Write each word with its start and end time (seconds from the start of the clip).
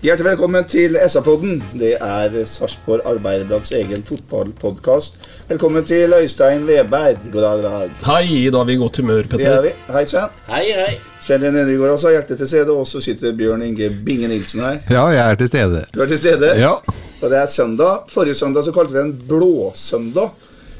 Hjertelig 0.00 0.30
velkommen 0.30 0.64
til 0.64 0.94
SA-podden. 1.12 1.58
Det 1.76 1.90
er 2.00 2.36
Sarpsborg 2.48 3.02
Arbeiderblads 3.04 3.68
egen 3.76 4.00
fotballpodkast. 4.08 5.18
Velkommen 5.50 5.84
til 5.84 6.14
Øystein 6.16 6.62
Weberg. 6.64 7.18
God 7.34 7.42
dag, 7.44 7.60
dag. 7.66 7.90
Hei, 8.06 8.46
da 8.54 8.62
er 8.62 8.70
vi 8.70 8.76
i 8.78 8.80
godt 8.80 8.96
humør, 9.02 9.28
Petter. 9.28 9.42
Det 9.44 9.50
er 9.58 9.66
vi. 9.66 9.72
Hei, 9.92 10.04
Sven. 10.08 10.32
Hei, 10.48 10.62
hei. 10.78 10.94
Sven 11.20 11.44
René 11.44 11.66
Nygaard 11.68 11.92
også 11.98 12.14
hjertet 12.14 12.40
til 12.40 12.48
stede, 12.48 12.72
og 12.72 12.88
så 12.88 13.02
sitter 13.04 13.36
Bjørn 13.36 13.66
Inge 13.66 13.90
Binge 14.06 14.28
Nilsen 14.32 14.64
her. 14.64 14.80
Ja, 14.88 15.04
jeg 15.12 15.20
er 15.34 15.40
til 15.42 15.52
stede. 15.52 15.84
Du 15.92 16.00
er 16.00 16.08
til 16.14 16.18
stede, 16.22 16.54
Ja. 16.62 16.72
og 17.20 17.28
det 17.30 17.38
er 17.42 17.46
søndag. 17.46 18.08
Forrige 18.08 18.34
søndag 18.40 18.64
så 18.64 18.72
kalte 18.72 18.92
vi 18.96 18.98
det 18.98 19.04
en 19.04 19.22
blåsøndag. 19.28 20.30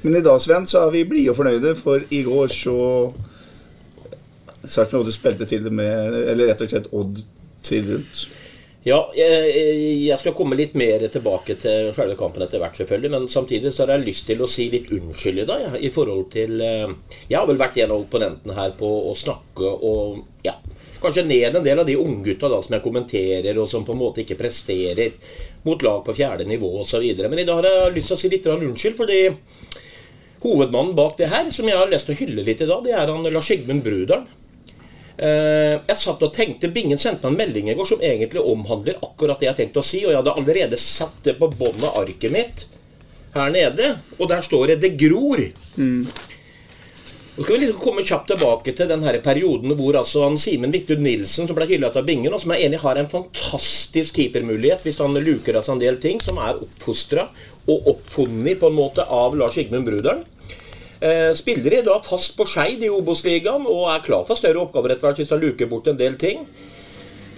Men 0.03 0.17
i 0.17 0.23
dag, 0.25 0.41
Sven, 0.41 0.67
så 0.67 0.87
er 0.87 0.91
vi 0.97 1.05
blide 1.05 1.31
og 1.31 1.37
fornøyde, 1.37 1.77
for 1.77 2.01
i 2.11 2.23
går 2.23 2.47
så 2.57 3.13
Sarpsborg 4.65 5.05
Odd 5.05 5.13
spilte 5.13 5.45
til 5.45 5.65
det 5.65 5.73
med 5.73 6.15
Eller 6.31 6.49
rett 6.51 6.63
og 6.65 6.69
slett 6.73 6.89
Odd 6.93 7.21
trill 7.65 7.87
rundt. 7.93 8.29
Ja, 8.81 8.97
jeg, 9.13 9.49
jeg 10.07 10.17
skal 10.23 10.33
komme 10.33 10.57
litt 10.57 10.73
mer 10.79 11.03
tilbake 11.13 11.59
til 11.61 11.91
selve 11.93 12.15
kampen 12.17 12.47
etter 12.47 12.63
hvert, 12.63 12.79
selvfølgelig. 12.81 13.11
Men 13.13 13.27
samtidig 13.29 13.75
så 13.77 13.85
har 13.85 13.99
jeg 13.99 14.07
lyst 14.07 14.25
til 14.31 14.41
å 14.41 14.49
si 14.49 14.71
litt 14.73 14.89
unnskyld 14.97 15.43
i 15.43 15.47
dag, 15.51 15.65
ja, 15.67 15.73
i 15.77 15.91
forhold 15.93 16.31
til 16.33 16.63
eh, 16.65 16.95
Jeg 17.29 17.37
har 17.37 17.49
vel 17.51 17.61
vært 17.61 17.77
en 17.83 17.93
av 17.93 18.07
opponentene 18.07 18.57
her 18.57 18.73
på 18.81 18.89
å 19.11 19.13
snakke 19.21 19.69
og 19.69 20.47
ja, 20.47 20.57
kanskje 21.03 21.27
ned 21.29 21.61
en 21.61 21.67
del 21.67 21.85
av 21.85 21.91
de 21.91 21.99
unggutta 22.01 22.49
som 22.57 22.79
jeg 22.79 22.85
kommenterer, 22.87 23.61
og 23.61 23.69
som 23.69 23.85
på 23.85 23.93
en 23.93 24.01
måte 24.01 24.25
ikke 24.25 24.41
presterer 24.41 25.13
mot 25.69 25.85
lag 25.85 26.01
på 26.07 26.17
fjerde 26.17 26.49
nivå 26.49 26.73
osv. 26.81 27.05
Men 27.21 27.45
i 27.45 27.49
dag 27.49 27.61
har 27.61 27.69
jeg 27.69 27.95
lyst 27.99 28.15
til 28.15 28.17
å 28.17 28.23
si 28.25 28.33
litt 28.33 28.49
unnskyld, 28.49 28.97
fordi 28.97 29.23
hovedmannen 30.41 30.97
bak 30.97 31.21
det 31.21 31.29
her, 31.29 31.53
som 31.53 31.69
jeg 31.69 31.77
har 31.77 31.93
lyst 31.93 32.09
til 32.09 32.17
å 32.17 32.23
hylle 32.25 32.49
litt 32.49 32.65
i 32.65 32.73
dag, 32.73 32.81
det 32.89 32.97
er 32.97 33.13
han 33.13 33.29
Lars 33.29 33.53
Sigmund 33.53 33.85
Brudalen. 33.85 34.40
Eh, 35.21 35.77
Jeg 35.85 36.01
satt 36.01 36.23
og 36.25 36.33
tenkte, 36.33 36.71
Bingen 36.73 37.01
sendte 37.01 37.29
meg 37.29 37.35
en 37.35 37.41
melding 37.43 37.71
i 37.71 37.77
går 37.77 37.89
som 37.93 38.01
egentlig 38.01 38.41
omhandler 38.41 39.01
akkurat 39.05 39.41
det 39.41 39.51
jeg 39.51 39.59
tenkte 39.59 39.83
å 39.83 39.87
si. 39.87 40.03
Og 40.07 40.15
jeg 40.15 40.23
hadde 40.23 40.37
allerede 40.41 40.81
satt 40.81 41.21
det 41.27 41.37
på 41.41 41.51
båndet 41.53 41.89
av 41.91 42.03
arket 42.07 42.33
mitt 42.33 42.67
her 43.35 43.53
nede. 43.53 43.95
Og 44.19 44.29
der 44.29 44.41
står 44.43 44.67
det 44.73 44.81
'Det 44.81 44.97
gror'. 44.97 45.53
Nå 47.37 47.45
skal 47.45 47.55
vi 47.55 47.67
liksom 47.67 47.81
komme 47.81 48.03
kjapt 48.05 48.27
tilbake 48.29 48.73
til 48.77 48.89
den 48.89 49.03
her 49.03 49.17
perioden 49.25 49.73
hvor 49.79 49.97
altså 49.97 50.25
han 50.25 50.37
Simen 50.37 50.73
Vidtun 50.73 51.01
Nilsen, 51.01 51.47
som 51.47 51.57
ble 51.57 51.65
hyllet 51.71 51.97
av 51.97 52.05
Bingen, 52.05 52.35
og 52.35 52.41
som 52.43 52.51
er 52.51 52.67
enig 52.67 52.81
har 52.81 52.97
en 52.97 53.09
fantastisk 53.09 54.19
keepermulighet 54.19 54.83
hvis 54.83 54.99
han 54.99 55.15
luker 55.15 55.57
av 55.57 55.65
seg 55.65 55.73
en 55.73 55.81
del 55.81 55.97
ting, 55.97 56.21
som 56.21 56.37
er 56.37 56.59
oppfostra 56.61 57.29
og 57.67 57.87
oppfunnet 57.95 58.61
på 58.61 58.67
en 58.67 58.77
måte 58.77 59.07
av 59.09 59.37
Lars 59.37 59.55
Sigmund 59.55 59.87
Brudalen. 59.87 60.25
Eh, 61.01 61.33
Spiller 61.35 61.79
i 61.79 61.83
dag 61.83 62.05
fast 62.05 62.37
på 62.37 62.45
Skeid 62.45 62.83
i 62.85 62.91
Obos-ligaen 62.93 63.65
og 63.65 63.87
er 63.89 64.03
klar 64.05 64.27
for 64.29 64.37
større 64.37 64.61
oppgaver 64.61 64.93
etter 64.93 65.09
hvert 65.09 65.23
hvis 65.23 65.33
han 65.33 65.41
luker 65.41 65.71
bort 65.71 65.89
en 65.89 65.97
del 65.97 66.19
ting. 66.21 66.45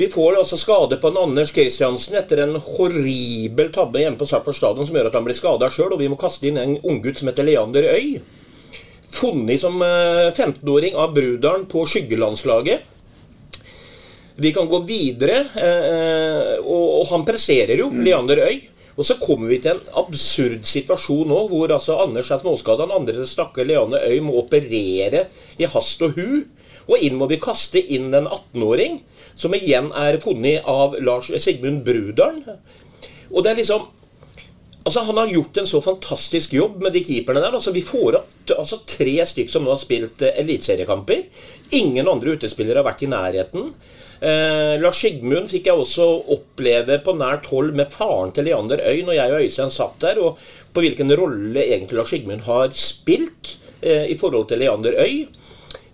Vi 0.01 0.09
får 0.11 0.41
altså 0.41 0.57
skade 0.59 0.97
på 0.99 1.13
en 1.13 1.21
Anders 1.21 1.53
Kristiansen 1.55 2.17
etter 2.19 2.43
en 2.43 2.57
horribel 2.59 3.69
tabbe 3.71 4.03
hjemme 4.03 4.19
på 4.19 4.27
Sarpsborg 4.27 4.59
stadion 4.59 4.89
som 4.89 4.99
gjør 4.99 5.13
at 5.13 5.19
han 5.19 5.27
blir 5.29 5.39
skada 5.39 5.69
sjøl, 5.71 5.93
og 5.95 6.01
vi 6.01 6.09
må 6.11 6.19
kaste 6.19 6.49
inn 6.49 6.59
en 6.59 6.79
unggutt 6.81 7.21
som 7.21 7.31
heter 7.31 7.47
Leander 7.47 7.87
Øy. 7.93 8.17
Funnet 9.13 9.63
som 9.63 9.77
eh, 9.85 10.33
15-åring 10.33 10.99
av 10.99 11.15
Brudalen 11.15 11.69
på 11.71 11.85
skyggelandslaget. 11.87 12.89
Vi 14.43 14.51
kan 14.57 14.67
gå 14.67 14.81
videre, 14.89 15.43
eh, 15.61 16.55
og 16.65 17.05
han 17.13 17.29
presserer 17.29 17.85
jo, 17.85 17.93
Leander 17.95 18.43
Øy. 18.49 18.72
Og 18.97 19.07
så 19.09 19.17
kommer 19.21 19.49
vi 19.49 19.61
til 19.65 19.77
en 19.77 19.95
absurd 20.03 20.67
situasjon 20.69 21.31
nå, 21.31 21.39
hvor 21.49 21.73
altså 21.73 21.97
Anders 22.03 22.31
er 22.35 22.43
småskada. 22.43 22.85
Den 22.85 22.97
andre 22.97 23.27
stakkar 23.29 23.69
Leanne 23.69 24.03
Øy 24.05 24.19
må 24.25 24.37
operere 24.43 25.27
i 25.59 25.69
hast 25.71 26.05
og 26.05 26.19
hu. 26.19 26.43
Og 26.91 26.99
inn 26.99 27.17
må 27.17 27.29
vi 27.31 27.41
kaste 27.41 27.81
inn 27.81 28.11
en 28.11 28.27
18-åring, 28.27 29.01
som 29.39 29.55
igjen 29.55 29.93
er 29.97 30.19
funnet 30.21 30.67
av 30.69 30.97
Lars 31.01 31.31
Sigmund 31.41 31.85
Brudalen. 31.87 32.59
Og 33.33 33.45
det 33.45 33.53
er 33.53 33.61
liksom 33.63 33.91
Altså, 34.83 35.01
Han 35.07 35.17
har 35.17 35.31
gjort 35.31 35.57
en 35.57 35.67
så 35.67 35.81
fantastisk 35.81 36.55
jobb 36.57 36.81
med 36.83 36.93
de 36.93 37.05
keeperne 37.07 37.39
der. 37.41 37.55
altså 37.55 37.71
Vi 37.71 37.85
får 37.87 38.17
opp 38.19 38.53
altså, 38.59 38.81
tre 38.83 39.15
stykk 39.31 39.53
som 39.53 39.63
nå 39.63 39.71
har 39.71 39.79
spilt 39.79 40.25
eh, 40.27 40.35
eliteseriekamper. 40.43 41.21
Ingen 41.79 42.09
andre 42.11 42.35
utespillere 42.35 42.83
har 42.83 42.89
vært 42.89 43.05
i 43.07 43.11
nærheten. 43.13 43.69
Eh, 44.23 44.77
Lars 44.79 45.01
Sigmund 45.03 45.49
fikk 45.51 45.67
jeg 45.67 45.81
også 45.83 46.05
oppleve 46.31 47.01
på 47.03 47.15
nært 47.19 47.49
hold 47.51 47.73
med 47.75 47.91
faren 47.91 48.31
til 48.35 48.47
Leander 48.47 48.79
Øy 48.79 49.01
når 49.03 49.17
jeg 49.17 49.33
og 49.33 49.41
Øystein 49.43 49.73
satt 49.75 49.97
der, 50.05 50.21
og 50.23 50.39
på 50.71 50.85
hvilken 50.85 51.11
rolle 51.19 51.65
egentlig 51.65 51.99
Lars 51.99 52.13
Sigmund 52.15 52.45
har 52.47 52.71
spilt 52.77 53.57
eh, 53.81 54.07
i 54.13 54.19
forhold 54.21 54.47
til 54.53 54.63
Leander 54.63 54.95
Øy. 54.95 55.25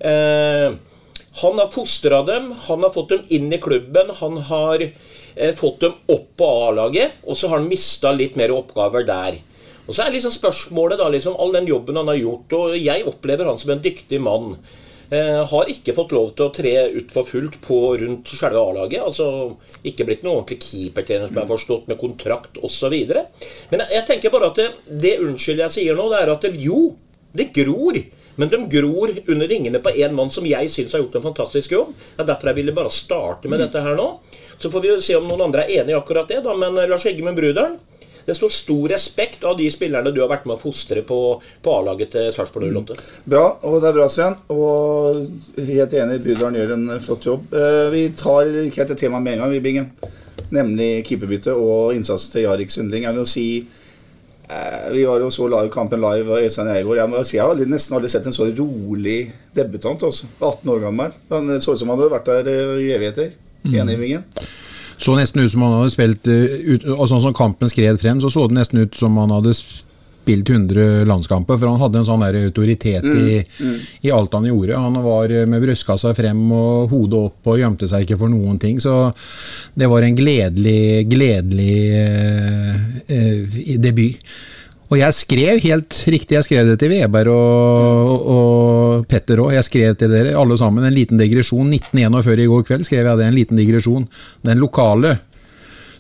Eh, 0.05 0.77
han 1.39 1.63
har 1.63 1.71
fostra 1.73 2.21
dem, 2.27 2.51
han 2.67 2.85
har 2.85 2.93
fått 2.93 3.15
dem 3.15 3.25
inn 3.33 3.49
i 3.55 3.61
klubben, 3.63 4.13
han 4.21 4.37
har 4.51 4.85
eh, 4.85 5.55
fått 5.57 5.87
dem 5.87 5.97
opp 6.13 6.29
på 6.37 6.49
A-laget, 6.67 7.23
og 7.25 7.39
så 7.39 7.49
har 7.49 7.63
han 7.63 7.71
mista 7.71 8.13
litt 8.13 8.37
mer 8.37 8.53
oppgaver 8.53 9.07
der. 9.09 9.39
Og 9.87 9.97
så 9.97 10.05
er 10.05 10.13
liksom 10.13 10.35
spørsmålet 10.35 11.01
da, 11.01 11.09
liksom 11.09 11.39
all 11.41 11.55
den 11.55 11.71
jobben 11.71 11.97
han 11.97 12.11
har 12.13 12.21
gjort, 12.21 12.53
og 12.59 12.77
jeg 12.77 13.07
opplever 13.09 13.49
han 13.49 13.61
som 13.61 13.73
en 13.73 13.85
dyktig 13.85 14.21
mann. 14.21 14.59
Eh, 15.11 15.47
har 15.51 15.71
ikke 15.73 15.95
fått 15.97 16.11
lov 16.13 16.35
til 16.37 16.45
å 16.45 16.53
tre 16.53 16.73
ut 16.93 17.13
for 17.15 17.25
fullt 17.25 17.55
på 17.65 17.79
rundt 18.03 18.29
selve 18.29 18.61
A-laget. 18.61 19.01
altså 19.01 19.57
Ikke 19.89 20.05
blitt 20.05 20.25
noen 20.25 20.43
ordentlig 20.43 20.61
keepertrener 20.67 21.31
som 21.31 21.41
er 21.41 21.49
forstått 21.49 21.89
med 21.89 22.01
kontrakt 22.01 22.61
osv. 22.61 22.93
Men 22.93 23.85
jeg, 23.85 23.89
jeg 23.95 24.07
tenker 24.11 24.35
bare 24.35 24.51
at 24.53 24.61
det, 24.61 24.69
det 25.07 25.15
unnskyld 25.25 25.65
jeg 25.65 25.77
sier 25.79 25.97
nå, 25.97 26.11
det 26.13 26.21
er 26.21 26.33
at 26.35 26.45
det, 26.45 26.53
jo, 26.61 26.93
det 27.33 27.49
gror. 27.57 27.97
Men 28.39 28.53
de 28.53 28.61
gror 28.71 29.15
under 29.25 29.51
vingene 29.51 29.81
på 29.83 29.95
en 29.97 30.15
mann 30.15 30.29
som 30.31 30.47
jeg 30.47 30.69
syns 30.71 30.93
har 30.95 31.01
gjort 31.03 31.17
en 31.19 31.29
fantastisk 31.31 31.73
jobb. 31.73 31.97
Det 31.97 32.27
er 32.27 32.29
derfor 32.29 32.53
jeg 32.53 32.61
ville 32.61 32.77
bare 32.77 32.93
starte 32.93 33.49
med 33.51 33.65
dette 33.65 33.81
her 33.83 33.97
nå. 33.99 34.11
Så 34.61 34.69
får 34.71 34.85
vi 34.85 34.93
se 35.03 35.17
om 35.17 35.27
noen 35.27 35.49
andre 35.49 35.65
er 35.65 35.81
enig 35.81 35.97
i 35.97 35.99
akkurat 35.99 36.29
det, 36.29 36.43
da. 36.45 36.53
Men 36.59 36.77
Lars 36.85 37.09
Eggemund 37.09 37.41
Bruderen 37.41 37.81
det 38.29 38.37
står 38.37 38.53
stor 38.53 38.89
respekt 38.93 39.45
av 39.49 39.57
de 39.57 39.67
spillerne 39.73 40.13
du 40.13 40.21
har 40.21 40.29
vært 40.29 40.45
med 40.49 40.59
å 40.59 40.61
fostre 40.61 41.01
på, 41.09 41.19
på 41.65 41.73
A-laget 41.79 42.11
til 42.13 42.29
Sarpsborg 42.37 42.69
08. 42.77 42.97
Bra, 43.25 43.47
og 43.65 43.79
det 43.81 43.89
er 43.89 43.97
bra, 43.97 44.09
Sven. 44.13 44.37
Og 44.53 45.25
helt 45.57 45.97
enig, 45.97 46.21
Bydalen 46.27 46.61
gjør 46.61 46.75
en 46.77 46.87
flott 47.05 47.25
jobb. 47.31 47.49
Eh, 47.57 47.87
Vi 47.95 48.03
tar 48.21 48.53
ikke 48.67 48.85
et 48.85 48.93
temaet 49.01 49.25
med 49.25 49.39
en 49.39 49.45
gang, 49.47 49.55
vi, 49.57 49.63
Bingen. 49.65 49.89
Nemlig 50.55 50.91
keeperbytte 51.09 51.53
og 51.57 51.97
innsatsen 51.97 52.37
til 52.37 52.47
Jarik 52.47 52.71
Sundling. 52.73 53.09
Jeg 53.09 53.17
vil 53.19 53.27
si 53.29 53.47
eh, 54.49 54.87
Vi 54.95 55.03
var 55.09 55.25
jo 55.25 55.33
så 55.35 55.49
live 55.49 55.73
kampen 55.75 56.01
live 56.05 56.29
av 56.29 56.45
Øystein 56.45 56.71
Eigård. 56.77 57.01
Jeg 57.03 57.13
må 57.13 57.25
si 57.25 57.37
jeg 57.41 57.45
har 57.49 57.65
nesten 57.73 57.97
aldri 57.99 58.13
sett 58.13 58.29
en 58.29 58.37
så 58.37 58.47
rolig 58.53 59.19
debutant. 59.57 60.05
Også. 60.09 60.29
18 60.39 60.73
år 60.77 60.85
gammel. 60.87 61.17
Han 61.33 61.57
så 61.61 61.75
ut 61.75 61.81
som 61.83 61.93
han 61.93 62.01
hadde 62.01 62.15
vært 62.19 62.29
der 62.33 62.53
eh, 62.55 62.81
i 62.87 62.93
evigheter. 62.97 63.33
Enig, 63.69 63.99
Bingen? 64.05 64.25
Så 64.99 65.15
nesten 65.15 65.45
ut 65.45 65.53
som 65.53 65.63
han 65.63 65.77
hadde 65.79 65.95
spilt 65.95 66.27
eh, 66.31 66.57
ut, 66.75 66.89
og 66.97 67.07
Sånn 67.11 67.23
som 67.23 67.37
kampen 67.37 67.71
skred 67.71 68.01
frem, 68.03 68.23
så 68.23 68.31
så 68.33 68.49
det 68.51 68.59
nesten 68.59 68.83
ut 68.83 68.99
som 68.99 69.17
han 69.21 69.31
hadde 69.31 69.55
spilt 70.29 70.51
100 70.51 71.05
landskamper. 71.09 71.57
For 71.59 71.71
han 71.71 71.81
hadde 71.81 72.03
en 72.03 72.09
sånn 72.09 72.25
der 72.27 72.41
autoritet 72.43 73.07
i, 73.07 73.39
i 74.05 74.13
alt 74.13 74.35
han 74.37 74.49
gjorde. 74.49 74.77
Han 74.77 75.01
var 75.05 75.33
eh, 75.33 75.47
med 75.49 75.65
brystkassa 75.65 76.13
frem 76.19 76.43
og 76.53 76.93
hodet 76.93 77.23
opp 77.31 77.53
og 77.53 77.63
gjemte 77.63 77.89
seg 77.89 78.05
ikke 78.05 78.21
for 78.21 78.33
noen 78.33 78.61
ting. 78.61 78.81
Så 78.83 78.95
det 79.79 79.89
var 79.89 80.05
en 80.05 80.19
gledelig, 80.19 81.07
gledelig 81.09 81.81
eh, 82.03 82.87
eh, 83.09 83.59
debut. 83.81 84.21
Og 84.89 84.97
jeg 84.97 85.13
skrev 85.13 85.59
helt 85.61 85.97
riktig, 86.09 86.39
jeg 86.39 86.47
skrev 86.47 86.69
det 86.71 86.79
til 86.81 86.95
Weber 86.95 87.29
og, 87.29 88.13
og 88.33 89.09
Petter 89.09 89.43
òg. 89.45 89.53
Jeg 89.59 89.67
skrev 89.67 89.97
til 90.01 90.13
dere 90.13 90.33
alle 90.41 90.57
sammen 90.57 90.87
en 90.89 90.97
liten 90.97 91.21
digresjon. 91.21 91.69
1941 91.77 92.45
i 92.45 92.49
går 92.49 92.65
kveld 92.71 92.87
skrev 92.89 93.05
jeg 93.05 93.21
det, 93.21 93.27
en 93.29 93.37
liten 93.37 93.61
digresjon. 93.61 94.07
Den 94.49 94.63
lokale 94.63 95.19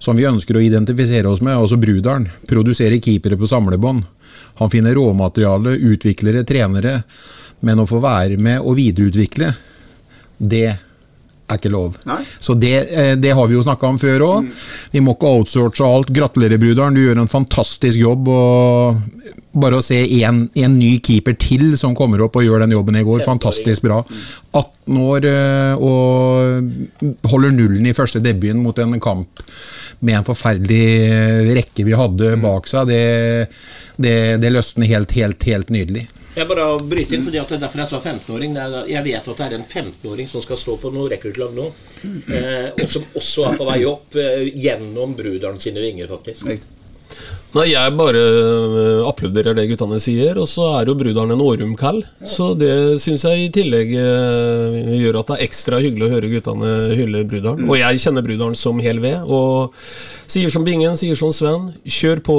som 0.00 0.16
vi 0.16 0.24
ønsker 0.28 0.56
å 0.56 0.62
identifisere 0.64 1.28
oss 1.28 1.42
med, 1.44 1.58
altså 1.58 1.76
Brudalen. 1.80 2.30
Produserer 2.48 3.02
keepere 3.02 3.36
på 3.36 3.50
samlebånd. 3.50 4.06
Han 4.62 4.72
finner 4.72 4.96
råmateriale, 4.96 5.76
utviklere, 5.92 6.46
trenere. 6.48 7.02
Men 7.60 7.82
å 7.82 7.88
få 7.90 8.00
være 8.00 8.38
med 8.40 8.62
og 8.62 8.78
videreutvikle, 8.78 9.52
det 10.38 10.68
er 11.48 11.58
ikke 11.58 11.72
lov. 11.72 11.96
Nei. 12.08 12.20
Så 12.40 12.54
det, 12.58 12.74
eh, 12.92 13.14
det 13.16 13.34
har 13.34 13.48
vi 13.48 13.56
jo 13.56 13.64
snakka 13.64 13.88
om 13.88 13.98
før 14.00 14.24
òg. 14.26 14.48
Vi 14.92 15.00
må 15.04 15.14
ikke 15.16 15.32
outsource 15.38 15.84
alt. 15.84 16.12
Gratulerer, 16.14 16.60
Brudalen. 16.60 16.96
Du 16.96 17.04
gjør 17.04 17.22
en 17.22 17.30
fantastisk 17.30 17.98
jobb. 17.98 18.28
og 18.28 19.00
Bare 19.58 19.78
å 19.80 19.82
se 19.82 19.96
en, 20.22 20.42
en 20.54 20.74
ny 20.78 20.98
keeper 21.02 21.34
til 21.40 21.72
som 21.80 21.96
kommer 21.96 22.20
opp 22.22 22.36
og 22.36 22.44
gjør 22.44 22.62
den 22.62 22.74
jobben 22.76 22.98
i 23.00 23.02
går, 23.02 23.24
fantastisk 23.24 23.82
bra. 23.86 24.02
18 24.52 25.00
år 25.02 25.26
eh, 25.26 25.88
og 25.88 27.26
holder 27.32 27.56
nullen 27.56 27.88
i 27.88 27.96
første 27.96 28.20
debuten 28.22 28.62
mot 28.62 28.78
en 28.78 28.98
kamp 29.00 29.42
med 30.04 30.20
en 30.20 30.28
forferdelig 30.28 31.56
rekke 31.58 31.88
vi 31.88 31.96
hadde 31.96 32.36
bak 32.44 32.68
seg. 32.70 32.92
Det, 32.92 33.02
det, 33.96 34.14
det 34.44 34.52
løsner 34.54 34.92
helt, 34.92 35.16
helt, 35.16 35.48
helt 35.48 35.72
nydelig. 35.74 36.06
Jeg 36.38 36.46
bare 36.48 36.66
bryter 36.86 37.16
inn, 37.18 37.24
fordi 37.26 37.40
at 37.42 37.50
det 37.50 37.56
er 37.58 37.64
derfor 37.66 37.82
jeg 37.82 37.90
sa 37.90 37.98
15-åring. 38.00 38.56
Er- 38.62 38.88
Jeg 38.92 39.04
vet 39.04 39.28
at 39.28 39.36
det 39.42 39.46
er 39.48 39.58
en 39.58 39.66
15-åring 39.66 40.28
som 40.30 40.42
skal 40.44 40.56
stå 40.60 40.76
på 40.78 40.92
noe 40.94 41.10
rekruttlag 41.10 41.54
nå, 41.56 41.68
eh, 42.30 42.70
og 42.78 42.88
som 42.88 43.06
også 43.18 43.48
er 43.50 43.58
på 43.58 43.66
vei 43.68 43.80
opp 43.88 44.14
eh, 44.16 44.48
gjennom 44.54 45.16
bruderen 45.18 45.58
sine 45.62 45.82
vinger, 45.82 46.06
faktisk. 46.12 46.46
Nei, 47.56 47.64
jeg 47.72 47.94
bare 47.96 48.20
øh, 48.20 49.06
applauderer 49.08 49.54
det 49.56 49.64
guttene 49.70 49.96
sier, 50.04 50.36
og 50.38 50.44
så 50.50 50.66
er 50.76 50.90
jo 50.90 50.94
bruderen 51.00 51.32
en 51.32 51.40
årumkall. 51.40 52.02
Så 52.28 52.50
det 52.60 53.00
syns 53.00 53.24
jeg 53.24 53.46
i 53.46 53.48
tillegg 53.56 53.94
gjør 53.96 55.16
at 55.22 55.30
det 55.32 55.38
er 55.38 55.46
ekstra 55.46 55.80
hyggelig 55.80 56.04
å 56.06 56.12
høre 56.12 56.30
guttene 56.34 56.72
hylle 56.98 57.24
bruderen. 57.30 57.64
Og 57.64 57.78
jeg 57.80 58.02
kjenner 58.04 58.26
bruderen 58.26 58.54
som 58.60 58.78
hel 58.84 59.00
ved, 59.00 59.24
og 59.24 59.72
sier 60.28 60.52
som 60.52 60.66
Bingen, 60.68 61.00
sier 61.00 61.16
som 61.18 61.32
Sven, 61.32 61.70
kjør 61.88 62.20
på 62.28 62.36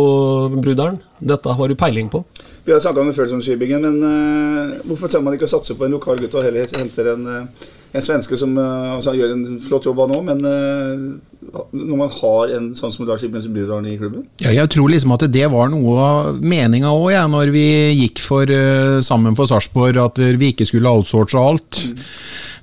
bruderen. 0.62 1.02
Dette 1.20 1.58
har 1.58 1.68
du 1.68 1.76
peiling 1.76 2.14
på. 2.14 2.22
Vi 2.70 2.74
har 2.74 2.80
snakka 2.80 3.02
om 3.02 3.08
det 3.10 3.16
før, 3.18 3.26
som 3.32 3.40
men 3.82 3.96
uh, 4.06 4.76
hvorfor 4.86 5.10
tør 5.10 5.24
man 5.26 5.34
ikke 5.34 5.48
å 5.48 5.50
satse 5.56 5.74
på 5.74 5.88
en 5.88 5.96
lokal 5.96 6.20
gutt 6.22 6.36
og 6.38 6.44
heller 6.46 6.70
henter 6.78 7.08
en, 7.16 7.24
uh, 7.26 7.72
en 7.98 8.06
svenske 8.06 8.38
som 8.38 8.52
uh, 8.62 8.94
altså, 8.94 9.16
gjør 9.18 9.34
en 9.34 9.58
flott 9.66 9.88
jobb 9.90 10.04
nå, 10.12 10.20
men 10.28 10.46
når 10.46 11.98
man 11.98 12.12
har 12.14 12.54
en 12.60 12.68
sånn 12.78 12.94
som 12.94 13.10
Lars 13.10 13.26
Ibens 13.26 13.48
Bydalen 13.50 13.90
i 13.90 13.96
klubben? 13.98 14.28
Ja, 14.44 14.54
jeg 14.54 14.70
tror 14.70 14.94
liksom 14.94 15.16
at 15.16 15.26
det 15.34 15.48
var 15.50 15.72
noe 15.74 15.96
av 15.98 16.44
meninga 16.46 16.94
òg, 16.94 17.10
ja, 17.16 17.26
når 17.26 17.50
vi 17.58 17.66
gikk 18.04 18.22
for, 18.22 18.54
sammen 19.02 19.34
for 19.40 19.50
Sarpsborg, 19.50 19.98
at 20.04 20.22
vi 20.38 20.52
ikke 20.54 20.70
skulle 20.70 20.94
outsource 20.94 21.42
alt. 21.42 21.82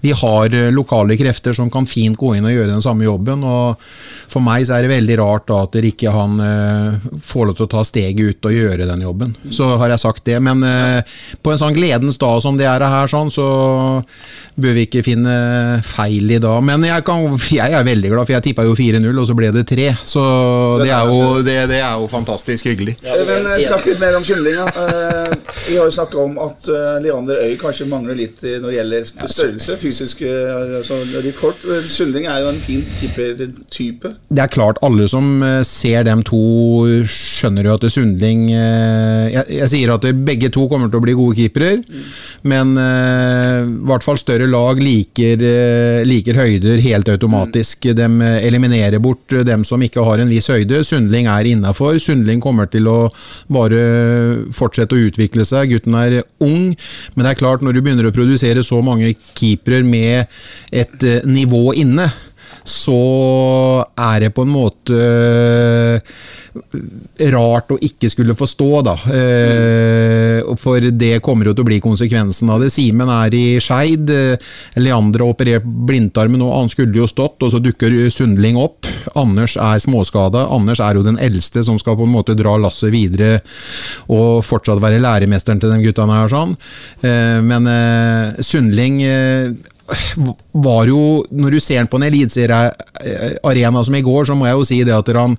Vi 0.07 0.15
har 0.15 0.55
lokale 0.71 1.19
krefter 1.19 1.57
som 1.57 1.73
kan 1.73 1.91
fint 1.91 2.15
gå 2.21 2.37
inn 2.37 2.47
og 2.47 2.55
gjøre 2.55 2.77
den 2.77 2.87
samme 2.87 3.09
jobben. 3.09 3.43
og 3.43 3.83
For 4.31 4.43
meg 4.45 4.67
så 4.67 4.77
er 4.77 4.87
det 4.87 4.93
veldig 4.93 5.17
rart 5.21 5.47
da 5.51 5.61
at 5.65 5.75
dere 5.77 5.91
ikke 5.93 6.13
han 6.15 6.41
uh, 6.43 7.07
får 7.25 7.49
lov 7.49 7.59
til 7.59 7.67
å 7.67 7.71
ta 7.77 7.83
steget 7.87 8.37
ut 8.37 8.49
og 8.49 8.57
gjøre 8.57 8.89
den 8.89 9.05
jobben. 9.05 9.35
Så 9.55 9.69
har 9.81 9.93
jeg 9.93 10.03
sagt 10.03 10.25
det. 10.27 10.39
Men 10.43 10.65
uh, 10.67 11.01
på 11.43 11.53
en 11.53 11.61
sånn 11.61 11.77
gledens 11.77 12.19
dag 12.21 12.41
som 12.43 12.59
det 12.59 12.67
er 12.69 12.83
her, 12.87 13.11
sånn, 13.11 13.31
så 13.35 13.47
bør 14.59 14.77
vi 14.77 14.87
ikke 14.87 15.05
finne 15.07 15.37
feil 15.87 16.35
i 16.35 16.41
dag. 16.43 16.59
Men 16.67 16.85
jeg, 16.87 17.05
kan, 17.07 17.25
jeg 17.53 17.77
er 17.79 17.87
veldig 17.87 18.13
glad, 18.13 18.27
for 18.27 18.37
jeg 18.37 18.47
tippa 18.49 18.67
jo 18.67 18.75
4-0, 18.79 19.07
og 19.13 19.29
så 19.31 19.39
ble 19.39 19.53
det 19.55 19.67
3. 19.71 19.89
Så 20.07 20.25
det 20.83 20.91
er 20.91 21.13
jo, 21.13 21.21
det, 21.47 21.57
det 21.71 21.81
er 21.83 21.95
jo 22.01 22.11
fantastisk 22.11 22.71
hyggelig. 22.71 22.97
Men 23.05 23.51
eh, 23.53 23.63
snakk 23.67 23.89
litt 23.91 24.03
mer 24.03 24.19
om. 24.19 24.27
Eh, 24.27 25.57
Vi 25.71 25.79
har 25.79 25.87
jo 25.87 25.95
snakka 25.95 26.21
om 26.23 26.39
at 26.43 26.71
Leander 27.05 27.45
Øy 27.47 27.57
kanskje 27.61 27.89
mangler 27.91 28.19
litt 28.19 28.43
når 28.43 28.69
det 28.69 28.77
gjelder 28.81 29.09
størrelse. 29.13 29.79
Fysisk 29.83 30.23
altså 30.27 31.01
litt 31.15 31.39
kort. 31.39 31.63
Sundling 31.91 32.29
er 32.31 32.43
jo 32.45 32.53
en 32.53 32.63
fin 32.65 32.85
keepertype. 33.01 34.16
Det 34.27 34.43
er 34.43 34.51
klart, 34.51 34.81
alle 34.83 35.05
som 35.07 35.39
eh, 35.47 35.61
ser 35.63 36.03
dem 36.09 36.25
to, 36.27 36.39
skjønner 37.07 37.69
jo 37.69 37.75
at 37.77 37.85
Sundling 37.95 38.49
eh, 38.51 39.29
jeg, 39.31 39.45
jeg 39.61 39.71
sier 39.71 39.93
at 39.95 40.07
begge 40.27 40.51
to 40.51 40.65
kommer 40.67 40.91
til 40.91 40.99
å 40.99 41.05
bli 41.05 41.15
gode 41.15 41.37
keepere, 41.39 41.77
men 42.51 42.73
eh, 42.83 43.61
i 43.63 43.87
hvert 43.87 44.03
fall 44.03 44.19
større 44.19 44.49
lag 44.51 44.83
liker, 44.83 45.45
liker 46.09 46.41
høyder 46.41 46.83
helt 46.83 47.11
automatisk. 47.13 47.87
De 47.95 48.09
eliminerer 48.41 48.99
bort 49.03 49.31
dem 49.47 49.63
som 49.69 49.83
ikke 49.87 50.03
har 50.07 50.23
en 50.23 50.33
viss 50.33 50.51
høyde. 50.51 50.83
Sundling 50.87 51.31
er 51.31 51.47
innafor. 51.53 52.01
Sundling 52.03 52.43
kommer 52.43 52.67
til 52.71 52.91
å 52.91 52.99
bare 53.53 53.81
fortsette 54.55 54.97
å 54.97 55.07
utvikle 55.07 55.47
seg. 55.47 55.71
Gutten 55.71 55.95
er 56.03 56.21
ung, 56.43 56.73
men 57.15 57.23
det 57.23 57.31
er 57.31 57.43
klart, 57.45 57.63
når 57.63 57.79
du 57.79 57.85
begynner 57.85 58.11
å 58.11 58.15
produsere 58.17 58.67
så 58.67 58.83
mange 58.83 59.15
keepere 59.39 59.87
med 59.87 60.27
et 60.75 61.07
nivå 61.27 61.69
inne, 61.79 62.11
så 62.67 63.01
er 63.95 64.27
det 64.27 64.33
på 64.37 64.45
en 64.45 64.53
måte 64.53 64.99
eh, 64.99 66.15
rart 67.33 67.73
å 67.73 67.79
ikke 67.81 68.11
skulle 68.13 68.37
forstå, 68.37 68.71
da. 68.87 68.97
Eh, 69.17 70.55
for 70.61 70.83
det 70.93 71.21
kommer 71.25 71.51
jo 71.51 71.57
til 71.57 71.67
å 71.67 71.71
bli 71.71 71.81
konsekvensen 71.85 72.51
av 72.53 72.65
det. 72.65 72.73
Simen 72.75 73.11
er 73.13 73.37
i 73.37 73.47
Skeid. 73.63 74.11
Leandre 74.77 75.07
Leander 75.07 75.25
har 75.25 75.33
operert 75.33 75.65
blindtarmen 75.65 76.41
nå, 76.41 76.51
han 76.53 76.71
skulle 76.73 76.97
jo 77.01 77.09
stått, 77.09 77.43
og 77.43 77.53
så 77.53 77.61
dukker 77.63 77.95
Sundling 78.11 78.57
opp. 78.61 78.87
Anders 79.17 79.57
er 79.57 79.79
småskada. 79.83 80.47
Anders 80.53 80.81
er 80.81 80.99
jo 80.99 81.05
den 81.07 81.19
eldste 81.23 81.65
som 81.65 81.79
skal 81.79 81.97
på 81.97 82.07
en 82.07 82.15
måte 82.15 82.37
dra 82.37 82.57
lasset 82.61 82.93
videre 82.95 83.41
og 84.13 84.45
fortsatt 84.47 84.83
være 84.83 85.03
læremesteren 85.03 85.61
til 85.61 85.73
de 85.73 85.81
guttene 85.85 86.21
her. 86.21 86.29
sånn. 86.33 86.57
Eh, 87.03 87.41
men 87.45 87.71
eh, 87.71 88.43
Sundling 88.45 89.03
eh, 89.07 89.55
var 90.53 90.89
jo 90.91 91.25
Når 91.31 91.51
du 91.55 91.61
ser 91.63 91.79
han 91.79 91.89
på 91.91 91.99
en 92.01 92.07
eliteseriearena 92.09 93.83
som 93.87 93.95
i 93.95 94.03
går, 94.05 94.25
så 94.29 94.35
må 94.39 94.47
jeg 94.49 94.57
jo 94.59 94.65
si 94.67 94.79
det 94.87 94.95
at 94.97 95.11
han 95.15 95.37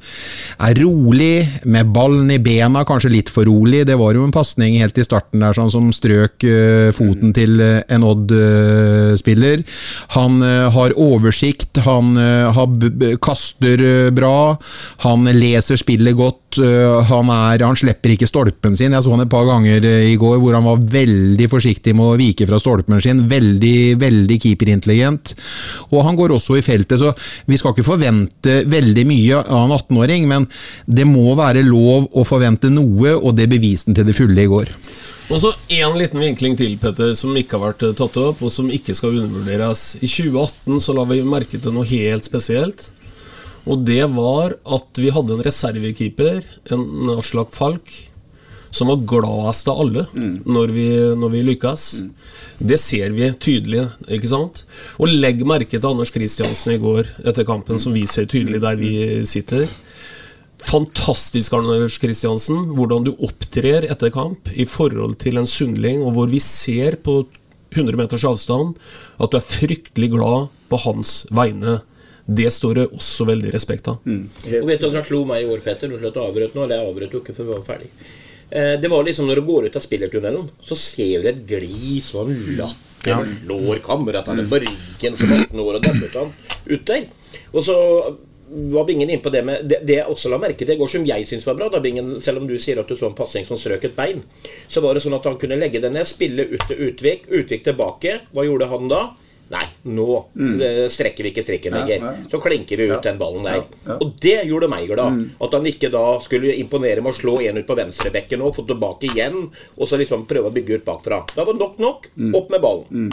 er 0.64 0.80
rolig, 0.82 1.48
med 1.68 1.90
ballen 1.94 2.32
i 2.32 2.40
bena, 2.42 2.84
kanskje 2.88 3.12
litt 3.12 3.30
for 3.34 3.48
rolig. 3.50 3.86
Det 3.88 3.98
var 4.00 4.16
jo 4.16 4.24
en 4.26 4.34
pasning 4.34 4.78
helt 4.82 4.98
i 4.98 5.06
starten 5.06 5.44
der 5.44 5.56
sånn 5.58 5.72
som 5.74 5.90
strøk 5.96 6.44
eh, 6.48 6.90
foten 6.96 7.34
til 7.36 7.60
eh, 7.64 7.82
en 7.94 8.06
Odd-spiller. 8.08 9.64
Han 10.16 10.42
eh, 10.46 10.68
har 10.74 10.96
oversikt, 11.02 11.82
han 11.86 12.18
eh, 12.22 13.16
kaster 13.24 13.84
eh, 13.84 14.10
bra, 14.16 14.58
han 15.06 15.28
leser 15.38 15.80
spillet 15.80 16.16
godt. 16.18 16.60
eh, 16.64 17.04
han, 17.12 17.30
er, 17.34 17.66
han 17.66 17.78
slipper 17.80 18.14
ikke 18.16 18.30
stolpen 18.30 18.78
sin. 18.78 18.96
Jeg 18.96 19.04
så 19.04 19.14
han 19.14 19.26
et 19.26 19.32
par 19.32 19.48
ganger 19.50 19.84
eh, 19.86 20.12
i 20.14 20.18
går 20.20 20.38
hvor 20.42 20.58
han 20.58 20.68
var 20.68 20.84
veldig 20.98 21.50
forsiktig 21.52 21.96
med 21.98 22.14
å 22.14 22.18
vike 22.20 22.48
fra 22.50 22.60
stolpen 22.62 23.02
sin. 23.04 23.26
Veldig, 23.30 23.98
veldig 24.02 24.37
keeperintelligent. 24.44 25.36
Og 25.92 26.06
han 26.08 26.18
går 26.20 26.36
også 26.36 26.58
i 26.60 26.66
feltet, 26.66 27.00
så 27.02 27.14
vi 27.48 27.60
skal 27.60 27.76
ikke 27.76 27.88
forvente 27.88 28.62
veldig 28.70 29.06
mye 29.10 29.44
av 29.44 29.66
en 29.66 29.76
18-åring, 29.78 30.28
men 30.30 30.48
det 30.86 31.08
må 31.10 31.36
være 31.38 31.66
lov 31.68 32.10
å 32.14 32.26
forvente 32.28 32.72
noe, 32.74 33.16
og 33.18 33.38
det 33.38 33.50
beviste 33.52 33.92
han 33.92 34.00
til 34.00 34.10
det 34.10 34.18
fulle 34.18 34.44
i 34.44 34.52
går. 34.52 34.74
Og 35.28 35.42
så 35.44 35.50
en 35.76 35.98
liten 36.00 36.22
vinkling 36.24 36.56
til, 36.60 36.78
Petter, 36.80 37.12
som 37.20 37.36
ikke 37.36 37.58
har 37.58 37.66
vært 37.74 37.84
eh, 37.84 37.96
tatt 38.00 38.20
opp, 38.22 38.44
og 38.46 38.52
som 38.54 38.70
ikke 38.72 38.96
skal 38.96 39.18
undervurderes. 39.18 39.98
I 40.00 40.08
2018 40.08 40.80
så 40.86 40.96
la 40.96 41.04
vi 41.10 41.20
merke 41.28 41.60
til 41.60 41.76
noe 41.76 41.88
helt 41.90 42.28
spesielt. 42.28 42.92
Og 43.68 43.84
det 43.84 44.06
var 44.16 44.56
at 44.64 45.02
vi 45.02 45.12
hadde 45.12 45.36
en 45.36 45.44
reservekeeper, 45.44 46.46
en 46.72 47.12
Aslak 47.18 47.52
Falk, 47.56 47.92
som 48.78 48.92
var 48.92 49.02
gladest 49.10 49.70
av 49.72 49.82
alle 49.84 50.06
når, 50.14 50.74
vi, 50.76 50.88
når 51.18 51.34
vi 51.34 51.44
lykkes. 51.52 51.88
Det 52.58 52.78
ser 52.82 53.14
vi 53.18 53.32
tydelig, 53.34 53.88
ikke 54.10 54.30
sant? 54.32 54.64
Og 55.02 55.12
legg 55.12 55.44
merke 55.48 55.78
til 55.78 55.90
Anders 55.90 56.14
Kristiansen 56.14 56.76
i 56.76 56.82
går 56.82 57.10
etter 57.28 57.48
kampen, 57.48 57.82
som 57.82 57.96
vi 57.98 58.06
ser 58.10 58.30
tydelig 58.30 58.62
der 58.64 58.80
vi 58.80 58.94
sitter. 59.30 59.68
Fantastisk, 60.68 61.54
Anders 61.54 62.00
Kristiansen, 62.02 62.72
hvordan 62.78 63.06
du 63.06 63.12
opptrer 63.24 63.86
etter 63.86 64.14
kamp 64.14 64.50
i 64.54 64.66
forhold 64.66 65.20
til 65.22 65.38
en 65.38 65.50
Sundling, 65.50 66.02
og 66.02 66.16
hvor 66.16 66.32
vi 66.32 66.42
ser 66.44 66.98
på 67.06 67.22
100 67.76 68.00
meters 68.00 68.26
avstand 68.26 68.78
at 69.22 69.32
du 69.32 69.38
er 69.38 69.46
fryktelig 69.46 70.10
glad 70.16 70.50
på 70.72 70.80
hans 70.86 71.20
vegne. 71.30 71.82
Det 72.28 72.50
står 72.52 72.74
det 72.76 72.88
også 72.92 73.28
veldig 73.30 73.54
respekt 73.54 73.88
av. 73.88 74.02
Og 74.04 74.68
vet 74.68 74.82
du 74.82 74.88
hva 74.90 74.98
han 74.98 75.06
slo 75.08 75.22
meg 75.30 75.46
i 75.46 75.52
år, 75.52 75.62
Petter? 75.64 75.92
Du 75.94 76.08
avbrøt 76.10 76.58
nå. 76.58 76.66
Eller 76.66 76.82
jeg 76.82 76.90
avbrøt 76.90 77.14
jo 77.16 77.22
ikke 77.22 77.36
før 77.38 77.48
vi 77.48 77.54
var 77.54 77.68
ferdig. 77.70 77.92
Eh, 78.50 78.80
Det 78.82 78.88
var 78.88 79.04
liksom 79.04 79.28
når 79.28 79.36
du 79.36 79.42
går 79.42 79.66
ut 79.66 79.76
av 79.76 79.84
spillertunnelen, 79.84 80.50
så 80.64 80.76
ser 80.76 81.22
du 81.24 81.30
et 81.30 81.44
glis 81.48 82.14
og 82.16 82.30
en 82.30 82.56
latter 82.58 83.18
og 83.18 83.28
lår 83.48 83.82
kameratene 83.86 84.48
på 84.50 84.62
ryggen 84.64 85.18
som 85.20 85.32
18 85.32 85.60
år 85.60 85.80
og 85.80 85.86
han 85.86 86.32
ut 86.68 86.86
der. 86.86 87.06
Og 87.54 87.64
så 87.64 87.76
var 88.48 88.86
Bingen 88.88 89.10
inne 89.10 89.22
på 89.22 89.30
det 89.30 89.44
med 89.44 89.68
Det, 89.68 89.82
det 89.84 89.98
jeg 90.00 90.08
også 90.08 90.30
la 90.32 90.40
merke 90.40 90.64
til 90.64 90.72
i 90.76 90.80
går, 90.80 90.88
som 90.88 91.06
jeg 91.06 91.28
syns 91.28 91.46
var 91.46 91.58
bra, 91.60 91.68
da 91.70 91.82
Bingen, 91.84 92.22
selv 92.22 92.40
om 92.42 92.48
du 92.48 92.56
sier 92.60 92.80
at 92.80 92.88
du 92.88 92.96
så 92.96 93.10
en 93.10 93.16
passing 93.18 93.46
som 93.48 93.60
strøk 93.60 93.84
et 93.84 93.96
bein, 93.96 94.24
så 94.72 94.82
var 94.84 94.96
det 94.96 95.04
sånn 95.04 95.18
at 95.18 95.28
han 95.28 95.38
kunne 95.40 95.60
legge 95.60 95.82
det 95.84 95.92
ned, 95.92 96.08
spille 96.08 96.48
ut 96.48 96.64
til 96.70 96.84
Utvik, 96.88 97.28
Utvik 97.28 97.66
tilbake. 97.68 98.22
Hva 98.32 98.46
gjorde 98.48 98.70
han 98.72 98.88
da? 98.92 99.02
Nei, 99.54 99.64
nå 99.96 100.08
mm. 100.36 100.58
strekker 100.92 101.24
vi 101.24 101.32
ikke 101.32 101.44
strikken 101.46 101.78
lenger. 101.78 102.04
ja. 102.04 102.14
Så 102.32 102.42
klenker 102.44 102.80
vi 102.80 102.90
ut 102.90 102.96
Ja. 102.98 103.02
den 103.06 103.20
ballen 103.22 103.48
der. 103.48 103.62
Ja, 103.62 103.94
ja. 103.94 103.98
Og 104.04 104.18
det 104.24 104.36
gjorde 104.50 104.70
meg 104.72 104.90
glad. 104.92 105.24
At 105.42 105.56
han 105.56 105.70
ikke 105.70 105.92
da 105.94 106.04
skulle 106.26 106.56
imponere 106.58 107.04
med 107.06 107.14
å 107.14 107.18
slå 107.18 107.40
en 107.46 107.62
ut 107.62 107.68
på 107.68 107.78
venstrebekken 107.78 108.44
og 108.44 108.56
få 108.58 108.68
tilbake 108.68 109.12
igjen, 109.12 109.48
og 109.78 109.88
så 109.88 110.00
liksom 110.00 110.28
prøve 110.28 110.52
å 110.52 110.56
bygge 110.56 110.82
ut 110.82 110.86
bakfra. 110.88 111.24
Da 111.36 111.48
var 111.48 111.58
nok 111.58 111.80
nok. 111.80 112.12
Opp 112.36 112.54
med 112.54 112.64
ballen. 112.64 113.12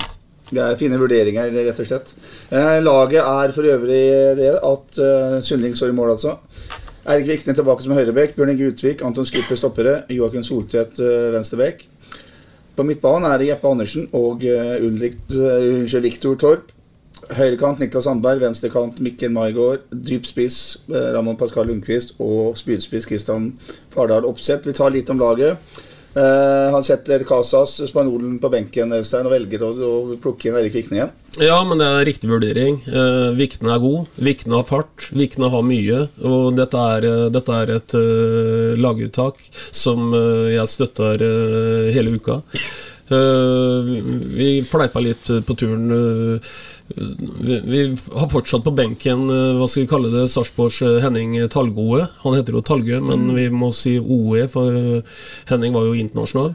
Det 0.50 0.60
er 0.60 0.76
fine 0.76 0.98
vurderinger, 1.00 1.52
rett 1.54 1.80
og 1.80 1.88
slett. 1.88 2.12
Eh, 2.52 2.78
laget 2.84 3.22
er 3.22 3.52
for 3.56 3.64
øvrig 3.64 4.02
det 4.36 4.50
at 4.58 4.98
uh, 5.00 5.38
Sundling 5.40 5.76
står 5.76 5.94
i 5.94 5.96
mål, 5.96 6.12
altså. 6.18 6.36
Erik 7.04 7.28
Vikne 7.28 7.54
tilbake 7.56 7.84
som 7.84 7.94
høyrebekk. 7.96 8.36
Bjørn 8.36 8.52
Inge 8.52 8.68
Utvik, 8.72 9.02
Anton 9.04 9.26
Skipper 9.28 9.58
stoppere. 9.60 9.94
Joakim 10.12 10.44
Soltvedt 10.44 11.00
uh, 11.00 11.32
venstrebekk. 11.34 11.86
På 12.74 12.86
midtbanen 12.86 13.30
er 13.30 13.38
det 13.38 13.50
Jeppe 13.52 13.70
Andersen 13.70 14.08
og 14.12 14.42
uh, 14.42 14.76
Ulrik, 14.82 15.20
uh, 15.30 16.02
Viktor 16.02 16.34
Torp. 16.40 16.72
Høyrekant 17.30 17.78
Niklas 17.80 18.04
Sandberg, 18.04 18.42
venstrekant 18.42 18.98
Mikkel 19.00 19.30
Maigård, 19.32 19.86
dyp 19.94 20.26
spiss 20.28 20.80
Ramón 20.90 21.14
Ramon 21.14 21.38
Pascal 21.40 21.70
Lundqvist 21.70 22.16
og 22.20 22.58
spydspiss 22.58 23.06
Kristian 23.08 23.52
Fardal 23.94 24.26
Opseth. 24.28 24.66
Vi 24.66 24.74
tar 24.76 24.92
litt 24.92 25.12
om 25.14 25.22
laget. 25.22 25.56
Uh, 26.14 26.70
han 26.70 26.84
setter 26.86 27.24
Casas, 27.26 27.80
spanjolen, 27.90 28.36
på 28.38 28.50
benken 28.52 28.94
Øystein, 28.94 29.26
og 29.26 29.34
velger 29.34 29.64
å, 29.66 29.70
å 29.74 30.18
plukke 30.22 30.48
inn 30.48 30.58
Erik 30.60 30.76
Vikne 30.76 30.98
igjen. 31.00 31.14
Ja, 31.42 31.56
men 31.66 31.80
det 31.82 31.88
er 31.90 32.06
riktig 32.06 32.30
vurdering. 32.30 32.78
Uh, 32.86 33.34
Vikne 33.34 33.72
er 33.74 33.82
god. 33.82 34.12
Vikne 34.22 34.60
har 34.60 34.68
fart. 34.68 35.08
Vikne 35.10 35.50
har 35.50 35.66
mye. 35.66 36.04
Og 36.22 36.54
dette 36.54 36.84
er, 36.94 37.08
uh, 37.10 37.26
dette 37.34 37.58
er 37.58 37.74
et 37.74 37.96
uh, 37.98 38.74
laguttak 38.78 39.42
som 39.74 40.14
jeg 40.14 40.70
støtter 40.70 41.22
hele 41.94 42.14
uka. 42.14 42.40
vi 43.08 44.48
fleipa 44.64 45.00
litt 45.02 45.28
på 45.46 45.56
turen. 45.58 46.38
Vi, 46.88 47.60
vi, 47.64 47.78
har 48.12 48.28
fortsatt 48.28 48.64
på 48.66 48.74
benken 48.76 49.22
hva 49.30 49.66
skal 49.70 49.86
vi 49.86 49.88
kalle 49.88 50.10
det, 50.12 50.26
Sarpsborgs 50.32 50.82
Henning 51.00 51.38
Talgoe. 51.52 52.10
Han 52.26 52.36
heter 52.36 52.58
jo 52.58 52.64
Talgø, 52.66 52.98
men 53.00 53.30
vi 53.32 53.46
må 53.48 53.70
si 53.72 53.96
OE, 53.98 54.44
for 54.52 55.00
Henning 55.48 55.72
var 55.76 55.88
jo 55.88 55.96
internasjonal. 55.96 56.52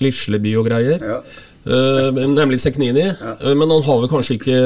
Lisleby 0.00 0.54
og 0.56 0.70
greier. 0.70 1.04
Ja. 1.04 1.20
Uh, 1.68 2.14
nemlig 2.14 2.60
Seknini. 2.62 3.10
Ja. 3.10 3.34
Uh, 3.42 3.52
men 3.58 3.68
han 3.68 3.84
har 3.84 4.00
vel 4.00 4.08
kanskje 4.08 4.38
ikke 4.38 4.56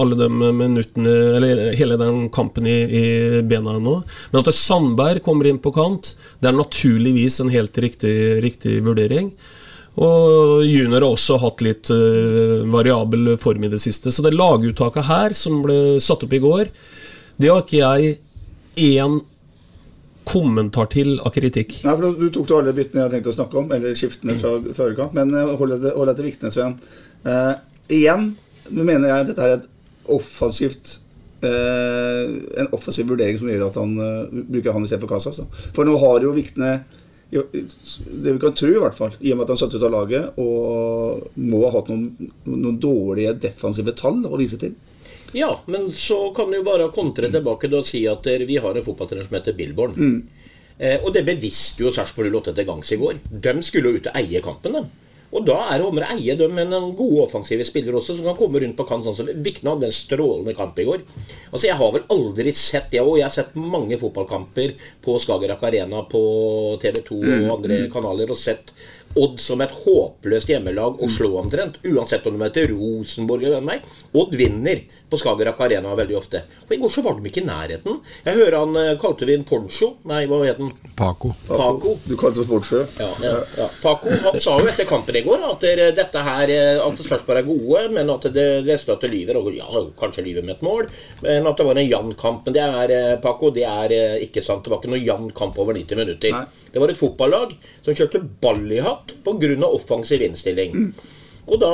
alle 0.00 0.16
de 0.16 0.28
minuttene 0.32 1.12
Eller 1.36 1.74
hele 1.76 1.98
den 2.00 2.28
kampen 2.32 2.66
i, 2.68 2.78
i 2.88 3.04
bena 3.44 3.76
ennå. 3.76 3.98
Men 4.32 4.40
at 4.40 4.56
Sandberg 4.56 5.20
kommer 5.26 5.50
inn 5.50 5.60
på 5.60 5.74
kant, 5.76 6.14
det 6.40 6.48
er 6.50 6.56
naturligvis 6.56 7.40
en 7.44 7.52
helt 7.52 7.76
riktig, 7.84 8.16
riktig 8.44 8.78
vurdering. 8.86 9.32
Og 9.98 10.62
junior 10.62 11.00
har 11.00 11.08
også 11.08 11.38
hatt 11.42 11.62
litt 11.64 11.90
uh, 11.90 12.62
variabel 12.70 13.34
form 13.40 13.66
i 13.66 13.72
det 13.72 13.80
siste. 13.82 14.12
Så 14.14 14.22
det 14.22 14.36
laguttaket 14.36 15.08
her, 15.08 15.34
som 15.34 15.62
ble 15.64 15.98
satt 16.02 16.22
opp 16.26 16.36
i 16.36 16.42
går, 16.42 16.70
det 17.38 17.50
har 17.50 17.64
ikke 17.64 17.80
jeg 17.82 18.18
én 18.78 19.18
kommentar 20.28 20.90
til 20.92 21.16
av 21.24 21.32
kritikk. 21.34 21.80
Nei, 21.86 21.96
for 21.96 22.20
Du 22.20 22.28
tok 22.34 22.52
alle 22.58 22.74
byttene 22.76 23.06
jeg 23.06 23.16
tenkte 23.16 23.32
å 23.32 23.38
snakke 23.38 23.58
om, 23.62 23.72
eller 23.74 23.96
skiftene 23.98 24.36
fra 24.38 24.54
førerkamp. 24.76 25.16
Men 25.18 25.34
uh, 25.34 25.56
hold 25.58 25.74
deg 25.80 26.24
viktene, 26.26 26.52
Sven. 26.54 26.78
Uh, 27.24 27.56
igjen 27.90 28.32
nå 28.68 28.84
mener 28.84 29.08
jeg 29.08 29.24
at 29.24 29.28
dette 29.30 29.44
er 29.46 29.54
et 29.56 29.68
offensivt 30.12 30.98
uh, 31.40 32.28
en 32.60 32.68
offensiv 32.76 33.08
vurdering 33.08 33.38
som 33.40 33.48
gjør 33.48 33.66
at 33.70 33.78
han 33.80 33.94
bruker 34.50 34.76
han 34.76 34.84
istedenfor 34.84 35.14
Casas. 35.14 35.40
da. 35.40 35.68
For 35.72 35.88
nå 35.88 35.96
har 36.02 36.26
jo 36.26 36.34
Vikne 36.36 36.72
det 37.30 38.32
vi 38.32 38.38
kan 38.40 38.54
tro, 38.56 38.70
i 38.72 38.80
hvert 38.80 38.96
fall, 38.96 39.16
i 39.20 39.32
og 39.32 39.38
med 39.38 39.44
at 39.44 39.52
han 39.52 39.60
satt 39.60 39.74
ut 39.76 39.84
av 39.84 39.92
laget 39.92 40.38
og 40.40 41.26
må 41.36 41.60
ha 41.66 41.72
hatt 41.74 41.90
noen, 41.92 42.30
noen 42.48 42.78
dårlige 42.80 43.34
defensive 43.42 43.92
tall 43.98 44.22
å 44.24 44.38
vise 44.40 44.60
til. 44.60 44.72
Ja, 45.36 45.50
men 45.68 45.90
så 45.92 46.30
kan 46.36 46.48
du 46.48 46.56
jo 46.56 46.64
bare 46.64 46.88
kontre 46.94 47.28
tilbake 47.28 47.68
og 47.76 47.84
si 47.84 48.06
at 48.08 48.24
vi 48.48 48.56
har 48.56 48.76
en 48.76 48.86
fotballtrener 48.86 49.26
som 49.26 49.36
heter 49.36 49.56
Billborn. 49.58 49.98
Mm. 49.98 50.38
Eh, 50.78 51.02
og 51.02 51.12
det 51.12 51.26
bevisste 51.26 51.84
jo 51.84 51.92
Sarpsborg 51.92 52.32
08 52.32 52.54
til 52.56 52.68
gangs 52.68 52.92
i 52.94 53.00
går. 53.00 53.20
De 53.28 53.54
skulle 53.66 53.92
jo 53.92 54.00
ut 54.00 54.08
og 54.08 54.18
eie 54.22 54.40
kampen, 54.44 54.78
dem. 54.78 54.88
Og 55.28 55.44
da 55.44 55.58
er 55.68 55.80
det 55.80 55.84
om 55.84 55.98
å 56.00 56.04
eie 56.08 56.34
dem 56.40 56.54
med 56.56 56.70
noen 56.70 56.94
gode 56.96 57.26
offensive 57.26 57.64
spillere 57.68 57.98
også, 57.98 58.16
som 58.16 58.24
kan 58.24 58.36
komme 58.38 58.62
rundt 58.62 58.76
på 58.78 58.86
kant. 58.88 59.04
sånn 59.04 59.16
som 59.18 59.26
Vikne 59.44 59.74
hadde 59.74 59.90
en 59.90 59.92
strålende 59.92 60.54
kamp 60.56 60.78
i 60.80 60.86
går. 60.88 61.02
Altså, 61.52 61.66
Jeg 61.68 61.76
har 61.76 61.92
vel 61.92 62.06
aldri 62.08 62.52
sett 62.52 62.90
det, 62.90 63.00
òg. 63.00 63.18
jeg 63.18 63.26
har 63.28 63.34
sett 63.36 63.54
mange 63.54 63.98
fotballkamper 64.00 64.72
på 65.04 65.18
Skagerrak 65.20 65.62
Arena 65.62 66.02
på 66.08 66.80
TV 66.80 67.02
2 67.04 67.18
og 67.44 67.58
andre 67.58 67.88
kanaler, 67.92 68.30
og 68.30 68.36
sett 68.40 68.72
Odd 69.16 69.40
som 69.40 69.60
et 69.64 69.72
håpløst 69.72 70.50
hjemmelag 70.52 70.98
å 71.00 71.08
slå 71.08 71.30
omtrent. 71.40 71.78
Uansett 71.82 72.26
om 72.28 72.36
de 72.36 72.44
heter 72.44 72.68
Rosenborg 72.68 73.46
eller 73.46 73.60
hvem 73.60 73.70
det 73.72 73.76
er. 73.78 74.02
Odd 74.20 74.34
vinner 74.36 74.82
på 75.10 75.18
Skagerrak 75.18 75.60
Arena 75.60 75.94
veldig 75.96 76.16
ofte. 76.18 76.42
Og 76.66 76.74
I 76.74 76.78
går 76.82 76.92
så 76.92 77.02
var 77.04 77.16
de 77.16 77.30
ikke 77.30 77.42
i 77.42 77.48
nærheten. 77.48 78.00
Jeg 78.26 78.36
hører 78.36 78.56
han 78.60 78.76
eh, 78.80 78.90
kalte 79.00 79.28
vi 79.28 79.36
en 79.38 79.46
poncho. 79.48 79.90
Nei, 80.10 80.24
hva 80.28 80.40
het 80.44 80.60
han? 80.60 80.72
Paco. 80.98 81.32
Paco. 81.48 81.94
Du 82.04 82.14
kalte 82.20 82.42
det 82.42 82.48
poncho? 82.50 82.82
Ja, 83.00 83.08
ja, 83.24 83.34
ja. 83.58 83.68
Paco 83.82 84.12
han 84.26 84.38
sa 84.42 84.58
jo 84.60 84.68
etter 84.70 84.88
kampen 84.88 85.16
i 85.18 85.24
går 85.26 85.46
at 85.48 85.66
dette 85.96 86.24
her, 86.28 86.52
eh, 86.52 86.82
at 86.84 87.02
Sarpsborg 87.06 87.42
er 87.42 87.48
gode, 87.48 87.84
men 87.96 88.12
at 88.12 88.28
det 88.34 88.46
resultatet 88.68 89.12
lyver. 89.12 89.40
Og 89.40 89.50
ja, 89.56 89.84
kanskje 90.00 90.26
lyver 90.26 90.46
med 90.46 90.58
et 90.58 90.66
mål, 90.66 90.88
men 91.24 91.48
at 91.48 91.60
det 91.60 91.68
var 91.68 91.80
en 91.80 91.90
jevn 91.90 92.14
kamp. 92.20 92.44
Men 92.46 92.58
det 92.58 92.64
er, 92.66 92.96
eh, 92.98 93.18
Paco, 93.24 93.52
det 93.54 93.66
er 93.68 93.96
ikke 94.24 94.44
sant. 94.44 94.64
Det 94.64 94.74
var 94.74 94.82
ikke 94.82 94.92
noen 94.92 95.06
jevn 95.06 95.32
kamp 95.36 95.58
over 95.58 95.76
90 95.76 96.02
minutter. 96.02 96.34
Nei. 96.34 96.44
Det 96.72 96.82
var 96.82 96.92
et 96.92 97.00
fotballag 97.00 97.56
som 97.84 97.96
kjørte 97.96 98.24
ball 98.42 98.66
i 98.72 98.82
hatt 98.84 99.16
pga. 99.24 99.56
offensiv 99.68 100.22
innstilling. 100.22 100.72
Mm. 100.74 100.92
Og 101.48 101.60
da 101.62 101.72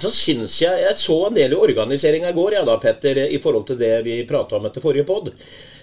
så 0.00 0.10
syns 0.14 0.54
jeg 0.62 0.80
Jeg 0.86 0.96
så 0.96 1.18
en 1.26 1.36
del 1.36 1.52
i 1.52 1.58
organiseringa 1.58 2.30
i 2.30 2.36
går, 2.36 2.56
ja 2.56 2.64
da, 2.64 2.78
Petter, 2.80 3.26
i 3.28 3.40
forhold 3.42 3.66
til 3.68 3.78
det 3.80 3.92
vi 4.06 4.22
prata 4.28 4.56
om 4.56 4.66
etter 4.68 4.84
forrige 4.84 5.04
pod. 5.08 5.32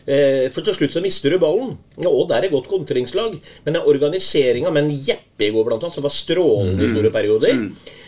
Eh, 0.10 0.48
For 0.50 0.66
til 0.66 0.74
slutt 0.78 0.96
så 0.96 1.04
mister 1.04 1.30
du 1.30 1.38
ballen. 1.42 1.76
Og 2.08 2.28
der 2.32 2.48
er 2.48 2.54
godt 2.54 2.70
kontringslag, 2.72 3.38
men 3.66 3.80
organiseringa 3.84 4.72
med 4.74 4.88
en 4.88 5.00
Jeppe 5.10 5.50
i 5.50 5.54
går, 5.54 5.68
blant 5.68 5.84
annet, 5.84 5.98
som 6.00 6.06
var 6.08 6.16
strålende 6.16 6.88
i 6.88 6.90
store 6.90 7.12
perioder, 7.14 7.62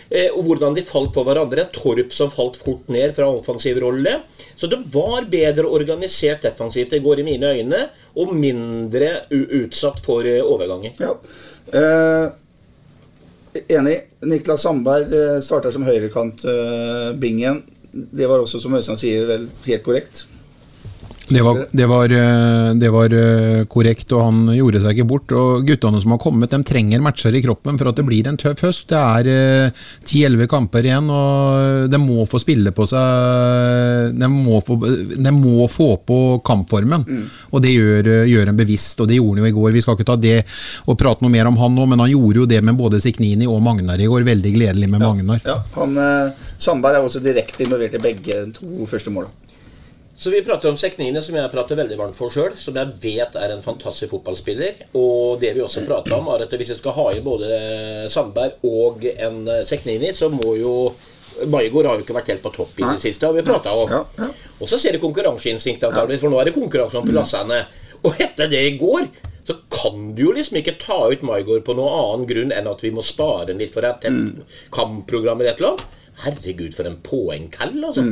eh, 0.10 0.30
og 0.34 0.44
hvordan 0.48 0.76
de 0.76 0.86
falt 0.88 1.14
på 1.14 1.26
hverandre. 1.28 1.68
Torp 1.76 2.16
som 2.18 2.34
falt 2.34 2.58
fort 2.58 2.90
ned 2.90 3.14
fra 3.16 3.30
offensiv 3.30 3.78
rolle. 3.84 4.18
Så 4.58 4.70
det 4.72 4.82
var 4.94 5.30
bedre 5.30 5.70
organisert 5.70 6.42
defensivt 6.48 6.94
i 6.98 7.04
går, 7.04 7.22
i 7.22 7.28
mine 7.30 7.54
øyne, 7.60 7.84
og 8.18 8.34
mindre 8.36 9.28
utsatt 9.30 10.02
for 10.04 10.26
eh, 10.26 10.42
overganger. 10.42 10.98
Ja. 11.00 11.14
Eh, 11.72 12.32
enig. 13.68 13.98
Niklas 14.28 14.66
Sandberg 14.66 15.14
starta 15.44 15.72
som 15.74 15.86
høyrekant 15.88 16.46
eh. 16.48 17.64
Det 17.92 18.28
var 18.30 18.40
også, 18.40 18.62
som 18.64 18.76
Øystein 18.78 19.00
sier, 19.00 19.26
vel 19.28 19.50
helt 19.66 19.84
korrekt. 19.84 20.26
Det 21.32 21.42
var, 21.46 21.66
det, 21.72 21.86
var, 21.88 22.12
eh, 22.12 22.74
det 22.76 22.90
var 22.92 23.14
eh, 23.16 23.64
korrekt, 23.72 24.12
og 24.12 24.24
han 24.26 24.40
gjorde 24.56 24.82
seg 24.84 24.98
ikke 24.98 25.08
bort. 25.08 25.34
Og 25.38 25.68
Guttene 25.68 26.02
som 26.04 26.16
har 26.16 26.22
kommet, 26.22 26.52
de 26.52 26.60
trenger 26.68 27.04
matcher 27.04 27.36
i 27.38 27.44
kroppen 27.44 27.80
for 27.80 27.92
at 27.92 28.00
det 28.00 28.06
blir 28.08 28.28
en 28.28 28.40
tøff 28.40 28.64
høst. 28.66 28.92
Det 28.92 29.00
er 29.00 29.72
ti-elleve 30.08 30.50
kamper 30.52 30.88
igjen, 30.88 31.08
og 31.12 31.88
de 31.92 32.02
må 32.02 32.26
få 32.30 32.42
spille 32.42 32.74
på 32.76 32.88
seg 32.90 34.18
De 34.18 34.28
må 34.32 34.60
få, 34.66 34.78
de 35.16 35.34
må 35.36 35.68
få 35.72 35.94
på 36.08 36.20
kampformen. 36.46 37.06
Og 37.52 37.64
det 37.64 37.76
gjør, 37.76 38.12
gjør 38.30 38.52
en 38.52 38.60
bevisst, 38.60 39.00
og 39.00 39.10
det 39.10 39.20
gjorde 39.20 39.42
han 39.42 39.48
jo 39.48 39.52
i 39.52 39.58
går. 39.60 39.76
Vi 39.76 39.84
skal 39.86 39.98
ikke 39.98 40.10
ta 40.12 40.18
det 40.20 40.40
og 40.86 40.98
prate 41.00 41.24
noe 41.24 41.34
mer 41.34 41.50
om 41.50 41.60
han 41.62 41.76
nå, 41.78 41.88
men 41.92 42.04
han 42.04 42.12
gjorde 42.12 42.44
jo 42.44 42.50
det 42.50 42.62
med 42.66 42.80
både 42.80 43.02
Siknini 43.04 43.48
og 43.50 43.62
Magnar 43.64 44.02
i 44.02 44.10
går. 44.10 44.28
Veldig 44.28 44.56
gledelig 44.58 44.90
med 44.92 45.04
Magnar. 45.04 45.42
Ja, 45.48 45.62
han, 45.78 45.96
eh, 45.98 46.50
Sandberg 46.62 47.00
er 47.00 47.08
også 47.08 47.24
direkte 47.24 47.66
involvert 47.66 47.96
i 47.98 48.04
begge 48.04 48.44
to 48.58 48.90
første 48.90 49.14
måla. 49.14 49.32
Så 50.22 50.30
vi 50.30 50.44
prater 50.46 50.70
om 50.70 50.76
Seknine, 50.78 51.22
som 51.26 51.34
jeg 51.34 51.50
prater 51.50 51.80
veldig 51.80 51.96
varmt 51.98 52.18
for 52.18 52.30
sjøl. 52.30 52.54
Som 52.62 52.76
jeg 52.78 52.94
vet 53.02 53.38
er 53.42 53.56
en 53.56 53.64
fantastisk 53.66 54.12
fotballspiller. 54.12 54.84
Og 55.00 55.42
det 55.42 55.56
vi 55.56 55.64
også 55.66 55.82
prater 55.88 56.14
om, 56.14 56.28
er 56.30 56.44
at 56.46 56.52
hvis 56.54 56.76
vi 56.76 56.78
skal 56.78 56.94
ha 56.94 57.06
inn 57.16 57.26
både 57.26 57.48
Sandberg 58.14 58.62
og 58.70 59.08
en 59.16 59.40
Seknini, 59.66 60.12
så 60.14 60.30
må 60.30 60.54
jo 60.60 60.76
Maigård 61.48 61.88
har 61.88 61.96
jo 61.98 62.04
ikke 62.04 62.14
vært 62.14 62.30
helt 62.34 62.44
på 62.44 62.52
topp 62.54 62.80
i 62.82 62.84
det 62.84 63.02
siste, 63.02 63.26
har 63.26 63.34
vi 63.34 63.42
prata 63.48 63.72
om. 63.74 63.90
Ja, 63.90 64.02
ja. 64.20 64.28
Og 64.60 64.70
så 64.70 64.78
ser 64.78 64.94
det 64.94 65.02
konkurranseinstinktet, 65.02 65.88
antakeligvis, 65.88 66.22
for 66.22 66.34
nå 66.34 66.42
er 66.42 66.50
det 66.50 66.54
konkurranse 66.58 67.00
om 67.00 67.08
plassene. 67.08 67.62
Og 68.04 68.20
etter 68.22 68.52
det 68.52 68.60
i 68.68 68.76
går 68.78 69.08
så 69.48 69.56
kan 69.74 70.12
du 70.18 70.26
jo 70.28 70.34
liksom 70.36 70.60
ikke 70.60 70.76
ta 70.84 71.00
ut 71.10 71.24
Maigård 71.26 71.64
på 71.66 71.74
noen 71.78 71.96
annen 71.96 72.28
grunn 72.30 72.54
enn 72.54 72.70
at 72.70 72.84
vi 72.84 72.92
må 72.94 73.02
spare 73.06 73.48
den 73.50 73.64
litt 73.64 73.74
for 73.74 73.88
et 73.88 74.04
tett 74.04 74.44
kampprogram 74.76 75.42
eller 75.42 75.56
et 75.56 75.64
eller 75.64 75.74
annet. 75.74 75.98
Herregud, 76.28 76.76
for 76.78 76.92
en 76.92 77.00
poengkall, 77.02 77.80
altså. 77.88 78.06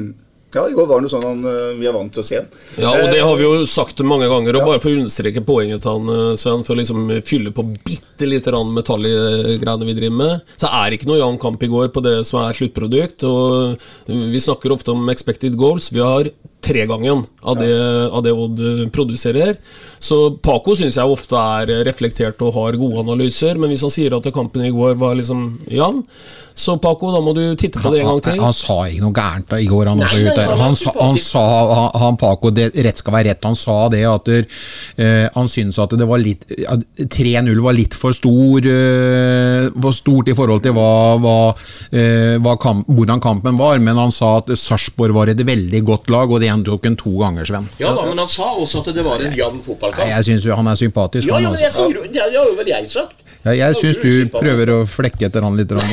Ja, 0.56 0.64
I 0.66 0.74
går 0.74 0.88
var 0.90 0.98
det 0.98 1.06
noe 1.06 1.14
sånn 1.14 1.26
han, 1.28 1.42
eh, 1.46 1.76
vi 1.78 1.86
er 1.86 1.94
vant 1.94 2.12
til 2.14 2.24
å 2.24 2.26
se. 2.26 2.40
Ja, 2.82 2.90
og 2.90 3.12
det 3.14 3.22
har 3.22 3.36
vi 3.38 3.46
jo 3.46 3.66
sagt 3.70 4.02
mange 4.02 4.26
ganger. 4.32 4.58
Og 4.58 4.66
bare 4.66 4.82
for 4.82 4.90
å 4.90 4.98
understreke 4.98 5.44
poenget 5.46 5.84
til 5.86 5.94
han, 5.94 6.10
eh, 6.10 6.36
Sven, 6.42 6.64
for 6.66 6.74
å 6.74 6.80
liksom 6.80 7.06
fylle 7.22 7.54
på 7.54 7.66
bitte 7.86 8.26
lite 8.26 8.50
grann 8.50 8.74
metall 8.74 9.06
i 9.06 9.58
greiene 9.62 9.86
vi 9.86 9.94
driver 9.94 10.18
med, 10.18 10.42
så 10.58 10.72
er 10.74 10.90
det 10.90 11.00
ikke 11.00 11.12
noe 11.12 11.22
jevn 11.22 11.40
kamp 11.40 11.62
i 11.62 11.70
går 11.70 11.92
på 11.94 12.02
det 12.02 12.26
som 12.26 12.42
er 12.42 12.58
sluttprodukt. 12.58 13.24
Og 13.30 13.78
vi 14.08 14.42
snakker 14.42 14.74
ofte 14.74 14.90
om 14.90 15.10
expected 15.14 15.56
goals. 15.56 15.92
Vi 15.94 16.02
har 16.02 16.32
tregangen 16.62 17.24
av 17.42 17.60
det, 17.60 17.72
av 18.12 18.24
det 18.24 18.34
Odd 18.36 18.60
eh, 18.60 18.84
produserer. 18.94 19.56
Så 20.00 20.20
Paco 20.44 20.76
syns 20.78 20.98
jeg 21.00 21.16
ofte 21.16 21.40
er 21.40 21.86
reflektert 21.88 22.42
og 22.46 22.54
har 22.58 22.78
gode 22.80 23.04
analyser, 23.06 23.60
men 23.60 23.72
hvis 23.72 23.86
han 23.88 23.94
sier 23.94 24.16
at 24.18 24.30
kampen 24.36 24.66
i 24.68 24.74
går 24.76 25.00
var 25.00 25.18
liksom 25.20 25.48
jevn, 25.72 26.04
så 26.60 26.76
Paco, 26.82 27.08
da 27.14 27.22
må 27.24 27.32
du 27.36 27.44
titte 27.56 27.80
på 27.80 27.92
det 27.94 28.02
en 28.02 28.10
gang 28.10 28.22
til. 28.24 28.36
Han, 28.36 28.50
han 28.50 28.56
sa 28.56 28.76
ikke 28.90 29.04
noe 29.06 29.16
gærent 29.16 29.48
da 29.48 29.60
i 29.64 29.68
går, 29.70 29.90
han, 29.92 30.02
Nei, 30.02 30.24
nei, 30.26 30.46
han 30.50 30.60
han, 30.60 30.76
sa, 30.76 30.92
han 30.98 31.20
sa 31.24 31.44
han, 31.70 31.86
han 32.04 32.18
Paco, 32.20 32.52
det, 32.52 32.66
rett 32.84 33.00
skal 33.00 33.16
være 33.16 33.30
rett, 33.32 33.48
han 33.48 33.56
sa 33.56 33.78
det 33.94 34.02
at 34.10 34.28
uh, 34.28 34.66
han 35.38 35.52
syntes 35.52 35.80
at 35.80 35.96
det 36.00 36.08
var 36.10 36.20
litt 36.20 36.44
3-0 37.00 37.64
var 37.64 37.78
litt 37.78 37.96
for 37.96 38.16
stor 38.16 38.68
uh, 38.68 39.70
For 39.80 39.96
stort 39.96 40.32
i 40.32 40.36
forhold 40.36 40.64
til 40.66 40.76
hva, 40.76 40.92
hva, 41.24 41.38
uh, 41.56 42.36
hva 42.44 42.58
kamp, 42.60 42.90
hvordan 42.92 43.24
kampen 43.24 43.60
var, 43.60 43.80
men 43.84 44.00
han 44.00 44.12
sa 44.12 44.36
at 44.42 44.52
Sarpsborg 44.60 45.16
var 45.16 45.32
et 45.32 45.40
veldig 45.48 45.84
godt 45.88 46.12
lag, 46.12 46.28
og 46.28 46.44
det 46.44 46.49
gjentok 46.50 46.84
han 46.90 46.96
to 47.00 47.14
ganger, 47.22 47.46
Sven. 47.50 47.70
Ja 47.80 47.94
da, 47.96 48.04
men 48.10 48.18
han 48.26 48.28
sa 48.30 48.50
også 48.60 48.82
at 48.84 48.92
det 48.98 49.06
var 49.06 49.22
en 49.24 49.34
jevn 49.40 49.62
fotballkamp. 49.66 50.10
Jeg 50.10 50.28
syns 50.32 50.46
jo 50.50 50.56
han 50.60 50.68
er 50.68 50.76
sympatisk. 50.82 51.28
Ja, 51.30 51.40
ja, 51.40 51.50
men 51.50 51.60
jeg 51.60 51.72
altså. 51.72 51.88
sier 51.88 52.14
Det 52.14 52.22
har 52.26 52.36
jo 52.36 52.56
vel 52.60 52.68
jeg 52.74 52.90
sagt. 52.92 53.16
ja, 53.46 53.52
jeg 53.52 53.60
Ja, 53.60 53.74
syns 53.80 53.98
du 54.04 54.10
er 54.10 54.28
prøver 54.34 54.74
å 54.76 54.80
flekke 54.90 55.30
etter 55.30 55.42
han 55.48 55.56
litt. 55.56 55.72
Rann. 55.72 55.86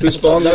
Husk 0.00 0.20
på 0.22 0.30
han, 0.30 0.46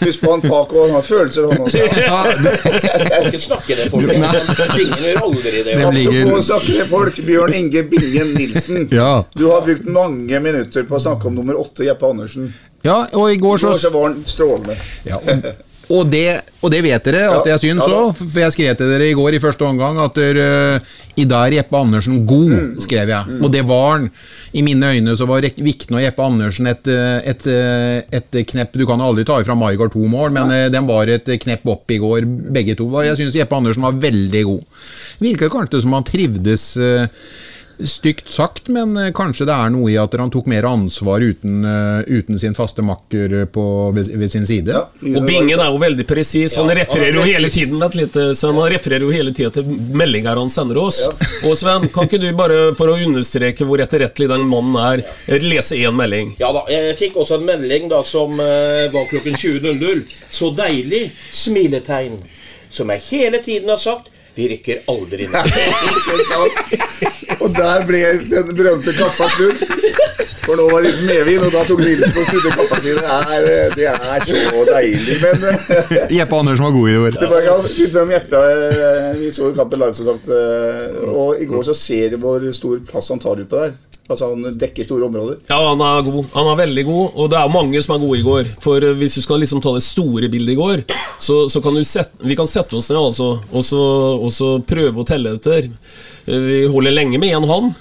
husk 0.00 0.20
på 0.22 0.30
han 0.30 0.40
Paco, 0.40 0.82
han 0.86 0.94
har 0.96 1.02
følelser, 1.06 1.48
han 1.50 1.60
også. 1.62 1.78
Jeg 1.78 3.08
kan 3.10 3.28
ikke 3.28 3.40
snakke 3.42 3.76
det 3.78 3.88
folk. 3.92 4.08
Ingen 4.08 5.04
gjør 5.04 5.20
aldri 5.26 5.52
det. 5.66 5.76
Ligger- 5.98 6.22
Apropos 6.24 6.48
snakke 6.48 6.86
folk, 6.90 7.20
Bjørn 7.28 7.54
Inge 7.58 7.82
Bingen 7.90 8.32
Nilsen. 8.38 8.88
Ja. 8.94 9.10
Du 9.36 9.46
har 9.52 9.62
brukt 9.66 9.86
mange 9.86 10.40
minutter 10.42 10.86
på 10.88 10.98
å 10.98 11.02
snakke 11.02 11.28
om 11.30 11.34
nummer 11.38 11.58
åtte, 11.60 11.84
Jeppe 11.86 12.08
Andersen. 12.10 12.52
ja, 12.86 13.06
og 13.12 13.30
i 13.32 13.36
går 13.36 13.56
I 13.56 13.60
så 13.60 13.72
går 13.72 13.78
så 13.84 13.90
var 13.94 14.08
han 14.08 14.24
strålende. 14.26 14.76
Ja, 15.04 15.18
og, 15.88 16.10
det, 16.12 16.40
og 16.62 16.70
det 16.72 16.82
vet 16.84 17.04
dere 17.08 17.22
at 17.32 17.46
Ja, 17.46 17.54
jeg 17.54 17.62
syns 17.62 17.86
ja 17.88 17.94
òg, 17.96 18.16
for 18.18 18.40
jeg 18.42 18.52
skrev 18.52 18.74
til 18.76 18.90
dere 18.92 19.06
i 19.08 19.14
går 19.16 19.36
i 19.38 19.40
første 19.40 19.64
omgang 19.64 19.96
at 20.02 20.18
i 20.18 21.24
dag 21.26 21.46
er 21.48 21.56
Jeppe 21.62 21.76
Andersen 21.78 22.24
god, 22.28 22.48
Mm. 22.48 22.80
skrev 22.80 23.08
jeg. 23.08 23.38
Og 23.42 23.50
det 23.52 23.62
var 23.66 23.88
han. 23.96 24.10
I 24.54 24.62
mine 24.62 24.86
øyne 24.94 25.14
så 25.16 25.26
var 25.28 25.40
Vikne 25.42 25.96
og 25.98 26.02
Jeppe 26.04 26.22
Andersen 26.24 26.66
et, 26.70 26.86
eh, 26.88 27.20
et, 27.32 27.46
eh, 27.46 28.02
et 28.12 28.38
knepp 28.46 28.72
Du 28.78 28.86
kan 28.86 29.00
aldri 29.00 29.24
ta 29.24 29.40
ifra 29.40 29.56
Maigard 29.58 29.92
to 29.92 29.98
mål, 30.08 30.30
men 30.32 30.50
eh, 30.50 30.68
den 30.70 30.86
var 30.86 31.08
et 31.08 31.24
knepp 31.26 31.66
opp 31.66 31.90
i 31.90 31.98
går, 31.98 32.24
begge 32.52 32.76
to. 32.78 32.86
Jeg 33.02 33.16
syns 33.18 33.34
Jeppe 33.34 33.56
Andersen 33.56 33.82
var 33.82 33.92
veldig 33.92 34.44
god. 34.44 34.62
Virker 35.20 35.48
kanskje 35.50 35.82
som 35.82 35.92
han 35.96 36.04
trivdes 36.04 36.76
eh, 36.76 37.06
Stygt 37.84 38.28
sagt, 38.28 38.68
men 38.68 38.96
eh, 38.96 39.12
kanskje 39.14 39.44
det 39.46 39.54
er 39.54 39.70
noe 39.70 39.90
i 39.92 39.94
at 40.00 40.14
han 40.18 40.32
tok 40.34 40.48
mer 40.50 40.66
ansvar 40.66 41.22
uten, 41.22 41.60
eh, 41.62 42.08
uten 42.10 42.38
sin 42.40 42.56
faste 42.56 42.82
makker 42.82 43.34
eh, 43.42 43.44
på, 43.54 43.64
ved, 43.94 44.10
ved 44.18 44.32
sin 44.32 44.48
side. 44.48 44.74
Og 44.98 45.20
Bingen 45.28 45.60
er 45.62 45.70
jo 45.70 45.78
veldig 45.78 46.06
presis. 46.08 46.56
Han 46.58 46.72
refererer 46.74 47.20
jo 47.20 47.26
hele 47.28 47.52
tiden 47.54 47.78
Vent 47.78 47.94
litt, 47.94 48.18
Sven, 48.34 48.58
han 48.58 48.72
refererer 48.72 49.06
jo 49.06 49.12
hele 49.14 49.30
tida 49.36 49.52
til 49.54 49.70
meldinger 49.94 50.40
han 50.40 50.50
sender 50.50 50.80
oss. 50.82 51.04
Og 51.46 51.54
Sven, 51.60 51.86
kan 51.94 52.10
ikke 52.10 52.18
du 52.24 52.26
bare, 52.38 52.58
for 52.78 52.90
å 52.90 52.98
understreke 52.98 53.68
hvor 53.68 53.78
etterrettelig 53.84 54.26
den 54.32 54.48
mannen 54.50 54.74
er, 54.82 55.04
lese 55.46 55.78
én 55.78 55.94
melding? 55.94 56.34
Ja 56.42 56.50
da, 56.56 56.64
Jeg 56.72 56.98
fikk 56.98 57.22
også 57.22 57.38
en 57.38 57.46
melding 57.46 57.86
da 57.92 58.02
som 58.02 58.34
var 58.38 59.06
klokken 59.12 59.38
20.00. 59.38 60.02
Så 60.34 60.50
deilig! 60.58 61.06
Smiletegn. 61.14 62.18
Som 62.74 62.90
jeg 62.90 63.06
hele 63.12 63.38
tiden 63.44 63.70
har 63.70 63.78
sagt. 63.78 64.10
Vi 64.38 64.46
rykker 64.52 64.84
aldri 64.92 65.26
ned. 65.26 65.46
Og 67.42 67.50
der 67.54 67.82
ble 67.86 68.00
den 68.30 68.52
berømte 68.56 68.92
kappa 68.96 69.26
snudd. 69.34 69.60
For 70.48 70.56
nå 70.56 70.64
var 70.70 70.80
det 70.84 70.92
litt 70.94 71.02
medvind, 71.04 71.42
og 71.44 71.50
da 71.52 71.60
tok 71.68 71.80
Nilsen 71.84 72.22
og 72.22 72.28
snudde 72.30 72.52
kappa 72.56 72.78
si. 72.80 72.94
Det 72.94 73.56
det 73.74 73.88
er 73.90 74.24
så 74.24 74.62
deilig. 74.70 75.16
Men 75.20 75.36
Jeppe 76.16 76.38
Andersen 76.38 76.64
var 76.64 76.72
god 76.78 76.88
i 76.88 76.96
år. 77.02 77.18
tilbake 77.20 77.52
var 77.58 77.68
litt 77.68 77.98
om 78.02 78.14
Jeppe. 78.14 78.40
eh, 78.54 79.10
Vi 79.20 79.28
så 79.36 79.50
jo 79.50 79.56
kampen 79.58 79.82
live, 79.82 79.94
som 79.98 80.08
sagt. 80.08 80.30
eh, 80.32 81.04
Og 81.12 81.42
i 81.42 81.50
går 81.50 81.68
så 81.68 81.74
ser 81.76 82.14
vi 82.14 82.22
hvor 82.22 82.48
stor 82.56 82.80
plass 82.88 83.10
han 83.12 83.20
tar 83.22 83.42
ut 83.42 83.50
på 83.50 83.60
der. 83.60 83.76
Altså 84.08 84.30
Han 84.32 84.56
dekker 84.56 84.86
store 84.88 85.04
områder. 85.04 85.40
Ja, 85.50 85.58
han 85.60 85.82
er 85.84 86.06
god. 86.06 86.28
Han 86.32 86.48
er 86.48 86.60
veldig 86.62 86.84
god, 86.88 87.08
og 87.14 87.30
det 87.32 87.38
er 87.38 87.52
mange 87.52 87.82
som 87.84 87.94
er 87.94 88.04
gode 88.04 88.20
i 88.20 88.24
går. 88.24 88.52
For 88.64 88.84
eh, 88.84 88.96
hvis 88.96 89.18
du 89.18 89.24
skal 89.24 89.42
liksom 89.44 89.60
ta 89.64 89.74
det 89.76 89.84
store 89.84 90.30
bildet 90.32 90.54
i 90.54 90.58
går, 90.58 90.84
så, 91.20 91.42
så 91.52 91.60
kan 91.64 91.76
du 91.76 91.84
sette, 91.84 92.16
vi 92.24 92.36
kan 92.38 92.48
sette 92.48 92.78
oss 92.78 92.88
ned 92.88 93.00
altså, 93.02 93.28
og, 93.52 94.30
så, 94.32 94.48
prøve 94.68 95.02
å 95.02 95.08
telle 95.08 95.36
etter. 95.36 95.68
Vi 96.28 96.66
holder 96.68 96.92
lenge 96.92 97.18
med 97.20 97.32
én 97.32 97.46
hånd. 97.48 97.72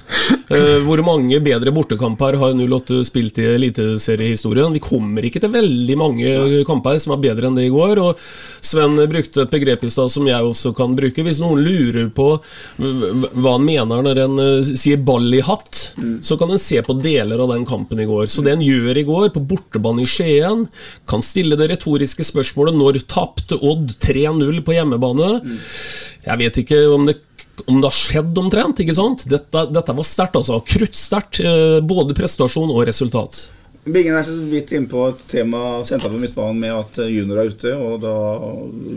Eh, 0.48 0.80
Hvor 0.86 1.02
mange 1.04 1.40
bedre 1.44 1.72
bortekamper 1.76 2.38
har 2.40 2.54
08 2.56 3.02
spilt 3.04 3.40
i 3.42 3.48
eliteseriehistorien? 3.58 4.72
Vi 4.78 4.84
kommer 4.84 5.26
ikke 5.28 5.42
til 5.44 5.52
veldig 5.52 5.98
mange 6.00 6.36
kamper 6.68 7.00
som 7.04 7.16
er 7.18 7.24
bedre 7.26 7.50
enn 7.50 7.58
det 7.60 7.66
i 7.68 7.74
går. 7.74 8.00
Og 8.00 8.22
Sven 8.64 8.96
brukte 9.12 9.44
et 9.44 9.52
begrep 9.52 9.84
i 9.84 9.92
stad 9.92 10.14
som 10.14 10.28
jeg 10.30 10.48
også 10.48 10.72
kan 10.78 10.96
bruke. 10.96 11.26
Hvis 11.26 11.42
noen 11.44 11.60
lurer 11.66 12.08
på 12.16 12.30
hva 12.80 13.58
han 13.58 13.68
mener 13.68 14.06
når 14.08 14.24
en 14.24 14.40
eh, 14.46 14.72
sier 14.72 15.04
'ball 15.04 15.28
i 15.36 15.44
hatt', 15.44 15.84
så 16.24 16.40
kan 16.40 16.52
en 16.52 16.62
se 16.62 16.80
på 16.82 16.96
deler 17.02 17.44
av 17.44 17.52
den 17.52 17.68
kampen 17.68 18.00
i 18.00 18.08
går. 18.08 18.32
Så 18.32 18.44
det 18.46 18.56
en 18.56 18.64
gjør 18.64 18.98
i 18.98 19.08
går, 19.08 19.30
på 19.36 19.44
bortebane 19.44 20.06
i 20.06 20.08
Skien, 20.08 20.68
kan 21.08 21.22
stille 21.22 21.60
det 21.60 21.70
retoriske 21.74 22.24
spørsmålet 22.24 22.76
når 22.78 23.04
tapte 23.08 23.60
Odd 23.60 23.98
3-0 24.00 24.64
på 24.64 24.76
hjemmebane? 24.80 25.42
Jeg 26.28 26.40
vet 26.40 26.64
ikke 26.64 26.84
om 26.94 27.06
det 27.08 27.20
om 27.66 27.80
det 27.82 27.88
har 27.90 27.96
skjedd 27.98 28.38
omtrent. 28.38 28.80
ikke 28.84 28.96
sant? 28.96 29.26
Dette, 29.30 29.64
dette 29.74 29.96
var 29.98 30.06
sterkt, 30.08 30.36
altså. 30.40 30.60
Kruttsterkt. 30.68 31.40
eh, 31.42 31.80
Både 31.82 32.14
prestasjon 32.18 32.70
og 32.74 32.84
resultat. 32.88 33.48
Bingen 33.88 34.18
er 34.20 34.26
så 34.28 34.36
vidt 34.52 34.74
inne 34.76 34.90
på 34.92 35.06
et 35.10 35.22
tema 35.32 35.80
sentralt 35.88 36.12
på 36.14 36.20
midtbanen 36.20 36.60
med 36.60 36.74
at 36.76 36.98
eh, 37.00 37.12
junior 37.16 37.40
er 37.42 37.54
ute, 37.54 37.72
og 37.76 38.02
da 38.04 38.14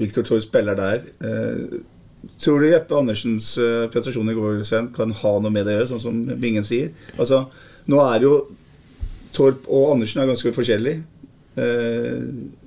Viktor 0.01 0.27
Thor 0.27 0.43
spiller 0.43 0.75
der. 0.79 1.05
Eh, 1.23 1.79
tror 2.43 2.61
du 2.61 2.69
Jeppe 2.69 2.99
Andersens 2.99 3.55
prestasjon 3.93 4.29
i 4.29 4.35
går 4.37 4.59
Sven, 4.69 4.91
kan 4.93 5.13
ha 5.23 5.33
noe 5.41 5.53
med 5.55 5.65
det 5.65 5.73
å 5.73 5.79
gjøre, 5.79 5.91
sånn 5.95 6.03
som 6.03 6.19
Bingen 6.43 6.67
sier? 6.67 6.91
Altså, 7.17 7.47
Nå 7.89 8.03
er 8.05 8.27
jo 8.27 8.35
Torp 9.33 9.65
og 9.71 9.95
Andersen 9.95 10.21
er 10.21 10.29
ganske 10.29 10.53
forskjellige. 10.53 11.01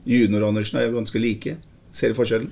Junior 0.07 0.41
og 0.43 0.49
Andersen 0.53 0.79
er 0.79 0.87
jo 0.87 0.95
ganske 0.97 1.19
like. 1.21 1.53
Ser 1.93 2.09
du 2.09 2.15
forskjellen? 2.17 2.47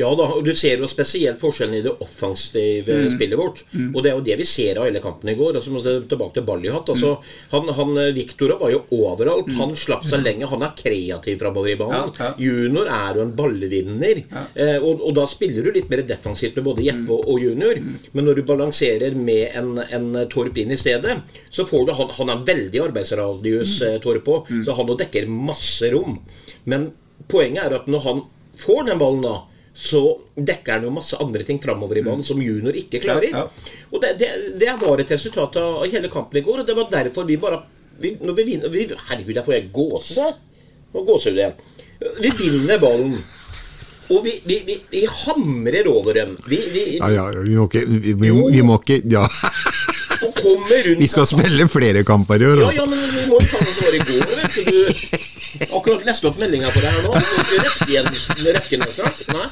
Ja 0.00 0.08
da, 0.16 0.24
og 0.38 0.44
du 0.46 0.54
ser 0.56 0.80
jo 0.80 0.86
spesielt 0.88 1.36
forskjellen 1.42 1.74
i 1.76 1.82
det 1.84 1.92
offensive 2.00 2.94
Mm. 2.96 3.10
spillet 3.12 3.36
vårt. 3.38 3.58
Mm. 3.74 3.90
Og 3.94 4.02
det 4.02 4.10
er 4.10 4.14
jo 4.16 4.22
det 4.24 4.36
vi 4.40 4.44
ser 4.48 4.78
av 4.80 4.86
hele 4.86 5.00
kampen 5.04 5.28
i 5.28 5.34
går. 5.36 5.56
Altså, 5.58 5.82
tilbake 6.08 6.34
til 6.38 6.46
Ballyhatt. 6.48 6.88
Altså, 6.94 7.10
han, 7.52 7.68
han, 7.76 7.90
Victor 8.16 8.54
var 8.58 8.70
jo 8.72 8.80
overalt. 8.96 9.50
Han 9.58 9.74
slapp 9.76 10.06
seg 10.08 10.22
lenge. 10.24 10.48
Han 10.48 10.62
er 10.64 10.72
kreativ 10.78 11.38
framover 11.42 11.74
i 11.74 11.76
banen. 11.76 12.12
Ja, 12.16 12.30
ja. 12.30 12.34
Junior 12.40 12.88
er 12.88 13.18
jo 13.20 13.26
en 13.26 13.34
ballvinner. 13.36 14.22
Eh, 14.54 14.78
og, 14.80 15.02
og 15.04 15.12
da 15.18 15.26
spiller 15.28 15.62
du 15.68 15.72
litt 15.76 15.90
mer 15.92 16.02
defensivt 16.08 16.56
med 16.56 16.64
både 16.70 16.86
Jeppe 16.86 17.12
og, 17.12 17.28
og 17.34 17.42
junior. 17.44 17.80
Men 18.16 18.24
når 18.30 18.40
du 18.40 18.42
balanserer 18.48 19.12
med 19.14 19.52
en, 19.60 19.74
en 19.92 20.08
Torp 20.32 20.56
inn 20.56 20.72
i 20.72 20.80
stedet, 20.80 21.18
så 21.52 21.66
får 21.68 21.84
du 21.86 21.92
Han, 22.00 22.10
han 22.16 22.32
er 22.32 22.46
veldig 22.48 22.80
arbeidsradius, 22.88 23.76
eh, 23.82 23.98
Torp 24.04 24.24
òg, 24.32 24.48
så 24.64 24.72
han 24.76 24.90
dekker 24.96 25.28
masse 25.28 25.88
rom. 25.92 26.18
Men 26.64 26.90
poenget 27.28 27.64
er 27.68 27.76
at 27.80 27.86
når 27.90 28.02
han 28.08 28.24
får 28.58 28.88
den 28.88 28.98
ballen 29.00 29.22
da, 29.24 29.36
så 29.76 30.02
dekker 30.34 30.78
han 30.78 30.86
jo 30.88 30.92
masse 30.94 31.18
andre 31.20 31.44
ting 31.44 31.58
framover 31.60 31.98
i 32.00 32.04
banen 32.04 32.24
som 32.24 32.40
junior 32.40 32.76
ikke 32.80 33.02
klarer. 33.04 33.28
Ja, 33.28 33.44
ja. 33.44 33.80
Og 33.92 34.00
det, 34.00 34.14
det, 34.22 34.30
det 34.60 34.76
var 34.80 35.02
et 35.02 35.12
resultat 35.12 35.58
av 35.60 35.82
hele 35.84 36.08
kampen 36.12 36.40
i 36.40 36.44
går, 36.46 36.62
og 36.62 36.68
det 36.68 36.76
var 36.78 36.88
derfor 36.92 37.28
vi 37.28 37.36
bare 37.40 37.60
vi, 38.00 38.16
når 38.20 38.36
vi 38.36 38.44
vinner, 38.44 38.68
vi, 38.72 38.84
Herregud, 39.08 39.34
der 39.36 39.44
får 39.44 39.54
jeg 39.56 39.68
gåse. 39.72 40.28
Nå 40.92 41.04
gåsehud 41.06 41.38
igjen. 41.40 41.54
Vi 42.20 42.32
vinner 42.40 42.80
ballen. 42.80 43.14
Og 44.12 44.20
vi, 44.22 44.36
vi, 44.44 44.60
vi, 44.66 44.76
vi 44.90 45.06
hamrer 45.10 45.88
over 45.90 46.14
dem. 46.14 46.36
Vi, 46.46 46.60
vi, 46.74 46.84
Ja, 47.00 47.08
ja, 47.10 47.24
vi 47.40 47.56
må 47.56 47.66
ikke 47.66 47.86
Vi, 47.88 48.12
vi, 48.12 48.30
vi 48.30 48.62
må 48.62 48.78
ikke 48.82 49.00
Ja. 49.10 49.24
og 50.22 50.34
kommer 50.40 50.82
rundt 50.88 51.02
Vi 51.04 51.08
skal 51.12 51.26
spille 51.28 51.68
flere 51.68 52.04
kamper 52.08 52.42
i 52.42 52.48
år, 52.52 52.62
Ja, 52.62 52.66
altså. 52.70 52.80
ja, 52.80 52.86
men 52.86 52.98
vi 53.16 53.26
må 53.30 53.40
jo 53.40 53.46
ta 53.46 53.58
oss 53.60 53.76
som 53.76 53.94
i 53.94 54.02
går. 54.06 54.24
Vet 54.36 54.54
du. 54.66 55.66
akkurat 55.76 56.04
leste 56.08 56.28
opp 56.30 56.38
meldinga 56.40 56.70
på 56.72 56.80
det 56.84 56.92
her 56.94 57.02
nå. 57.06 57.12
Du 57.12 57.20
må 57.20 57.44
ikke 57.44 57.62
rekke 57.66 57.90
igjen- 57.92 58.54
rekke 58.56 58.80
ned 58.82 58.96
snart. 58.96 59.22
Nei. 59.34 59.48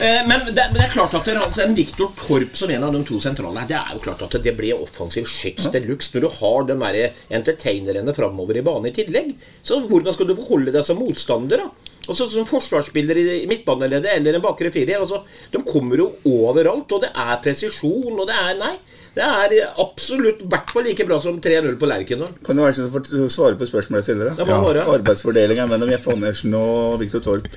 Eh, 0.00 0.22
Men 0.26 0.40
det, 0.46 0.54
men 0.72 0.78
det 0.78 0.84
er 0.86 0.92
klart 0.94 1.12
at 1.14 1.26
det 1.28 1.34
altså 1.36 1.60
en 1.66 1.74
Viktor 1.76 2.08
Torp 2.16 2.54
som 2.56 2.70
en 2.72 2.84
av 2.86 2.92
de 2.94 3.02
to 3.04 3.18
sentrale 3.20 3.66
Det 3.68 3.76
er 3.76 3.90
jo 3.92 3.98
klart 4.00 4.22
at 4.24 4.32
det 4.42 4.54
blir 4.56 4.78
offensiv 4.80 5.26
skyts 5.28 5.66
de 5.74 5.80
luxe 5.84 6.14
når 6.14 6.24
du 6.24 6.28
har 6.38 6.64
de 6.70 6.76
der 6.80 7.12
entertainerne 7.36 8.14
framover 8.16 8.56
i 8.56 8.62
banen 8.64 8.88
i 8.88 8.94
tillegg. 8.96 9.34
Så 9.62 9.76
hvordan 9.90 10.14
skal 10.16 10.26
du 10.30 10.34
forholde 10.38 10.72
deg 10.72 10.86
som 10.88 10.96
motstander, 11.02 11.58
da? 11.66 11.68
Altså 12.08 12.30
Som 12.32 12.46
forsvarsspiller 12.48 13.16
i 13.20 13.26
i 13.42 13.46
midtbaneleddet 13.50 14.14
eller 14.16 14.34
en 14.38 14.42
bakre 14.42 14.70
firer. 14.72 15.02
Altså, 15.04 15.20
de 15.52 15.60
kommer 15.68 16.00
jo 16.00 16.08
overalt, 16.24 16.90
og 16.96 17.02
det 17.04 17.10
er 17.14 17.36
presisjon, 17.44 18.16
og 18.18 18.26
det 18.26 18.36
er 18.40 18.56
Nei. 18.56 18.72
Det 19.14 19.26
er 19.26 19.54
absolutt 19.82 20.42
i 20.44 20.48
hvert 20.52 20.70
fall 20.70 20.84
like 20.86 21.04
bra 21.08 21.16
som 21.20 21.40
3-0 21.42 21.76
på 21.80 21.88
Lerkendal. 21.90 22.34
Kan 22.46 22.56
du 22.58 22.62
være 22.62 22.76
så 22.78 22.86
snill 22.92 23.26
å 23.26 23.30
svare 23.32 23.58
på 23.58 23.66
spørsmålet 23.66 24.04
jeg 24.04 24.10
stiller? 24.12 24.34
Ja? 24.38 24.84
Arbeidsfordelinga 24.94 25.66
mellom 25.70 25.90
Jeppe 25.90 26.12
Andersen 26.14 26.54
og 26.58 27.00
Viktor 27.02 27.24
Torp. 27.24 27.48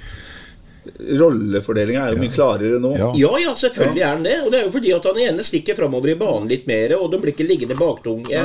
rollefordelinga 0.99 2.01
er 2.07 2.15
jo 2.15 2.21
mye 2.23 2.33
klarere 2.33 2.79
nå. 2.83 2.89
Ja. 2.99 3.11
Ja, 3.15 3.29
ja, 3.39 3.53
selvfølgelig 3.55 4.01
er 4.03 4.09
han 4.15 4.25
det. 4.25 4.33
Og 4.43 4.49
det 4.51 4.59
er 4.59 4.65
jo 4.67 4.73
fordi 4.73 4.91
at 4.95 5.05
han 5.09 5.19
ene 5.27 5.45
stikker 5.45 5.77
framover 5.77 6.11
i 6.11 6.17
banen 6.19 6.49
litt 6.51 6.65
mer, 6.67 6.95
og 6.97 7.11
de 7.13 7.19
blir 7.23 7.33
ikke 7.35 7.47
liggende 7.47 7.77
baktunge. 7.79 8.43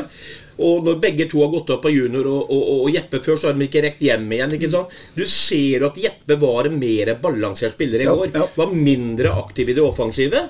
Og 0.59 0.83
når 0.87 0.97
begge 1.03 1.29
to 1.31 1.39
har 1.45 1.51
gått 1.53 1.71
opp 1.71 1.85
av 1.87 1.95
junior 1.95 2.27
og, 2.27 2.49
og, 2.51 2.71
og 2.83 2.89
Jeppe 2.95 3.21
før, 3.23 3.39
så 3.39 3.51
har 3.51 3.55
de 3.59 3.67
ikke 3.69 3.83
rekt 3.85 4.01
hjem 4.03 4.27
igjen. 4.35 4.55
ikke 4.59 4.71
sant? 4.73 4.95
Du 5.15 5.23
ser 5.31 5.85
at 5.87 5.99
Jeppe 6.03 6.39
var 6.41 6.67
en 6.71 6.79
mer 6.81 7.13
balansert 7.23 7.77
spiller 7.77 8.03
i 8.03 8.09
Ja, 8.09 8.15
går. 8.19 8.33
ja. 8.35 8.47
Var 8.59 8.75
mindre 8.75 9.35
aktiv 9.39 9.71
i 9.71 9.77
det 9.79 9.85
offensive. 9.87 10.49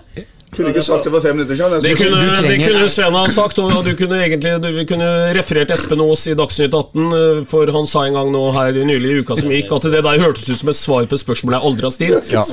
Kunne 0.55 0.71
ikke 0.73 0.83
sagt 0.83 1.05
det 1.05 1.11
for 1.13 1.21
fem 1.21 1.37
minutter 1.37 1.57
siden. 1.59 1.83
Det 1.85 1.91
kunne, 1.99 2.19
du 2.25 2.47
det 2.49 2.57
kunne 2.65 2.87
Sven 2.89 3.13
ha 3.19 3.25
sagt, 3.29 3.59
og 3.61 3.85
du 3.85 3.91
kunne 3.99 4.17
egentlig 4.25 4.55
du, 4.63 4.69
vi 4.79 4.85
kunne 4.89 5.09
referert 5.37 5.71
Espen 5.75 6.01
Aas 6.01 6.23
i 6.31 6.35
Dagsnytt 6.39 6.73
18, 6.75 7.13
eh, 7.19 7.41
for 7.51 7.69
han 7.75 7.87
sa 7.91 8.07
en 8.09 8.17
gang 8.17 8.31
nå 8.33 8.43
her 8.57 8.73
nylig 8.89 9.11
i 9.13 9.19
uka 9.23 9.37
som 9.37 9.53
gikk, 9.53 9.71
at 9.77 9.89
det 9.93 10.01
der 10.07 10.23
hørtes 10.23 10.49
ut 10.49 10.59
som 10.63 10.71
et 10.73 10.79
svar 10.79 11.05
på 11.11 11.19
et 11.19 11.23
spørsmål 11.23 11.59
jeg 11.59 11.67
aldri 11.71 11.87
har 11.89 11.95
stilt. 11.95 12.31
Ja. 12.33 12.45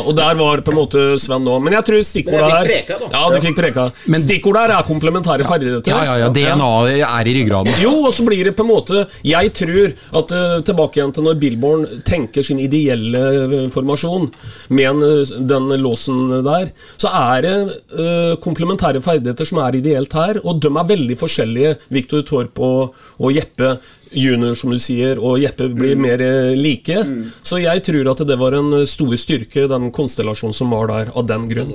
og 0.00 0.10
der 0.18 0.34
var 0.40 0.64
på 0.66 0.74
en 0.74 0.78
måte 0.80 1.04
Sven 1.22 1.46
nå. 1.46 1.54
Men 1.62 1.76
jeg 1.78 1.86
tror 1.90 2.02
stikkordet 2.08 2.50
her 2.50 2.66
preka. 2.66 2.98
Ja, 3.14 3.22
du 3.30 3.38
fikk 3.46 3.56
preka. 3.60 3.86
Men- 4.10 4.24
Stikkordet 4.24 4.64
her 4.66 4.74
er 4.80 4.88
komplementære 4.88 5.46
ferdigheter. 5.46 5.94
Ja, 5.94 6.02
ja, 6.10 6.16
ja, 6.24 6.28
DNA 6.34 6.72
er 7.06 7.30
i 7.30 7.36
ryggraden. 7.38 7.78
Jo, 7.84 7.94
og 8.08 8.12
så 8.16 8.26
blir 8.26 8.44
det 8.50 8.56
på 8.58 8.64
en 8.66 8.70
måte 8.72 9.04
Jeg 9.24 9.52
tror 9.54 9.94
at 10.20 10.32
eh, 10.34 10.58
tilbake 10.66 10.98
igjen 10.98 11.14
til 11.14 11.26
når 11.28 11.38
Billborn 11.40 11.86
tenker 12.08 12.42
sin 12.42 12.58
ideelle 12.58 13.22
eh, 13.44 13.56
formasjon 13.70 14.30
med 14.74 14.90
en, 14.90 15.48
den 15.54 15.70
låsen 15.80 16.42
der, 16.44 16.70
så 16.98 17.12
er 17.14 17.43
det 17.44 17.56
uh, 17.94 18.34
komplementære 18.42 19.02
ferdigheter 19.04 19.48
som 19.48 19.60
er 19.64 19.78
ideelt 19.78 20.16
her, 20.16 20.40
og 20.42 20.62
de 20.64 20.72
er 20.72 20.88
veldig 20.94 21.18
forskjellige, 21.20 21.76
Viktor 21.94 22.24
Torp 22.28 22.64
og, 22.64 22.96
og 23.20 23.36
Jeppe. 23.36 23.76
Junior, 24.14 24.54
som 24.54 24.70
du 24.70 24.78
sier, 24.78 25.18
og 25.18 25.40
Jeppe 25.42 25.66
blir 25.74 25.96
mer 25.98 26.20
like. 26.54 26.94
like. 26.94 27.32
Så 27.42 27.58
jeg 27.58 27.82
tror 27.82 28.12
at 28.12 28.20
det 28.28 28.36
var 28.38 28.54
en 28.54 28.72
eh, 28.80 28.84
stor 28.86 29.16
styrke, 29.18 29.66
den 29.70 29.90
konstellasjonen 29.94 30.54
som 30.54 30.70
var 30.70 30.86
der, 30.92 31.10
av 31.18 31.26
den 31.26 31.48
grunn. 31.50 31.72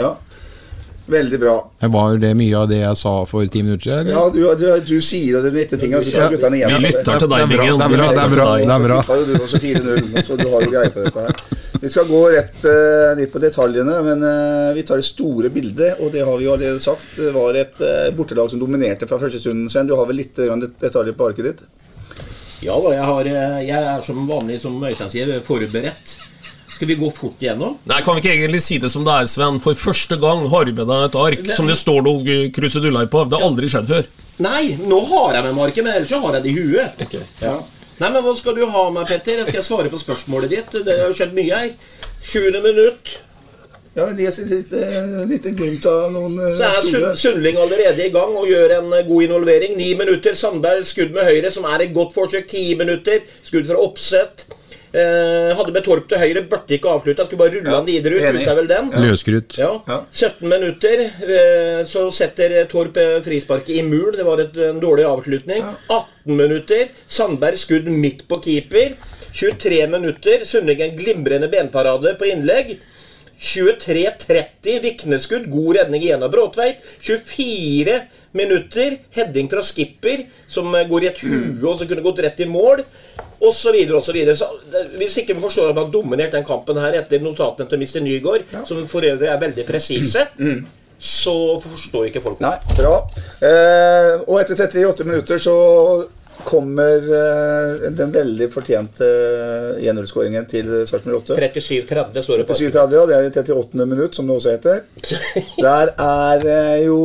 Ja. 0.00 0.14
Veldig 1.10 1.38
bra. 1.42 1.54
Var 1.96 2.18
det 2.22 2.30
mye 2.38 2.58
av 2.58 2.68
det 2.70 2.80
jeg 2.84 2.98
sa 3.00 3.12
for 3.26 3.46
ti 3.50 3.64
minutter 3.66 3.88
siden? 3.88 4.12
Ja, 4.14 4.26
du, 4.30 4.42
du, 4.58 4.66
du 4.86 4.98
sier 5.02 5.42
de 5.42 5.50
rette 5.56 5.78
tingene, 5.80 6.02
så 6.06 6.12
tar 6.14 6.30
guttene 6.34 6.60
igjen. 6.60 6.76
Vi 6.76 6.84
lytter 6.86 7.24
til 7.24 7.32
deg, 7.32 7.40
Det 7.40 7.48
bra, 7.50 7.64
Bingen. 7.64 7.80
det 7.80 7.88
er 7.88 7.96
bra, 7.96 8.06
det 8.12 8.22
er 8.22 8.36
bra, 8.36 8.46
det 8.60 8.76
er 8.76 8.84
bra. 8.84 9.00
Du 9.26 9.34
også 9.40 9.60
4-0, 9.64 10.22
så 10.28 10.38
du 10.38 10.46
har 10.52 10.66
jo 10.66 10.70
greie 10.76 10.92
på 10.94 11.08
dette 11.08 11.26
her. 11.26 11.58
Vi 11.80 11.88
skal 11.88 12.08
gå 12.10 12.22
rett 12.34 12.64
uh, 12.68 13.10
litt 13.18 13.32
på 13.32 13.42
detaljene, 13.42 13.98
men 14.06 14.22
uh, 14.22 14.70
vi 14.76 14.86
tar 14.86 15.00
det 15.00 15.06
store 15.08 15.50
bildet. 15.50 15.98
Og 16.04 16.14
det 16.14 16.22
har 16.28 16.38
vi 16.38 16.46
jo 16.46 16.54
allerede 16.54 16.82
sagt. 16.84 17.06
Det 17.16 17.34
var 17.34 17.58
et 17.58 17.82
uh, 17.82 18.10
bortelag 18.14 18.50
som 18.52 18.62
dominerte 18.62 19.08
fra 19.10 19.18
første 19.22 19.40
stund. 19.42 19.66
Sven, 19.72 19.88
du 19.88 19.96
har 19.98 20.06
vel 20.10 20.20
litt 20.20 20.38
grann 20.38 20.62
detaljer 20.62 21.16
på 21.16 21.30
arket 21.30 21.50
ditt? 21.50 21.64
Ja 22.60 22.76
da, 22.76 22.90
jeg, 22.92 23.06
har, 23.08 23.30
jeg 23.64 23.86
er 23.94 24.04
som 24.04 24.26
vanlig, 24.28 24.60
som 24.60 24.76
Øystein 24.84 25.10
sier, 25.10 25.38
forberedt. 25.46 26.18
Skal 26.80 26.88
vi 26.88 26.94
gå 26.96 27.10
fort 27.12 27.42
igjennom? 27.44 27.74
Nei, 27.84 27.98
Kan 28.00 28.16
vi 28.16 28.22
ikke 28.22 28.30
egentlig 28.32 28.62
si 28.64 28.78
det 28.80 28.88
som 28.88 29.02
det 29.04 29.12
er, 29.12 29.26
Sven? 29.28 29.58
For 29.60 29.76
første 29.76 30.16
gang 30.16 30.46
har 30.48 30.64
du 30.64 30.70
med 30.72 30.86
deg 30.88 31.02
et 31.10 31.16
ark 31.20 31.50
som 31.52 31.66
det 31.68 31.74
står 31.76 32.06
noe 32.06 32.36
kruseduller 32.56 33.08
på. 33.12 33.24
Det 33.28 33.36
har 33.36 33.42
aldri 33.44 33.68
skjedd 33.68 33.90
før. 33.90 34.06
Nei, 34.40 34.62
nå 34.88 35.00
har 35.10 35.34
jeg 35.36 35.44
med 35.44 35.58
marken, 35.58 35.84
men 35.84 35.98
ellers 35.98 36.14
har 36.16 36.38
jeg 36.38 36.46
det 36.46 36.54
i 36.54 36.54
huet. 36.56 37.02
Ja. 37.44 37.58
Nei, 38.00 38.08
men 38.14 38.24
Hva 38.24 38.32
skal 38.38 38.56
du 38.56 38.62
ha 38.64 38.84
med, 38.94 39.04
Petter? 39.10 39.42
Jeg 39.42 39.50
skal 39.50 39.66
svare 39.66 39.90
på 39.92 40.00
spørsmålet 40.00 40.54
ditt. 40.54 40.78
Det 40.86 40.94
har 41.02 41.12
skjedd 41.18 41.36
mye 41.36 41.58
her. 41.66 41.74
20. 42.30 42.56
minutt. 42.64 43.12
Ja, 43.98 44.06
les 44.16 44.38
et 44.40 44.48
lite, 44.48 44.80
lite 45.28 45.52
glimt 45.58 45.84
av 45.90 46.06
noen 46.14 46.38
eh, 46.46 46.56
Så 46.56 46.70
er. 46.96 47.10
Sundling 47.26 47.60
allerede 47.60 48.06
i 48.06 48.14
gang 48.14 48.32
og 48.40 48.48
gjør 48.48 48.72
en 48.78 48.88
eh, 48.96 49.04
god 49.04 49.26
involvering. 49.26 49.76
Ni 49.76 49.90
minutter. 50.00 50.32
Sandberg 50.32 50.88
skudd 50.88 51.12
med 51.12 51.28
høyre, 51.28 51.52
som 51.52 51.68
er 51.68 51.84
et 51.84 51.92
godt 51.92 52.16
forsøk. 52.16 52.48
Ti 52.48 52.64
minutter. 52.80 53.20
Skudd 53.44 53.68
fra 53.68 53.76
oppsett. 53.84 54.46
Eh, 54.92 55.54
hadde 55.54 55.72
med 55.72 55.84
Torp 55.86 56.08
til 56.10 56.18
høyre, 56.18 56.42
burde 56.50 56.74
ikke 56.74 56.90
avslutta. 56.90 57.24
Skulle 57.26 57.38
bare 57.44 57.54
rulle 57.54 57.70
Ja, 57.70 57.76
han 57.76 57.86
videre 57.86 58.16
ut. 58.18 58.22
enig. 58.26 58.46
Vel 58.56 58.66
den. 58.66 58.90
Løskrutt. 58.90 59.58
Ja. 59.58 59.70
Ja. 59.86 60.00
17 60.12 60.48
minutter, 60.48 61.04
eh, 61.22 61.84
så 61.86 62.08
setter 62.12 62.64
Torp 62.66 62.96
eh, 62.96 63.20
frisparket 63.22 63.70
i 63.78 63.82
mul. 63.82 64.16
Det 64.16 64.24
var 64.26 64.40
et, 64.40 64.56
en 64.56 64.80
dårlig 64.80 65.04
avslutning. 65.06 65.62
18 65.88 66.36
minutter, 66.36 66.88
Sandberg 67.08 67.56
skudd 67.58 67.86
midt 67.86 68.26
på 68.28 68.40
keeper. 68.42 68.96
23 69.32 69.86
minutter, 69.86 70.44
Sundling 70.44 70.80
en 70.82 70.96
glimrende 70.98 71.48
benparade 71.48 72.16
på 72.18 72.26
innlegg. 72.26 72.78
23-30, 73.40 74.80
Vikneskudd, 74.84 75.46
god 75.50 75.76
redning 75.76 76.02
igjen 76.04 76.22
av 76.22 76.32
Bråtveit. 76.32 76.82
24 77.00 78.00
minutter, 78.36 78.98
heading 79.16 79.48
fra 79.50 79.62
skipper, 79.64 80.26
som 80.48 80.68
eh, 80.74 80.86
går 80.88 81.06
i 81.06 81.08
et 81.10 81.22
hue 81.24 81.64
og 81.64 81.78
som 81.80 81.88
kunne 81.88 82.04
gått 82.04 82.20
rett 82.26 82.42
i 82.44 82.48
mål. 82.50 82.84
Og 83.40 83.54
så 83.56 83.72
videre 83.72 83.96
og 83.96 84.04
så 84.04 84.12
videre. 84.14 84.36
Så, 84.36 84.50
eh, 84.68 84.92
hvis 85.00 85.16
ikke 85.22 85.38
vi 85.38 85.44
forstår 85.46 85.70
at 85.70 85.78
man 85.78 85.88
har 85.88 85.94
dominert 85.94 86.36
den 86.36 86.44
kampen 86.46 86.78
her 86.82 87.00
etter 87.00 87.24
notatene 87.24 87.70
til 87.70 87.80
Mr. 87.80 88.04
Nygaard, 88.04 88.44
som 88.68 88.84
for 88.90 89.08
øvrig 89.08 89.32
er 89.32 89.40
veldig 89.40 89.66
presise, 89.68 90.28
så 91.00 91.34
forstår 91.64 92.10
ikke 92.10 92.20
folk 92.20 92.42
Nei, 92.44 92.58
bra. 92.76 92.94
Eh, 93.40 94.14
og 94.28 94.36
etter 94.42 94.66
38 94.68 95.08
minutter 95.08 95.40
så 95.40 95.56
kommer 96.44 97.06
eh, 97.16 97.88
den 97.96 98.12
veldig 98.14 98.50
fortjente 98.52 99.06
1-0-skåringen 99.80 100.48
til 100.50 100.70
Sarpsborg 100.88 101.30
8. 101.32 101.38
37-30 101.40 102.26
står 102.26 102.42
det 102.42 102.48
på. 102.48 102.58
37 102.58 102.96
ja, 102.98 103.06
det 103.08 103.16
er 103.16 103.28
i 103.28 103.32
38. 103.32 103.86
minutt, 103.86 104.18
som 104.18 104.28
det 104.28 104.36
også 104.36 104.54
heter. 104.56 104.82
Der 105.66 105.94
er 105.94 106.46
eh, 106.50 106.76
jo 106.86 107.00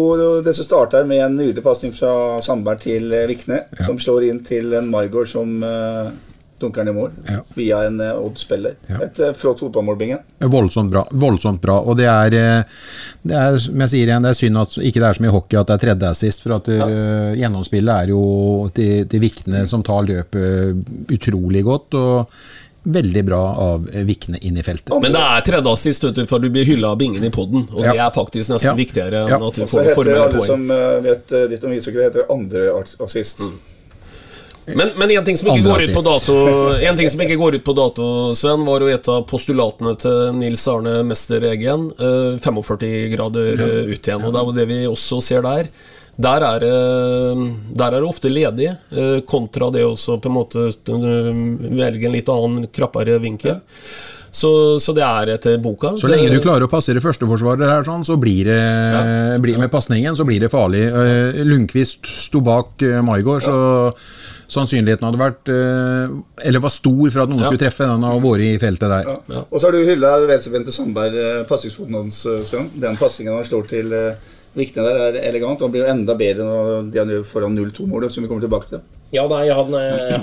det 0.45 0.55
som 0.57 0.67
starter 0.67 1.07
med 1.07 1.23
en 1.23 1.39
nydelig 1.39 1.63
pasning 1.65 1.95
fra 1.95 2.41
Sandberg 2.45 2.83
til 2.85 3.09
Vikne, 3.29 3.35
Vikne, 3.35 3.85
som 3.85 3.99
slår 4.01 4.29
inn 4.29 4.41
til 4.45 4.73
en 4.77 4.89
Maigård 4.91 5.29
som 5.29 5.63
eh, 5.63 6.11
dunker 6.59 6.85
den 6.85 6.93
i 6.95 6.97
mål 6.97 7.11
Ja. 7.27 7.41
via 7.55 7.81
en 7.87 7.99
eh, 7.99 8.13
Odd-spiller. 8.15 8.75
Et 9.01 9.19
eh, 9.19 9.33
flott 9.35 9.59
fotballmål, 9.59 9.97
Bingen. 9.99 10.19
Voldsomt 10.39 10.89
bra. 10.91 11.05
voldsomt 11.11 11.59
bra 11.61 11.79
Og 11.81 11.97
det 11.97 12.05
er, 12.07 12.33
eh, 12.33 12.63
det 13.23 13.35
er 13.35 13.57
som 13.59 13.79
jeg 13.83 13.89
sier 13.91 14.07
igjen, 14.07 14.23
det 14.23 14.29
er 14.31 14.39
synd 14.39 14.57
at 14.61 14.77
ikke 14.79 15.01
det 15.03 15.09
er 15.09 15.13
så 15.19 15.25
mye 15.25 15.33
hockey 15.35 15.59
at 15.59 15.67
det 15.67 15.75
er 15.75 15.83
tredje 15.87 16.09
assist. 16.11 16.41
For 16.45 16.55
at 16.55 16.69
eh, 16.69 17.35
gjennomspillet 17.41 18.03
er 18.05 18.13
jo 18.13 18.69
til, 18.73 19.03
til 19.11 19.19
Vikne 19.25 19.65
som 19.67 19.83
tar 19.83 20.07
løpet 20.07 21.11
utrolig 21.11 21.63
godt. 21.67 21.93
Og 21.99 22.31
veldig 22.85 23.23
bra 23.25 23.41
av 23.57 23.87
Vikne 24.05 24.37
inn 24.45 24.57
i 24.57 24.63
feltet. 24.63 24.93
Men 25.01 25.11
det 25.11 25.21
er 25.25 25.41
tredje 25.47 25.71
assist, 25.73 26.03
vet 26.05 26.15
du, 26.19 26.25
for 26.29 26.39
du 26.39 26.51
blir 26.53 26.67
hylla 26.69 26.91
av 26.93 26.99
bingen 27.01 27.23
i 27.25 27.31
poden. 27.33 27.67
Og 27.73 27.81
det 27.81 27.97
er 27.97 28.11
faktisk 28.13 28.51
nesten 28.53 28.69
Ja. 28.71 28.75
viktigere 28.77 29.27
Ja. 29.27 29.37
enn 29.39 29.47
at 29.47 29.55
du 29.55 29.61
Og 29.63 29.67
så 29.67 29.79
får 29.79 29.83
heter 29.89 29.95
formelle 29.95 30.21
alle 30.21 30.37
poeng. 30.37 30.45
som 30.45 30.67
vet 31.03 31.31
litt 31.49 31.63
om 31.65 31.71
ishockey, 31.73 32.03
heter 32.05 32.29
andre 32.29 32.69
assist. 32.79 33.01
assist. 33.01 33.41
Men, 34.73 34.91
men 34.97 35.11
en 35.13 35.25
ting 35.27 35.37
som 35.37 35.51
ikke 35.51 35.61
går 35.67 35.83
ut 35.85 35.93
på 35.93 36.01
dato 36.05 36.35
En 36.89 36.97
ting 36.97 37.09
som 37.11 37.21
ikke 37.21 37.35
går 37.37 37.57
ut 37.59 37.63
på 37.67 37.75
dato, 37.77 38.05
Sven, 38.33 38.63
var 38.65 38.81
jo 38.81 38.87
et 38.89 39.09
av 39.13 39.21
postulatene 39.29 39.93
til 40.01 40.31
Nils 40.39 40.63
Arne 40.71 40.95
Mester 41.05 41.43
Eggen. 41.51 41.91
eh, 41.99 42.39
45 42.41 43.11
grader 43.13 43.61
eh, 43.61 43.91
ut 43.93 44.09
igjen. 44.09 44.25
Og 44.25 44.33
det 44.33 44.41
er 44.41 44.49
jo 44.49 44.55
det 44.57 44.65
vi 44.71 44.79
også 44.89 45.21
ser 45.21 45.45
der. 45.45 45.69
Der 46.17 46.45
er, 46.47 46.59
det- 46.63 47.77
der 47.77 47.91
er 47.93 47.99
det 47.99 48.07
ofte 48.09 48.29
ledig, 48.31 48.69
eh, 48.95 49.19
kontra 49.27 49.69
det 49.75 49.83
også 49.85 50.17
på 50.23 50.31
en 50.31 50.37
måte 50.39 50.65
eh, 50.71 51.31
velge 51.75 52.07
en 52.09 52.15
litt 52.17 52.29
annen, 52.31 52.65
krappere 52.73 53.19
vinkel. 53.21 53.59
Så, 54.35 54.49
så 54.83 54.91
det 54.95 55.03
er 55.05 55.29
etter 55.37 55.59
boka. 55.63 55.93
Så 55.99 56.09
lenge 56.11 56.27
du 56.33 56.41
klarer 56.43 56.65
å 56.65 56.71
passere 56.71 56.99
førsteforsvarer 57.03 57.69
her, 57.71 57.85
sånn, 57.87 58.01
så 58.03 58.17
blir 58.19 58.49
det 58.49 59.39
blir, 59.43 59.55
med 59.61 59.71
pasningen 59.71 60.17
så 60.17 60.25
blir 60.27 60.41
det 60.43 60.49
farlig. 60.51 60.87
Eh, 60.89 61.43
Lundqvist 61.47 62.01
sto 62.25 62.41
bak 62.43 62.81
Maigård, 63.05 63.45
så 63.45 63.93
sannsynligheten 64.55 65.05
hadde 65.07 65.19
vært 65.21 65.49
eh, 65.53 66.13
Eller 66.47 66.63
var 66.63 66.73
stor 66.73 67.09
for 67.11 67.23
at 67.25 67.31
noen 67.31 67.43
Ja. 67.43 67.49
skulle 67.49 67.61
treffe 67.65 67.87
den 67.89 68.05
og 68.07 68.23
vært 68.23 68.45
i 68.45 68.53
feltet 68.61 68.91
der. 68.91 69.09
Ja. 69.29 69.43
Og 69.49 69.59
så 69.59 69.67
har 69.67 69.75
du 69.75 69.83
hylla 69.85 70.13
venstrebente 70.29 70.73
Sandberg, 70.75 71.17
eh, 71.19 71.43
passingsfoten 71.49 71.99
hans, 71.99 72.25
eh, 72.25 72.43
Sven. 72.47 72.71
Den 72.79 72.97
passingen 72.97 73.35
han 73.35 73.45
slår 73.47 73.67
til 73.69 73.93
Viktig 74.55 74.79
der, 74.79 74.95
er 74.95 75.15
elegant. 75.27 75.59
Han 75.59 75.71
blir 75.71 75.83
jo 75.83 75.89
enda 75.91 76.13
bedre 76.15 76.45
når 76.47 76.85
de 76.89 76.99
han 77.01 77.09
foran 77.27 77.57
0-2-målet, 77.57 78.13
som 78.13 78.23
vi 78.23 78.29
kommer 78.29 78.45
tilbake 78.45 78.69
til. 78.69 78.79
Ja, 79.11 79.25
nei, 79.27 79.49
han, 79.51 79.73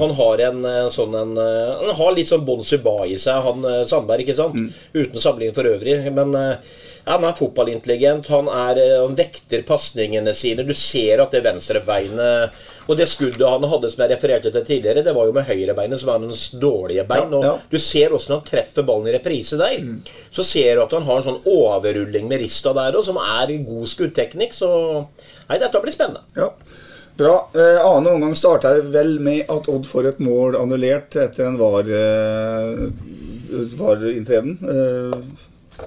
han 0.01 0.15
har 0.17 0.41
en 0.47 0.63
sånn 0.91 1.13
en 1.15 1.35
Han 1.37 1.93
har 1.99 2.15
litt 2.17 2.31
sånn 2.31 2.47
Bon 2.47 2.65
Suba 2.65 3.05
i 3.05 3.19
seg, 3.21 3.45
han 3.45 3.61
Sandberg, 3.87 4.25
ikke 4.25 4.39
sant? 4.39 4.57
Uten 4.97 5.21
sammenligning 5.21 5.53
for 5.55 5.69
øvrig. 5.69 5.99
Men 6.17 6.33
ja, 6.33 7.13
han 7.13 7.25
er 7.29 7.37
fotballintelligent. 7.37 8.31
Han, 8.33 8.49
er, 8.49 8.81
han 9.03 9.17
vekter 9.19 9.65
pasningene 9.69 10.33
sine. 10.33 10.65
Du 10.65 10.73
ser 10.73 11.21
at 11.21 11.35
det 11.35 11.45
venstrebeinet 11.45 12.57
Og 12.91 12.97
det 12.99 13.07
skuddet 13.11 13.45
han 13.47 13.65
hadde 13.71 13.91
som 13.93 14.03
jeg 14.03 14.11
refererte 14.11 14.51
til 14.55 14.65
tidligere, 14.67 15.05
det 15.07 15.15
var 15.15 15.29
jo 15.29 15.35
med 15.37 15.47
høyrebeinet, 15.47 16.01
som 16.03 16.11
er 16.11 16.25
hans 16.27 16.49
dårlige 16.59 17.05
bein. 17.09 17.29
Ja, 17.31 17.39
Og 17.39 17.45
ja. 17.47 17.53
du 17.71 17.79
ser 17.79 18.15
når 18.15 18.29
han 18.35 18.47
treffer 18.49 18.87
ballen 18.87 19.11
i 19.11 19.15
reprise 19.17 19.59
der, 19.61 19.85
så 20.35 20.47
ser 20.47 20.77
du 20.77 20.85
at 20.87 20.97
han 20.97 21.07
har 21.07 21.21
en 21.21 21.29
sånn 21.29 21.45
overrulling 21.47 22.27
med 22.31 22.43
rista 22.43 22.75
der 22.77 22.99
òg, 22.99 23.05
som 23.07 23.21
er 23.23 23.55
god 23.67 23.93
skuddteknikk. 23.93 24.57
Så 24.57 24.71
nei, 25.49 25.61
dette 25.63 25.85
blir 25.85 25.95
spennende. 25.95 26.25
Ja. 26.37 26.51
Bra. 27.17 27.35
Eh, 27.55 27.79
annen 27.85 28.15
omgang 28.15 28.35
starter 28.37 28.81
vel 28.89 29.19
med 29.21 29.51
at 29.53 29.69
Odd 29.69 29.87
får 29.87 30.09
et 30.15 30.21
mål 30.25 30.57
annullert 30.57 31.15
etter 31.21 31.45
en 31.47 31.59
var, 31.61 31.85
eh, 31.85 32.87
var 33.79 34.07
inntreden. 34.09 34.57
Eh, 34.65 35.19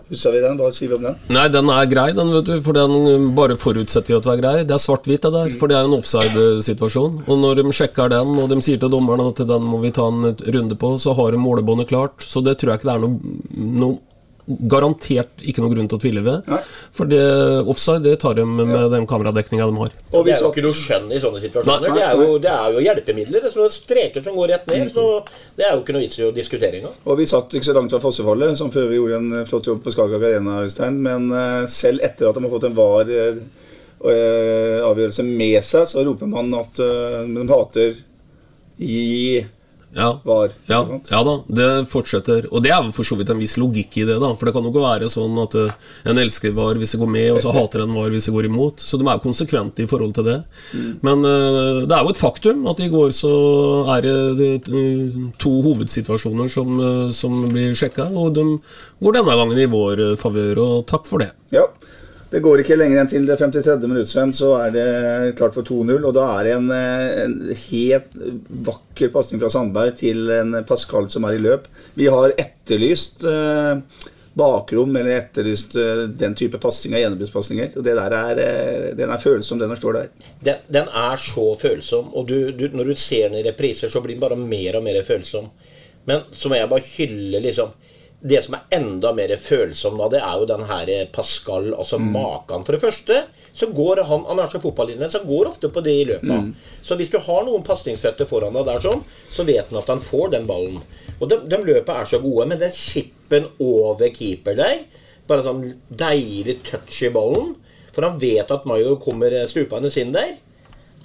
Husker 0.09 0.33
vi 0.35 0.41
den? 0.43 0.57
Hva 0.59 0.71
sier 0.75 0.91
vi 0.91 0.97
om 0.97 1.05
den? 1.07 1.19
Nei, 1.33 1.45
den 1.53 1.69
er 1.73 1.89
grei, 1.89 2.07
den, 2.17 2.31
vet 2.33 2.49
du. 2.49 2.55
For 2.65 2.77
den 2.77 3.29
bare 3.37 3.57
forutsetter 3.59 4.13
vi 4.13 4.17
at 4.17 4.27
den 4.27 4.33
er 4.35 4.41
grei. 4.41 4.55
Det 4.67 4.75
er 4.75 4.83
svart-hvitt, 4.83 5.25
det 5.25 5.33
der. 5.35 5.53
For 5.59 5.71
det 5.71 5.77
er 5.79 5.87
en 5.89 5.97
offside-situasjon. 5.97 7.21
Og 7.25 7.39
når 7.41 7.61
de 7.61 7.75
sjekker 7.75 8.11
den, 8.13 8.33
og 8.41 8.49
de 8.51 8.59
sier 8.65 8.81
til 8.81 8.91
dommeren 8.93 9.23
at 9.25 9.41
den 9.47 9.69
må 9.69 9.81
vi 9.83 9.93
ta 9.95 10.07
en 10.11 10.33
runde 10.57 10.79
på, 10.81 10.95
så 11.01 11.15
har 11.17 11.33
de 11.33 11.41
målebåndet 11.41 11.89
klart. 11.93 12.25
Så 12.25 12.43
det 12.45 12.57
tror 12.59 12.73
jeg 12.75 12.81
ikke 12.81 12.91
det 12.91 12.97
er 12.97 13.05
noe, 13.05 13.37
noe 13.85 14.14
Garantert 14.45 15.41
ikke 15.41 15.63
noe 15.63 15.71
grunn 15.73 15.87
til 15.89 15.97
å 15.97 16.01
tvile 16.03 16.21
ved. 16.21 16.49
For 16.93 17.09
det, 17.09 17.21
offside 17.65 18.03
det 18.05 18.19
tar 18.21 18.35
de 18.37 18.43
med 18.45 18.91
den 18.93 19.07
kameradekninga 19.09 19.65
de 19.65 19.79
har. 19.79 19.95
Og 20.11 20.27
det 20.27 20.35
er 20.35 20.43
jo 20.43 20.51
ikke 20.53 20.63
noe 20.67 20.77
skjønn 20.77 21.07
i 21.09 21.21
sånne 21.23 21.41
situasjoner. 21.41 21.87
Nei. 21.87 21.95
Det, 21.97 22.03
er 22.05 22.21
jo, 22.21 22.37
det 22.43 22.51
er 22.53 22.75
jo 22.75 22.83
hjelpemidler. 22.85 23.47
Det 23.47 23.65
er 23.65 23.73
streker 23.73 24.25
som 24.25 24.37
går 24.37 24.53
rett 24.53 24.69
ned. 24.69 24.93
Så 24.93 25.07
det 25.57 25.65
er 25.65 25.73
jo 25.73 25.81
ikke 25.81 25.97
noe 25.97 26.05
vits 26.05 26.19
i 26.21 26.27
å 26.27 26.31
diskutere 26.35 26.81
engang. 26.81 26.93
Og 27.09 27.17
vi 27.17 27.27
satt 27.31 27.57
ikke 27.57 27.69
så 27.71 27.77
langt 27.79 27.95
fra 27.95 28.03
Fossefallet, 28.03 28.53
som 28.59 28.69
før 28.73 28.89
vi 28.91 28.99
gjorde 28.99 29.21
en 29.23 29.49
flott 29.49 29.71
jobb 29.71 29.81
på 29.81 29.95
Skagerrak 29.95 30.29
Arena, 30.29 30.61
Øystein. 30.67 31.01
Men 31.07 31.25
eh, 31.33 31.61
selv 31.71 32.05
etter 32.05 32.29
at 32.29 32.37
de 32.37 32.45
har 32.45 32.53
fått 32.53 32.69
en 32.69 32.77
var 32.77 33.09
eh, 33.09 33.41
eh, 34.05 34.77
avgjørelse 34.85 35.25
med 35.25 35.57
seg, 35.65 35.89
så 35.89 36.05
roper 36.05 36.29
man 36.29 36.53
at 36.61 36.77
de 36.77 37.49
hater 37.49 37.97
gi 38.77 39.41
Ja. 39.95 40.21
var. 40.23 40.51
Ja, 40.67 40.81
ja 41.09 41.19
da, 41.23 41.33
det 41.47 41.69
fortsetter. 41.87 42.49
Og 42.51 42.63
det 42.65 42.73
er 42.75 42.83
jo 42.83 42.91
for 42.95 43.07
så 43.07 43.15
vidt 43.15 43.31
en 43.31 43.39
viss 43.39 43.55
logikk 43.59 43.95
i 44.01 44.03
det, 44.07 44.17
da. 44.19 44.33
For 44.35 44.49
det 44.49 44.55
kan 44.55 44.67
jo 44.67 44.73
ikke 44.73 44.83
være 44.83 45.09
sånn 45.11 45.39
at 45.39 45.55
eh, 45.59 45.77
en 46.11 46.19
elsker 46.19 46.51
VAR 46.57 46.79
hvis 46.81 46.95
det 46.95 46.99
går 46.99 47.11
med, 47.13 47.29
og 47.31 47.39
så 47.43 47.53
hater 47.55 47.85
en 47.85 47.95
VAR 47.95 48.11
hvis 48.11 48.27
det 48.27 48.35
går 48.35 48.49
imot. 48.49 48.83
Så 48.83 48.99
de 48.99 49.07
er 49.07 49.15
jo 49.15 49.23
konsekvente 49.23 49.85
i 49.85 49.89
forhold 49.89 50.15
til 50.17 50.27
det. 50.27 50.37
Men 51.05 51.23
uh, 51.23 51.85
det 51.87 51.95
er 51.95 52.03
jo 52.03 52.11
et 52.11 52.19
faktum 52.19 52.65
at 52.71 52.81
i 52.83 52.91
går 52.91 53.13
så 53.15 53.33
er 53.95 54.03
det 54.05 54.49
eh, 54.67 55.19
to 55.41 55.53
hovedsituasjoner 55.65 56.51
som, 56.51 56.75
som 57.15 57.37
blir 57.53 57.75
sjekka, 57.77 58.09
og 58.11 58.35
de 58.35 58.45
går 59.03 59.19
denne 59.19 59.37
gangen 59.39 59.61
i 59.61 59.69
vår 59.71 60.03
favør, 60.19 60.59
og 60.65 60.89
takk 60.91 61.07
for 61.07 61.23
det. 61.23 61.31
Ja. 61.55 61.69
Det 62.31 62.41
går 62.43 62.63
ikke 62.63 62.77
lenger 62.77 63.01
enn 63.01 63.11
til 63.11 63.27
det 63.27 63.37
53. 63.39 63.85
minutt, 63.85 64.09
Sven, 64.09 64.33
så 64.33 64.55
er 64.57 64.73
det 64.73 64.87
klart 65.39 65.55
for 65.55 65.67
2-0. 65.67 65.99
Og 66.01 66.15
da 66.17 66.25
er 66.33 66.47
det 66.47 66.55
en, 66.55 66.71
eh, 66.73 67.21
en 67.25 67.37
helt 67.67 68.17
vakker 68.69 69.13
pasning 69.13 69.41
fra 69.43 69.51
Sandberg 69.53 69.95
til 70.01 70.29
en 70.33 70.57
Pascal 70.67 71.07
som 71.11 71.27
er 71.29 71.37
i 71.37 71.43
løp. 71.45 71.69
Vi 71.95 72.09
har 72.11 72.33
etterlyst 72.41 73.23
eh, 73.29 73.83
bakrom, 74.35 74.95
eller 74.95 75.15
etterlyst 75.15 75.77
eh, 75.79 76.03
den 76.19 76.35
type 76.35 76.59
pasninger, 76.59 76.99
gjennombruddspasninger. 76.99 77.77
Og 77.79 77.85
det 77.87 77.95
der 77.95 78.15
er, 78.17 78.41
eh, 78.43 78.89
den 78.97 79.13
er 79.13 79.21
følsom, 79.21 79.61
den 79.61 79.71
som 79.71 79.79
står 79.79 79.99
der. 79.99 80.09
Den, 80.43 80.65
den 80.79 80.91
er 80.91 81.21
så 81.21 81.47
følsom, 81.61 82.11
og 82.13 82.27
du, 82.27 82.51
du, 82.51 82.67
når 82.73 82.91
du 82.91 82.95
ser 82.99 83.29
den 83.29 83.39
i 83.39 83.45
repriser, 83.47 83.91
så 83.91 84.03
blir 84.03 84.17
den 84.17 84.25
bare 84.25 84.39
mer 84.39 84.79
og 84.79 84.83
mer 84.83 84.99
følsom. 85.07 85.47
Men 86.05 86.27
så 86.35 86.51
må 86.51 86.59
jeg 86.59 86.69
bare 86.69 86.89
hylle 86.97 87.41
liksom 87.47 87.71
Det 88.25 88.41
som 88.41 88.55
er 88.57 88.77
enda 88.79 89.11
mer 89.13 89.35
følsomt 89.37 89.99
da, 90.01 90.09
det 90.15 90.21
er 90.25 90.41
jo 90.41 90.47
den 90.49 90.63
her 90.65 90.91
Pascal, 91.13 91.73
altså 91.75 91.99
maken. 92.01 92.65
For 92.65 92.73
det 92.73 92.81
første 92.81 93.23
så 93.55 93.69
går 93.71 94.01
han 94.03 94.25
Han 94.27 94.39
er 94.39 94.49
så 94.51 94.59
fotballinne, 94.59 95.07
så 95.09 95.21
går 95.23 95.47
ofte 95.47 95.69
på 95.69 95.81
det 95.81 95.93
i 96.01 96.07
løpet. 96.09 96.29
Mm. 96.29 96.55
Så 96.83 96.97
hvis 96.99 97.11
du 97.13 97.19
har 97.23 97.45
noen 97.45 97.63
pasningsføtter 97.63 98.27
foran 98.27 98.57
deg 98.57 98.65
der 98.67 98.81
sånn, 98.83 99.03
så 99.31 99.45
vet 99.47 99.69
han 99.71 99.79
at 99.79 99.91
han 99.93 100.03
får 100.03 100.33
den 100.33 100.49
ballen. 100.49 100.81
Og 101.19 101.29
de, 101.31 101.37
de 101.47 101.61
løpene 101.63 102.01
er 102.01 102.09
så 102.09 102.19
gode, 102.19 102.47
men 102.49 102.59
den 102.59 102.73
chipen 102.75 103.47
over 103.63 104.11
keeper 104.11 104.57
der 104.59 104.83
Bare 105.25 105.41
sånn 105.41 105.63
deilig 105.89 106.59
touch 106.67 106.99
i 107.07 107.09
ballen. 107.09 107.55
For 107.95 108.05
han 108.05 108.19
vet 108.21 108.51
at 108.51 108.67
Mayo 108.69 108.97
kommer 109.01 109.33
stupende 109.49 109.89
inn 109.97 110.11
der. 110.13 110.35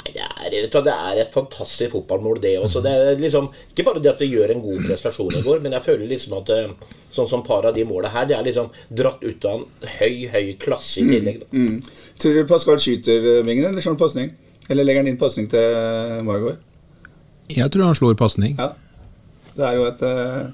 Det 0.05 0.23
er, 0.23 0.55
det 0.71 0.93
er 0.93 1.19
et 1.21 1.35
fantastisk 1.35 1.93
fotballmål, 1.93 2.41
det 2.43 2.55
også. 2.59 2.83
Det 2.85 2.93
er 2.93 3.21
liksom, 3.21 3.51
ikke 3.73 3.85
bare 3.87 4.03
det 4.03 4.13
at 4.13 4.23
vi 4.23 4.31
gjør 4.33 4.55
en 4.55 4.63
god 4.65 4.87
prestasjon 4.89 5.37
i 5.39 5.43
går, 5.45 5.61
men 5.65 5.77
jeg 5.77 5.87
føler 5.87 6.11
liksom 6.11 6.37
at 6.41 6.53
eh, 6.55 6.95
sånn 7.15 7.29
som 7.31 7.45
par 7.47 7.69
av 7.69 7.75
de 7.77 7.85
måla 7.89 8.11
her, 8.15 8.29
det 8.31 8.37
er 8.39 8.47
liksom 8.47 8.71
dratt 8.89 9.23
ut 9.23 9.47
av 9.49 9.61
en 9.61 9.93
høy, 9.99 10.27
høy 10.33 10.55
klasse 10.63 11.03
i 11.03 11.09
tillegg. 11.11 11.43
Da. 11.45 11.51
Mm. 11.53 11.81
Tror 12.23 12.39
du 12.39 12.45
Pascal 12.51 12.81
skyter 12.83 13.29
eh, 13.37 13.43
vingen, 13.47 13.69
eller 13.71 13.85
slår 13.85 13.97
han 13.97 14.03
pasning? 14.05 14.33
Eller 14.71 14.87
legger 14.87 15.05
han 15.05 15.11
inn 15.11 15.21
pasning 15.21 15.51
til 15.51 16.25
Margot? 16.27 16.61
Jeg 17.51 17.73
tror 17.75 17.91
han 17.91 17.99
slår 17.99 18.17
pasning. 18.19 18.57
Ja. 18.59 18.73
Det 19.57 19.67
er 19.67 19.79
jo 19.79 19.87
et 19.89 20.03
eh, 20.07 20.51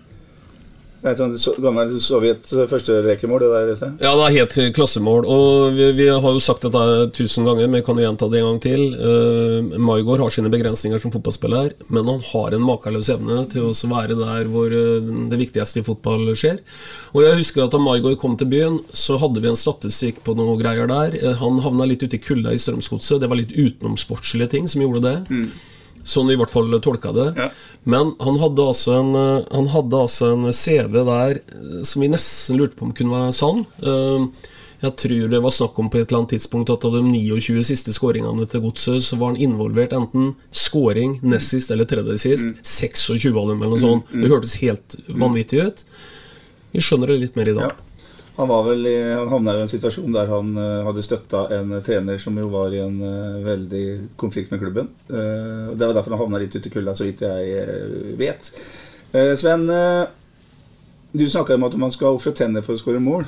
Det 1.02 1.10
er 1.10 1.14
et 1.14 1.40
sånt 1.40 1.60
gammelt 1.62 1.94
Sovjet 2.02 2.48
førsterekemål, 2.70 3.42
det 3.44 3.50
der. 3.52 3.72
Øystein. 3.74 3.96
Ja, 4.02 4.14
det 4.16 4.24
er 4.26 4.36
helt 4.36 4.76
klassemål. 4.76 5.26
Og 5.30 5.76
vi, 5.76 5.90
vi 5.98 6.06
har 6.10 6.24
jo 6.24 6.42
sagt 6.42 6.64
dette 6.66 7.10
tusen 7.16 7.46
ganger, 7.46 7.68
men 7.68 7.80
jeg 7.80 7.86
kan 7.86 8.00
jo 8.00 8.06
gjenta 8.06 8.28
det 8.32 8.40
en 8.40 8.48
gang 8.48 8.60
til. 8.64 8.82
Uh, 8.96 9.76
Maigård 9.78 10.24
har 10.24 10.34
sine 10.34 10.50
begrensninger 10.52 11.02
som 11.02 11.12
fotballspiller, 11.14 11.74
men 11.92 12.10
han 12.10 12.24
har 12.32 12.56
en 12.56 12.66
makeløs 12.66 13.12
evne 13.14 13.42
til 13.52 13.68
å 13.68 13.74
være 13.92 14.16
der 14.18 14.50
hvor 14.50 14.72
eh, 14.72 15.12
det 15.30 15.38
viktigste 15.40 15.82
i 15.82 15.86
fotball 15.86 16.32
skjer. 16.38 16.58
Og 17.14 17.22
jeg 17.22 17.40
husker 17.42 17.66
at 17.66 17.76
da 17.76 17.80
Maigård 17.82 18.18
kom 18.22 18.34
til 18.40 18.50
byen, 18.50 18.80
så 18.90 19.20
hadde 19.20 19.42
vi 19.44 19.52
en 19.52 19.58
statistikk 19.58 20.22
på 20.26 20.34
noe 20.38 20.56
greier 20.60 20.90
der. 20.90 21.16
Eh, 21.20 21.38
han 21.38 21.62
havna 21.64 21.86
litt 21.88 22.02
ute 22.02 22.18
i 22.18 22.22
kulda 22.22 22.54
i 22.54 22.60
Strømsgodset. 22.60 23.20
Det 23.22 23.30
var 23.30 23.40
litt 23.40 23.54
utenomsportslige 23.54 24.56
ting 24.56 24.70
som 24.70 24.84
gjorde 24.84 25.04
det. 25.06 25.16
Sånn 26.06 26.28
vi 26.30 26.36
i 26.36 26.38
hvert 26.38 26.52
fall 26.54 26.70
tolka 26.84 27.10
det. 27.16 27.28
Men 27.84 28.12
han 28.22 28.36
hadde, 28.38 28.62
altså 28.62 28.92
en, 29.00 29.08
eh, 29.18 29.46
han 29.52 29.66
hadde 29.72 29.98
altså 30.06 30.28
en 30.36 30.44
CV 30.54 31.00
der 31.08 31.40
eh, 31.40 31.80
som 31.82 32.02
vi 32.04 32.08
nesten 32.12 32.60
lurte 32.60 32.78
på 32.78 32.86
om 32.86 32.92
kunne 32.94 33.10
være 33.16 33.34
sann. 33.34 33.64
Eh, 33.82 34.52
Jeg 34.84 34.92
tror 35.00 35.30
det 35.32 35.38
var 35.40 35.50
snakk 35.56 35.78
om 35.80 35.86
på 35.88 35.96
et 35.98 36.10
eller 36.10 36.18
annet 36.20 36.34
tidspunkt 36.36 36.68
at 36.70 36.82
av 36.84 36.92
de 36.92 37.00
29 37.08 37.62
siste 37.64 37.94
skåringene 37.96 38.44
til 38.46 38.60
Godset, 38.60 39.00
så 39.02 39.16
var 39.16 39.32
han 39.32 39.40
involvert 39.40 39.94
enten 39.96 40.34
skåring 40.52 41.14
nest 41.24 41.48
sist 41.54 41.70
eller 41.72 41.88
tredje 41.88 42.18
sist. 42.20 42.44
26 42.62 43.32
av 43.40 43.48
dem 43.48 43.62
eller 43.62 43.72
noe 43.72 43.80
sånt. 43.80 44.12
Det 44.12 44.28
hørtes 44.28 44.58
helt 44.60 44.96
vanvittig 45.08 45.62
ut. 45.64 45.80
Vi 46.76 46.84
skjønner 46.84 47.08
det 47.08 47.20
litt 47.24 47.36
mer 47.40 47.48
i 47.48 47.56
dag. 47.56 47.72
Han, 48.36 48.50
i, 48.84 48.94
han 49.16 49.30
havna 49.32 49.54
i 49.56 49.62
en 49.64 49.70
situasjon 49.70 50.12
der 50.12 50.28
han 50.28 50.50
eh, 50.60 50.82
hadde 50.84 51.04
støtta 51.04 51.46
en 51.56 51.72
trener 51.84 52.18
som 52.20 52.36
jo 52.36 52.50
var 52.52 52.74
i 52.74 52.82
en 52.84 52.98
eh, 53.00 53.38
veldig 53.46 53.84
konflikt 54.20 54.52
med 54.52 54.60
klubben. 54.60 54.90
Eh, 55.08 55.72
Det 55.72 55.88
var 55.88 55.96
derfor 55.96 56.12
han 56.12 56.20
havna 56.26 56.42
litt 56.42 56.56
ute 56.56 56.68
i 56.68 56.74
kulda, 56.74 56.92
så 56.94 57.06
vidt 57.08 57.24
jeg 57.24 58.18
vet. 58.20 58.50
Sven, 59.40 59.62
du 61.16 61.22
snakka 61.24 61.54
om 61.56 61.64
at 61.64 61.76
man 61.80 61.92
skal 61.94 62.18
ofre 62.18 62.34
tenner 62.36 62.64
for 62.64 62.76
å 62.76 62.80
skåre 62.80 63.00
mål. 63.00 63.24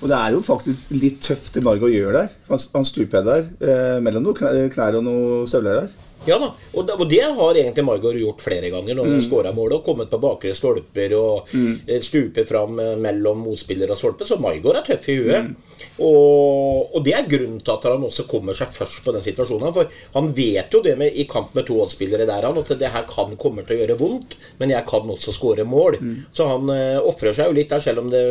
Og 0.00 0.08
det 0.08 0.16
er 0.16 0.32
jo 0.32 0.40
faktisk 0.44 0.94
litt 0.94 1.18
tøft 1.24 1.56
det 1.56 1.64
Margot 1.64 1.92
gjør 1.92 2.16
der. 2.16 2.32
Han, 2.48 2.62
han 2.72 2.86
stuper 2.88 3.26
der 3.26 4.00
mellom 4.04 4.24
noen 4.24 4.70
knær 4.72 4.96
og 4.96 5.04
noen 5.04 5.50
støvler 5.50 5.82
der. 5.82 6.05
Ja 6.26 6.38
da, 6.42 6.50
og 6.72 6.86
det, 6.86 6.96
og 6.96 7.10
det 7.10 7.22
har 7.38 7.60
egentlig 7.60 7.84
Margot 7.86 8.18
gjort 8.20 8.42
flere 8.44 8.70
ganger 8.72 8.98
når 8.98 9.10
hun 9.10 9.16
Mm. 9.16 9.22
skåra 9.24 9.52
mål 9.54 9.78
og 9.78 9.84
kommet 9.84 10.10
på 10.10 10.20
bakre 10.20 10.52
stolper 10.54 11.14
og 11.16 11.48
mm. 11.52 12.02
stupet 12.02 12.48
fram 12.48 12.78
eh, 12.80 12.96
mellom 13.00 13.38
motspiller 13.46 13.90
og 13.90 13.98
stolpe. 13.98 14.26
Så 14.28 14.38
Margot 14.40 14.76
er 14.76 14.84
tøff 14.86 15.08
i 15.08 15.16
huet. 15.20 15.54
Og, 16.00 16.94
og 16.94 17.04
det 17.04 17.14
er 17.16 17.28
grunnen 17.28 17.60
til 17.64 17.72
at 17.72 17.86
han 17.88 18.04
også 18.04 18.26
kommer 18.28 18.56
seg 18.56 18.68
først 18.72 19.04
på 19.04 19.14
den 19.16 19.24
situasjonen. 19.24 19.72
For 19.76 19.88
han 20.16 20.30
vet 20.36 20.72
jo 20.72 20.82
det 20.84 20.96
med, 21.00 21.16
i 21.16 21.26
kamp 21.28 21.54
med 21.56 21.66
to 21.68 21.78
oddspillere 21.82 22.28
der 22.28 22.46
han, 22.48 22.60
at 22.60 22.74
det 22.80 22.92
her 22.92 23.08
kan 23.08 23.36
komme 23.40 23.64
til 23.64 23.76
å 23.76 23.80
gjøre 23.80 23.98
vondt, 24.00 24.36
men 24.60 24.72
jeg 24.74 24.84
kan 24.88 25.08
også 25.16 25.34
skåre 25.36 25.64
mål. 25.68 25.98
Så 26.36 26.48
han 26.48 26.68
uh, 26.72 27.00
ofrer 27.06 27.36
seg 27.36 27.50
jo 27.50 27.56
litt 27.56 27.72
der, 27.72 27.84
selv 27.84 28.04
om 28.04 28.12
det, 28.12 28.22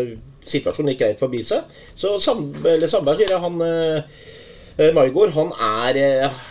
situasjonen 0.45 0.93
gikk 0.93 1.03
greit 1.03 1.21
forbi 1.21 1.41
seg. 1.45 1.69
Så 1.97 2.17
Sam, 2.21 2.47
Sandberg 2.85 3.21
sier 3.21 3.33
jeg, 3.33 3.41
han 3.41 3.61
uh, 3.61 4.89
Margot, 4.93 5.33
han 5.37 5.53
er 5.55 6.01
uh, 6.29 6.41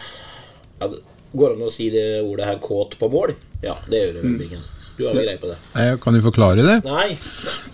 ja, 0.80 0.90
Går 1.34 1.50
det 1.50 1.58
an 1.58 1.66
å 1.66 1.72
si 1.74 1.90
det 1.90 2.06
ordet 2.22 2.46
her 2.46 2.58
'kåt 2.62 2.96
på 3.00 3.10
mål'? 3.10 3.34
Ja, 3.62 3.74
det 3.90 4.00
gjør 4.00 4.12
det. 4.14 4.22
vel, 4.22 4.58
Du 4.96 5.06
har 5.08 5.14
greie 5.14 5.38
på 5.42 5.48
det? 5.50 5.56
Kan 6.00 6.14
du 6.14 6.20
forklare 6.22 6.62
det? 6.62 6.76
Nei. 6.84 7.18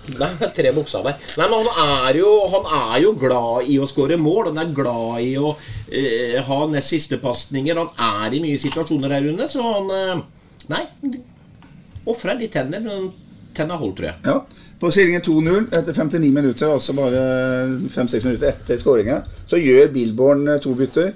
Det 0.09 0.29
er 0.41 0.53
tre 0.57 0.71
bokstaver. 0.73 1.19
Nei, 1.37 1.49
men 1.51 1.67
han 1.67 2.07
er 2.09 2.17
jo, 2.17 2.31
han 2.49 2.65
er 2.95 3.03
jo 3.03 3.13
glad 3.13 3.69
i 3.69 3.77
å 3.79 3.89
skåre 3.91 4.17
mål. 4.17 4.49
Han 4.55 4.59
er 4.63 4.73
glad 4.73 5.21
i 5.21 5.35
å 5.37 5.51
eh, 5.93 6.41
ha 6.47 6.61
nest 6.73 6.89
siste 6.95 7.19
pasninger. 7.21 7.77
Han 7.77 7.93
er 8.25 8.37
i 8.39 8.41
mye 8.41 8.59
situasjoner 8.63 9.13
her 9.13 9.29
under, 9.29 9.47
så 9.53 9.61
han 9.63 9.91
eh, 9.91 10.23
Nei. 10.71 10.87
Ofra 12.07 12.35
litt 12.39 12.53
tenner, 12.55 12.81
men 12.81 13.11
tenna 13.57 13.77
holdt, 13.77 13.97
tror 13.99 14.09
jeg. 14.09 14.17
Ja. 14.25 14.39
På 14.81 14.89
stillingen 14.95 15.21
2-0 15.21 15.67
etter 15.77 15.93
59 15.93 16.31
minutter, 16.33 16.71
altså 16.73 16.95
bare 16.97 17.21
5-6 17.93 18.25
minutter 18.25 18.49
etter 18.49 18.79
skåringa, 18.81 19.19
så 19.51 19.61
gjør 19.61 19.91
Billborn 19.93 20.47
eh, 20.49 20.61
to 20.63 20.73
bytter. 20.79 21.13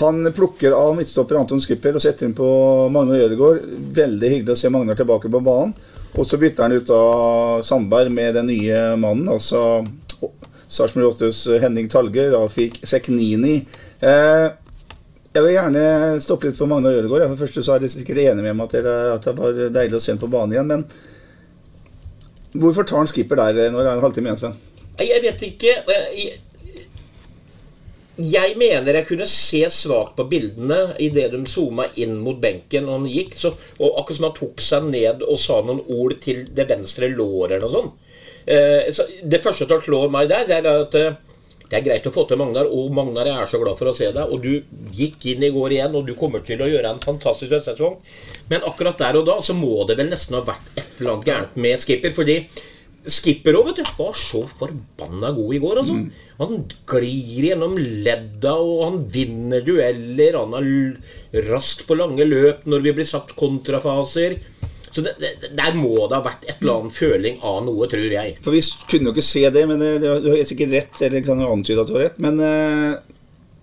Han 0.00 0.32
plukker 0.32 0.72
av 0.72 0.96
midtstopper 0.96 1.36
Anton 1.36 1.60
Skipper 1.60 1.96
og 1.98 2.02
setter 2.02 2.26
inn 2.26 2.36
på 2.36 2.46
Magnar 2.92 3.26
Ødegaard. 3.26 3.66
Veldig 3.96 4.30
hyggelig 4.34 4.54
å 4.54 4.60
se 4.62 4.70
Magnar 4.72 4.96
tilbake 4.98 5.30
på 5.32 5.42
banen. 5.44 5.74
Og 6.12 6.26
så 6.28 6.38
bytter 6.40 6.66
han 6.66 6.76
ut 6.76 6.90
av 6.92 7.62
Sandberg 7.64 8.12
med 8.12 8.34
den 8.36 8.50
nye 8.52 8.80
mannen, 9.00 9.30
altså 9.32 9.84
Sarpsborg 10.72 11.14
8s 11.14 11.60
Henning 11.60 11.88
Talge, 11.92 12.26
Rafik 12.32 12.80
Seknini. 12.88 13.58
Eh, 14.00 14.48
jeg 15.32 15.44
vil 15.44 15.54
gjerne 15.54 15.84
stoppe 16.20 16.48
litt 16.48 16.58
på 16.60 16.68
Magnar 16.68 16.96
Ødegaard. 17.00 17.30
For 17.32 17.44
første 17.46 17.64
så 17.64 17.76
er 17.76 17.84
dere 17.84 17.92
sikkert 17.92 18.20
enige 18.20 18.44
med 18.44 18.56
meg 18.58 18.76
at, 18.76 18.88
at 19.16 19.28
det 19.28 19.36
var 19.38 19.60
deilig 19.76 19.96
å 19.96 20.02
se 20.04 20.12
ham 20.12 20.20
på 20.20 20.32
banen 20.32 20.56
igjen. 20.56 20.68
Men 20.68 20.84
hvorfor 22.60 22.88
tar 22.88 23.00
han 23.00 23.08
skipper 23.08 23.40
der 23.40 23.72
når 23.72 23.80
det 23.80 23.88
er 23.90 23.96
en 23.96 24.04
halvtime 24.04 24.28
igjen, 24.28 24.40
Sven? 24.42 24.58
Jeg 25.00 25.22
vet 25.24 25.44
ikke. 25.48 25.76
Jeg, 25.88 26.34
jeg 28.20 28.56
mener 28.60 28.98
jeg 28.98 29.08
kunne 29.08 29.26
se 29.30 29.62
svakt 29.72 30.18
på 30.18 30.26
bildene 30.28 30.96
idet 31.00 31.30
de 31.32 31.40
zooma 31.48 31.86
inn 31.96 32.18
mot 32.20 32.36
benken 32.40 32.88
og 32.88 33.00
han 33.00 33.08
gikk. 33.08 33.36
Så, 33.40 33.54
og 33.78 34.00
akkurat 34.02 34.18
som 34.18 34.28
han 34.28 34.36
tok 34.36 34.64
seg 34.64 34.88
ned 34.92 35.24
og 35.24 35.40
sa 35.40 35.62
noen 35.64 35.80
ord 35.88 36.18
til 36.24 36.44
det 36.52 36.68
venstre 36.68 37.08
låret 37.12 37.56
eller 37.56 37.68
noe 37.68 37.76
sånt. 37.78 38.08
Eh, 38.42 38.88
det 39.22 39.40
første 39.42 39.68
som 39.70 39.84
slår 39.84 40.10
meg 40.12 40.28
der, 40.32 40.44
det 40.48 40.58
er 40.60 40.68
at 40.72 40.96
eh, 40.98 41.20
det 41.72 41.78
er 41.78 41.84
greit 41.86 42.04
å 42.04 42.12
få 42.12 42.26
til 42.28 42.36
Magnar, 42.36 42.66
og 42.68 42.90
Magnar, 42.92 43.30
jeg 43.30 43.40
er 43.40 43.48
så 43.48 43.58
glad 43.62 43.78
for 43.78 43.88
å 43.88 43.94
se 43.96 44.10
deg. 44.12 44.28
Og 44.28 44.42
du 44.44 44.90
gikk 44.92 45.24
inn 45.32 45.46
i 45.46 45.48
går 45.54 45.72
igjen, 45.78 45.94
og 45.96 46.04
du 46.04 46.12
kommer 46.18 46.42
til 46.44 46.60
å 46.60 46.68
gjøre 46.68 46.90
en 46.90 47.00
fantastisk 47.00 47.54
høstsesong. 47.54 47.94
Men 48.50 48.66
akkurat 48.68 49.00
der 49.00 49.16
og 49.16 49.24
da 49.30 49.38
så 49.40 49.56
må 49.56 49.86
det 49.88 49.96
vel 49.96 50.10
nesten 50.12 50.36
ha 50.36 50.42
vært 50.44 50.68
et 50.74 51.00
eller 51.00 51.14
annet 51.14 51.30
gærent 51.30 51.56
med 51.64 51.80
Skipper. 51.80 52.12
Fordi 52.12 52.36
Skipper 53.10 53.56
òg, 53.58 53.70
vet 53.70 53.80
du, 53.80 53.88
var 53.98 54.14
så 54.14 54.44
forbanna 54.60 55.32
god 55.34 55.54
i 55.56 55.60
går, 55.62 55.80
altså. 55.82 55.96
Han 56.38 56.64
glir 56.92 57.48
gjennom 57.48 57.74
ledda, 57.78 58.54
og 58.54 58.84
han 58.86 59.00
vinner 59.10 59.64
dueller. 59.66 60.38
Han 60.38 60.54
er 60.60 61.46
rask 61.50 61.82
på 61.88 61.98
lange 61.98 62.26
løp 62.28 62.66
når 62.70 62.84
vi 62.86 62.94
blir 63.00 63.08
satt 63.08 63.34
kontrafaser. 63.38 64.38
Så 64.92 65.00
det, 65.00 65.14
det, 65.18 65.50
der 65.56 65.76
må 65.78 65.94
det 66.04 66.18
ha 66.18 66.24
vært 66.24 66.44
et 66.44 66.58
eller 66.60 66.82
annet 66.82 66.94
føling 66.94 67.38
av 67.48 67.62
noe, 67.64 67.88
tror 67.88 68.12
jeg. 68.12 68.36
For 68.44 68.54
Vi 68.54 68.60
kunne 68.90 69.08
jo 69.08 69.14
ikke 69.16 69.24
se 69.24 69.46
det, 69.54 69.64
men 69.70 69.80
det, 69.80 69.94
det, 70.04 70.12
du 70.20 70.28
har 70.34 70.42
sikkert 70.48 70.74
rett. 70.76 71.00
Eller 71.06 71.24
kan 71.24 71.40
jo 71.40 71.48
antyde 71.48 71.82
at 71.82 71.88
du 71.88 71.96
har 71.96 72.06
rett. 72.10 72.20
Men 72.22 72.38
eh, 72.44 72.98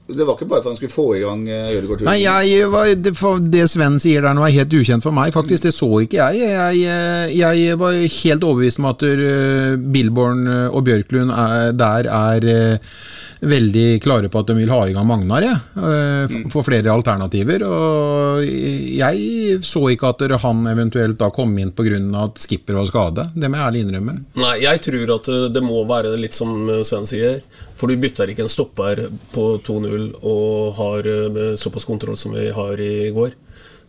det 0.10 0.26
var 0.26 0.36
ikke 0.38 0.48
bare 0.50 0.64
for 0.64 0.70
at 0.70 0.74
han 0.74 0.80
skulle 0.80 0.94
få 0.96 1.06
i 1.18 1.22
gang 1.24 1.44
Ødegaard-turen? 1.48 2.10
Nei, 2.10 2.18
jeg, 2.24 2.70
var- 2.74 2.94
det, 2.96 3.14
det 3.54 3.66
Sven 3.70 4.00
sier 4.02 4.26
der 4.26 4.34
nå 4.38 4.46
er 4.48 4.56
helt 4.58 4.74
ukjent 4.80 5.06
for 5.06 5.14
meg. 5.16 5.34
Faktisk, 5.36 5.68
Det 5.70 5.74
så 5.76 5.90
ikke 6.04 6.18
jeg. 6.34 6.50
Jeg, 6.82 7.38
jeg 7.38 7.78
var 7.80 7.94
helt 8.00 8.44
overbevist 8.50 8.80
om 8.82 8.90
at 8.92 9.06
uh, 9.06 9.78
Billborn 9.78 10.46
og 10.74 10.84
Bjørklund 10.88 11.32
er, 11.36 11.72
der 11.78 12.10
er 12.10 12.50
uh, 12.50 12.94
veldig 13.40 13.86
klare 14.04 14.28
på 14.32 14.42
at 14.42 14.50
de 14.50 14.56
vil 14.58 14.72
ha 14.74 14.82
i 14.90 14.96
gang 14.98 15.06
Magnar, 15.08 15.46
jeg. 15.46 15.60
Uh, 15.78 16.26
f- 16.28 16.50
For 16.56 16.66
flere 16.68 16.92
alternativer. 16.92 17.64
Og 17.70 18.44
jeg 18.44 19.60
så 19.66 19.86
ikke 19.94 20.10
at 20.14 20.26
han 20.44 20.66
eventuelt 20.74 21.20
da 21.20 21.30
kom 21.34 21.54
inn 21.62 21.72
pga. 21.76 22.00
at 22.24 22.42
skipper 22.44 22.76
var 22.80 22.86
skade. 22.90 23.30
Det 23.36 23.50
må 23.50 23.58
jeg 23.60 23.68
ærlig 23.70 23.86
innrømme. 23.86 24.18
Nei, 24.40 24.56
jeg 24.66 24.82
tror 24.86 25.16
at 25.16 25.30
eh, 25.32 25.48
det 25.54 25.64
må 25.64 25.84
være 25.90 26.16
litt 26.20 26.36
som 26.38 26.52
eh, 26.70 26.84
Sven 26.88 27.08
sier. 27.10 27.40
For 27.80 27.88
du 27.88 27.96
bytter 28.02 28.32
ikke 28.34 28.44
en 28.44 28.52
stopper 28.52 29.06
på 29.34 29.46
2-0 29.64 30.10
og 30.28 30.74
har 30.80 31.08
eh, 31.08 31.54
såpass 31.60 31.88
kontroll 31.88 32.18
som 32.20 32.36
vi 32.36 32.50
har 32.56 32.82
i 32.84 33.10
går. 33.16 33.38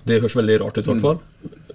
Det 0.07 0.21
høres 0.23 0.37
veldig 0.39 0.61
rart 0.63 0.79
ut, 0.79 0.87
i 0.87 0.93
hvert 0.95 1.03
fall. 1.05 1.19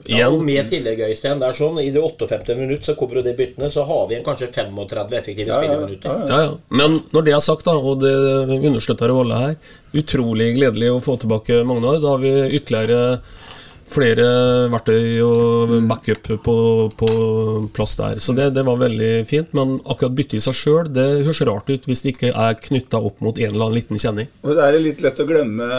Ja, 0.05 0.27
og 0.29 0.43
med 0.45 0.67
tillegg, 0.69 0.99
Øystein, 1.01 1.39
det 1.41 1.47
er 1.49 1.55
sånn, 1.57 1.79
I 1.81 1.87
det 1.93 2.01
58. 2.01 2.53
minutt 2.59 2.85
så 2.85 2.93
kommer 2.97 3.19
jo 3.19 3.23
de 3.25 3.33
byttene, 3.37 3.71
så 3.73 3.83
har 3.89 4.03
vi 4.09 4.17
en 4.19 4.25
kanskje 4.25 4.51
35 4.53 5.15
effektive 5.17 5.49
Ja, 5.49 5.55
ja, 5.57 5.61
spilleminutter. 5.63 6.27
ja, 6.29 6.41
ja. 6.43 6.51
Men 6.69 6.99
når 7.15 7.25
det 7.25 7.33
er 7.33 7.41
sagt, 7.41 7.65
da, 7.65 7.73
og 7.73 8.03
det 8.03 8.11
understøtter 8.59 9.09
jo 9.09 9.23
alle 9.23 9.39
her, 9.41 9.55
utrolig 9.97 10.51
gledelig 10.59 10.91
å 10.93 11.01
få 11.01 11.17
tilbake 11.21 11.63
Magnar. 11.65 11.97
Da 12.03 12.13
har 12.13 12.21
vi 12.21 12.33
ytterligere 12.59 13.19
flere 13.85 14.25
verktøy 14.73 15.19
og 15.23 15.73
backup 15.89 16.29
på, 16.43 16.55
på 16.97 17.09
plass 17.75 17.95
der. 17.99 18.19
Så 18.23 18.33
det, 18.37 18.49
det 18.57 18.63
var 18.67 18.79
veldig 18.81 19.11
fint. 19.29 19.53
Men 19.57 19.77
akkurat 19.85 20.15
byttet 20.17 20.39
i 20.39 20.43
seg 20.45 20.57
sjøl, 20.57 20.89
det 20.95 21.05
høres 21.27 21.43
rart 21.47 21.69
ut 21.69 21.85
hvis 21.89 22.01
det 22.05 22.15
ikke 22.15 22.31
er 22.33 22.57
knytta 22.59 22.99
opp 22.99 23.21
mot 23.25 23.37
en 23.37 23.51
eller 23.51 23.67
annen 23.67 23.77
liten 23.79 24.01
kjenning. 24.01 24.31
Og 24.43 24.55
Det 24.57 24.65
er 24.65 24.79
litt 24.81 25.03
lett 25.05 25.21
å 25.21 25.27
glemme 25.29 25.69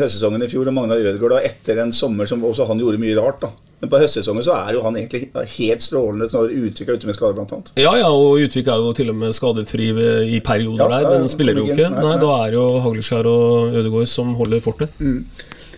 høstsesongen 0.00 0.44
i 0.44 0.50
fjor 0.50 0.70
og 0.70 0.76
Magnar 0.76 1.02
Ødegaard 1.04 1.36
da, 1.38 1.44
etter 1.46 1.80
en 1.84 1.94
sommer 1.94 2.28
som 2.30 2.42
også 2.44 2.66
han 2.70 2.82
gjorde 2.82 3.00
mye 3.02 3.16
rart. 3.20 3.40
da. 3.46 3.52
Men 3.84 3.90
på 3.92 3.98
høstsesongen 4.00 4.44
så 4.46 4.54
er 4.56 4.76
jo 4.76 4.82
han 4.84 4.96
egentlig 4.96 5.28
helt 5.58 5.82
strålende 5.84 6.28
når 6.32 6.52
Utvik 6.70 6.88
er 6.88 6.98
ute 6.98 7.08
med 7.08 7.16
skade, 7.18 7.34
bl.a. 7.36 7.58
Ja, 7.76 7.90
ja, 8.00 8.10
og 8.10 8.40
Utvik 8.40 8.70
er 8.72 8.80
jo 8.80 8.94
til 8.96 9.12
og 9.12 9.18
med 9.20 9.34
skadefri 9.36 9.90
i 9.92 10.38
perioder 10.44 10.86
Ja, 10.86 11.02
der, 11.02 11.18
men 11.18 11.28
spiller 11.32 11.58
jo 11.60 11.66
ikke. 11.68 11.90
Nei, 11.92 12.04
Nei. 12.06 12.14
Da 12.22 12.30
er 12.46 12.56
jo 12.56 12.64
Hagleskjær 12.86 13.28
og 13.28 13.76
Ødegaard 13.82 14.08
som 14.10 14.32
holder 14.38 14.64
fortet. 14.64 14.96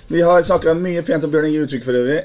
Vi 0.08 0.22
har 0.22 0.42
snakka 0.42 0.74
mye 0.78 1.02
pent 1.02 1.24
om 1.26 1.30
Bjørn 1.32 1.48
Inge 1.48 1.64
Utvik 1.66 1.82
for 1.86 1.98
øvrig, 1.98 2.20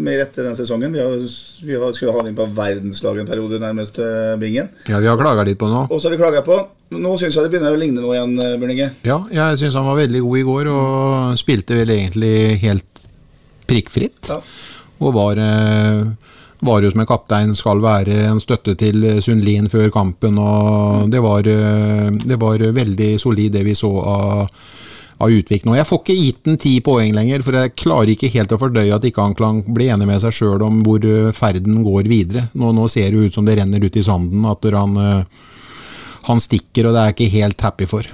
med 0.00 0.16
rette 0.18 0.40
denne 0.40 0.56
sesongen. 0.56 0.94
Vi, 0.94 1.02
har, 1.02 1.26
vi 1.68 1.76
har, 1.76 1.90
skulle 1.92 2.14
ha 2.14 2.22
han 2.22 2.30
inn 2.30 2.38
på 2.38 2.46
verdenslaget 2.56 3.22
en 3.22 3.28
periode, 3.28 3.58
nærmest 3.60 4.00
eh, 4.00 4.32
bingen. 4.40 4.70
Ja, 4.88 5.02
Vi 5.04 5.10
har 5.10 5.20
klaga 5.20 5.44
litt 5.44 5.58
på 5.60 5.68
nå. 5.68 5.82
Og 5.90 6.00
så 6.00 6.08
har 6.08 6.16
vi 6.16 6.22
klaga 6.22 6.42
på 6.46 6.62
Nå 6.96 7.16
syns 7.18 7.34
jeg 7.34 7.42
det 7.42 7.50
begynner 7.50 7.74
å 7.74 7.78
ligne 7.80 7.98
noe 7.98 8.14
igjen, 8.14 8.36
eh, 8.40 8.54
Bjørn 8.56 8.72
Inge. 8.72 8.88
Ja, 9.04 9.18
jeg 9.34 9.58
syns 9.60 9.76
han 9.76 9.88
var 9.88 9.98
veldig 9.98 10.22
god 10.22 10.38
i 10.38 10.46
går, 10.46 10.70
og 10.70 11.40
spilte 11.42 11.76
vel 11.76 11.92
egentlig 11.92 12.32
helt 12.62 13.04
prikkfritt. 13.68 14.30
Ja. 14.30 14.40
Og 15.02 15.12
var, 15.18 15.36
eh, 15.42 16.32
var 16.64 16.86
jo 16.86 16.94
som 16.94 17.02
en 17.04 17.10
kaptein 17.10 17.54
skal 17.58 17.82
være 17.84 18.16
en 18.30 18.40
støtte 18.40 18.78
til 18.80 19.04
Sundlin 19.20 19.68
før 19.68 19.90
kampen. 19.92 20.38
Og 20.40 21.10
det 21.12 21.20
var, 21.20 21.42
det 21.42 22.40
var 22.40 22.64
veldig 22.80 23.12
solid 23.20 23.58
det 23.58 23.66
vi 23.66 23.76
så 23.76 23.92
av, 24.00 24.62
av 25.22 25.32
Utvik 25.32 25.64
nå. 25.64 25.76
Jeg 25.78 25.88
får 25.88 26.02
ikke 26.02 26.16
gitt 26.18 26.42
den 26.48 26.58
ti 26.60 26.74
poeng 26.84 27.14
lenger, 27.16 27.44
for 27.46 27.56
jeg 27.56 27.74
klarer 27.78 28.12
ikke 28.12 28.32
helt 28.34 28.52
å 28.52 28.60
fordøye 28.60 28.92
at 28.96 29.06
ikke 29.08 29.24
han 29.24 29.36
kan 29.38 29.62
bli 29.76 29.88
enig 29.92 30.08
med 30.08 30.20
seg 30.24 30.34
sjøl 30.36 30.64
om 30.66 30.82
hvor 30.86 31.04
eh, 31.08 31.32
ferden 31.36 31.80
går 31.86 32.10
videre. 32.10 32.46
Nå, 32.58 32.74
nå 32.76 32.88
ser 32.92 33.12
det 33.12 33.28
ut 33.30 33.38
som 33.38 33.48
det 33.48 33.56
renner 33.60 33.82
ut 33.82 33.96
i 33.96 34.04
sanden, 34.04 34.44
at 34.50 34.68
han, 34.76 35.00
eh, 35.00 35.48
han 36.28 36.42
stikker, 36.42 36.88
og 36.88 36.96
det 36.96 37.02
er 37.02 37.12
jeg 37.12 37.18
ikke 37.18 37.34
helt 37.38 37.68
happy 37.68 37.90
for. 37.90 38.12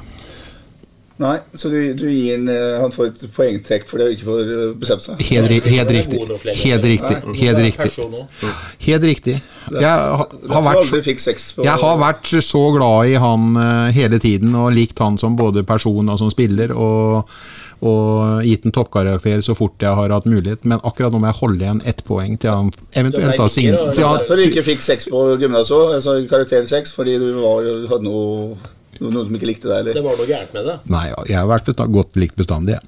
Nei, 1.22 1.36
så 1.54 1.68
du, 1.70 1.76
du 1.94 2.06
gir 2.10 2.32
han 2.34 2.48
eh, 2.50 2.80
Han 2.82 2.90
får 2.94 3.10
et 3.12 3.20
poengtrekk 3.36 3.84
for 3.86 4.00
det 4.02 4.06
og 4.08 4.14
ikke 4.16 4.26
får 4.26 4.52
eh, 4.56 4.68
bestemt 4.80 5.04
seg? 5.04 5.20
Helt, 5.28 5.68
helt 5.70 5.92
riktig. 5.94 6.18
lenger. 6.18 6.60
Helt 6.64 6.86
riktig. 6.90 7.16
Helt 7.42 7.60
riktig. 7.62 7.90
Helt 8.88 9.06
riktig. 9.12 9.36
Jeg 9.70 9.86
har 9.86 10.64
vært 10.66 11.10
jeg 11.62 11.78
har 11.84 11.98
vært 12.02 12.32
så 12.42 12.62
glad 12.74 13.12
i 13.12 13.18
han 13.22 13.52
eh, 13.56 13.90
hele 13.94 14.18
tiden, 14.22 14.54
og 14.58 14.72
likt 14.74 14.98
han 15.04 15.18
som 15.20 15.36
både 15.38 15.62
person 15.68 16.08
og 16.10 16.18
som 16.18 16.32
spiller. 16.34 16.74
Og, 16.74 17.30
og 17.82 18.42
gitt 18.46 18.66
en 18.66 18.74
toppkarakter 18.74 19.40
så 19.42 19.54
fort 19.58 19.82
jeg 19.82 19.94
har 19.98 20.12
hatt 20.14 20.26
mulighet. 20.30 20.66
Men 20.66 20.82
akkurat 20.86 21.14
nå 21.14 21.18
må 21.22 21.30
jeg 21.30 21.38
holde 21.40 21.64
igjen 21.66 21.82
ett 21.86 22.02
poeng 22.06 22.36
til 22.42 22.50
han 22.50 22.70
eventuelt 22.98 23.32
har 23.32 23.38
Det 23.38 23.40
ble 23.42 23.48
sign... 23.54 23.72
ikke, 23.74 23.86
da. 23.86 23.96
til 23.96 24.06
han- 24.10 24.20
Derfor 24.22 24.38
du 24.42 24.44
ikke 24.50 24.66
fikk 24.72 24.84
seks 24.90 25.08
på 25.10 25.24
gymnaset 25.42 25.78
òg, 25.78 25.96
altså 26.00 26.18
karakteren 26.30 26.70
seks, 26.70 26.94
fordi 26.98 27.18
du 27.22 27.28
var, 27.40 27.66
hadde 27.94 28.06
noe, 28.06 28.56
noen 29.00 29.26
som 29.26 29.34
ikke 29.38 29.48
likte 29.48 29.68
deg, 29.70 29.78
eller? 29.82 29.96
Det 29.96 30.04
var 30.04 30.18
noe 30.20 30.28
gærent 30.28 30.52
med 30.56 30.66
det. 30.68 30.76
Nei, 30.92 31.06
jeg 31.30 31.38
har 31.38 31.48
vært 31.50 31.68
bestand, 31.70 31.94
godt 31.96 32.18
likt 32.20 32.36
bestandig, 32.38 32.76
jeg. 32.78 32.82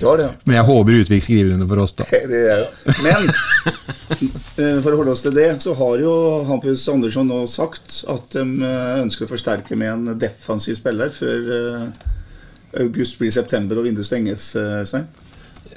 Det, 0.00 0.08
ja. 0.22 0.30
Men 0.48 0.54
jeg 0.56 0.64
håper 0.64 0.96
Utvik 1.02 1.24
skriver 1.24 1.52
under 1.54 1.68
for 1.68 1.82
oss, 1.82 1.92
da. 1.98 2.06
Det 2.32 2.38
er 2.48 2.62
jo. 2.62 2.94
Men 3.04 3.26
eh, 3.28 4.78
for 4.80 4.94
å 4.94 5.00
holde 5.02 5.12
oss 5.12 5.24
til 5.26 5.34
det, 5.36 5.48
så 5.60 5.74
har 5.76 6.00
jo 6.00 6.12
Hampus 6.48 6.86
Andersson 6.88 7.28
nå 7.28 7.42
sagt 7.52 7.98
at 8.08 8.32
de 8.32 8.44
eh, 8.64 8.94
ønsker 9.02 9.26
å 9.26 9.32
forsterke 9.34 9.76
med 9.76 9.92
en 9.92 10.20
defensiv 10.20 10.78
spiller 10.78 11.12
før 11.12 11.50
eh, 11.58 11.84
august 12.80 13.18
blir 13.20 13.32
september 13.34 13.80
og 13.80 13.88
vinduet 13.90 14.08
stenges. 14.08 14.54
eh, 14.56 14.80
Stein. 14.88 15.04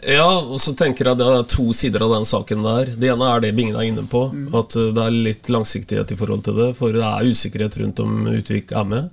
Ja, 0.07 0.27
og 0.41 0.59
så 0.61 0.73
tenker 0.77 1.07
jeg 1.07 1.19
det 1.19 1.27
er 1.29 1.43
to 1.49 1.69
sider 1.75 2.03
av 2.05 2.13
den 2.17 2.27
saken 2.27 2.63
der. 2.65 2.93
Det 2.99 3.11
ene 3.13 3.29
er 3.29 3.43
det 3.43 3.53
Bingen 3.55 3.77
er 3.79 3.87
inne 3.87 4.05
på, 4.09 4.25
at 4.55 4.77
uh, 4.79 4.91
det 4.95 5.03
er 5.03 5.19
litt 5.29 5.51
langsiktighet 5.53 6.13
i 6.13 6.19
forhold 6.19 6.45
til 6.47 6.57
det. 6.59 6.69
For 6.79 6.95
det 6.95 7.03
er 7.07 7.27
usikkerhet 7.29 7.77
rundt 7.81 8.01
om 8.03 8.23
Utvik 8.33 8.73
er 8.75 8.87
med. 8.89 9.11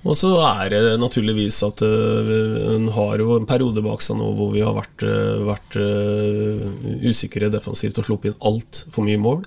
Og 0.00 0.16
så 0.16 0.30
er 0.40 0.70
det 0.72 0.94
naturligvis 0.96 1.58
at 1.66 1.82
en 1.84 2.86
har 2.94 3.20
jo 3.20 3.34
en 3.36 3.44
periode 3.44 3.82
bak 3.84 4.00
seg 4.00 4.16
nå 4.16 4.30
hvor 4.38 4.54
vi 4.54 4.62
har 4.64 4.72
vært, 4.78 5.04
uh, 5.04 5.42
vært 5.50 5.76
usikre 7.04 7.50
defensivt 7.52 8.00
og 8.00 8.08
sluppet 8.08 8.32
inn 8.32 8.46
altfor 8.48 9.04
mye 9.04 9.20
mål. 9.20 9.42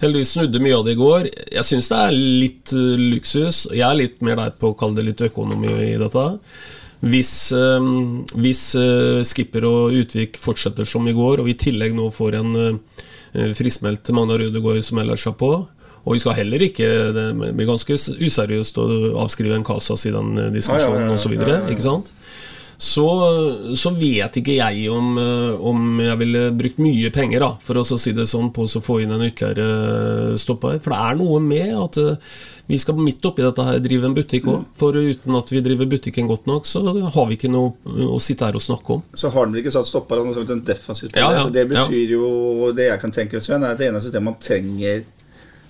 Heldigvis 0.00 0.32
snudde 0.38 0.62
mye 0.64 0.78
av 0.78 0.86
det 0.86 0.94
i 0.96 1.00
går. 1.02 1.28
Jeg 1.58 1.68
syns 1.68 1.90
det 1.92 1.98
er 2.00 2.16
litt 2.16 2.72
luksus. 3.02 3.66
Jeg 3.72 3.84
er 3.90 4.00
litt 4.00 4.24
mer 4.24 4.40
der 4.40 4.56
på 4.56 4.72
å 4.72 4.78
kalle 4.78 4.98
det 5.02 5.10
litt 5.10 5.26
økonomi 5.28 5.76
i 5.90 5.98
dette. 6.00 6.24
Hvis, 7.02 7.52
eh, 7.52 7.88
hvis 8.40 8.62
eh, 8.78 9.22
Skipper 9.26 9.66
og 9.68 9.96
Utvik 9.98 10.38
fortsetter 10.40 10.86
som 10.88 11.06
i 11.08 11.16
går, 11.16 11.40
og 11.40 11.48
vi 11.48 11.56
i 11.56 11.60
tillegg 11.66 11.96
nå 11.96 12.08
får 12.14 12.38
en 12.40 12.54
eh, 12.60 13.52
friskmeldt 13.58 14.12
Magnar 14.14 14.44
Ødegaard 14.44 14.84
som 14.86 15.00
ellers 15.02 15.26
er 15.26 15.34
på 15.38 15.50
Og 16.04 16.12
vi 16.14 16.20
skal 16.22 16.36
heller 16.38 16.62
ikke 16.62 16.86
Det 17.16 17.24
blir 17.56 17.66
ganske 17.66 17.96
useriøst 17.96 18.78
å 18.78 18.86
avskrive 19.24 19.58
en 19.58 19.66
Casas 19.66 20.06
i 20.06 20.14
den 20.14 20.38
eh, 20.38 20.52
diskusjonen 20.54 21.08
ja, 21.08 21.08
ja, 21.08 21.10
ja, 21.10 21.18
osv. 21.18 21.34
ja, 22.84 23.04
ja, 23.04 23.34
ja. 23.42 23.50
Så, 23.74 23.76
så 23.80 23.90
vet 23.96 24.36
ikke 24.40 24.56
jeg 24.58 24.88
om, 24.92 25.14
eh, 25.20 25.60
om 25.70 26.00
jeg 26.02 26.18
ville 26.20 26.42
brukt 26.56 26.80
mye 26.84 27.10
penger 27.14 27.40
da, 27.40 27.52
for 27.64 27.80
å 27.80 27.84
si 27.86 28.12
det 28.16 28.26
sånn, 28.28 28.50
på 28.54 28.66
å 28.66 28.82
få 28.84 28.98
inn 29.00 29.14
en 29.14 29.24
ytterligere 29.24 30.36
stopper. 30.40 30.76
For 30.84 30.92
det 30.92 30.98
er 31.00 31.16
noe 31.20 31.40
med 31.40 31.72
at 31.80 32.00
eh, 32.02 32.34
vi 32.68 32.78
skal 32.80 32.96
midt 33.00 33.24
oppi 33.28 33.44
dette 33.44 33.64
her 33.64 33.80
drive 33.84 34.08
en 34.08 34.16
butikk 34.16 34.48
òg. 34.52 34.66
For 34.76 34.96
uten 34.96 35.36
at 35.36 35.52
vi 35.52 35.62
driver 35.64 35.88
butikken 35.94 36.28
godt 36.28 36.46
nok, 36.50 36.68
så 36.68 36.82
har 36.84 37.28
vi 37.30 37.38
ikke 37.38 37.52
noe 37.52 38.06
å 38.08 38.20
sitte 38.24 38.48
her 38.48 38.56
og 38.56 38.64
snakke 38.64 38.98
om. 38.98 39.04
Så 39.16 39.32
har 39.32 39.48
dere 39.48 39.64
ikke 39.64 39.74
satt 39.74 39.88
stopper 39.88 40.20
han 40.20 40.30
har 40.30 40.38
sagt 40.38 40.54
en 40.54 40.64
defensiv 40.64 41.10
spiller. 41.10 41.24
Ja, 41.24 41.44
ja, 41.44 41.50
Det 41.52 41.66
betyr 41.70 42.14
jo 42.16 42.72
Det 42.76 42.88
jeg 42.88 43.00
kan 43.02 43.12
tenke, 43.12 43.40
Sven, 43.44 43.64
er 43.64 43.76
at 43.76 43.80
det 43.80 43.90
eneste 43.90 44.10
stedet 44.12 44.24
man 44.24 44.40
trenger 44.40 45.04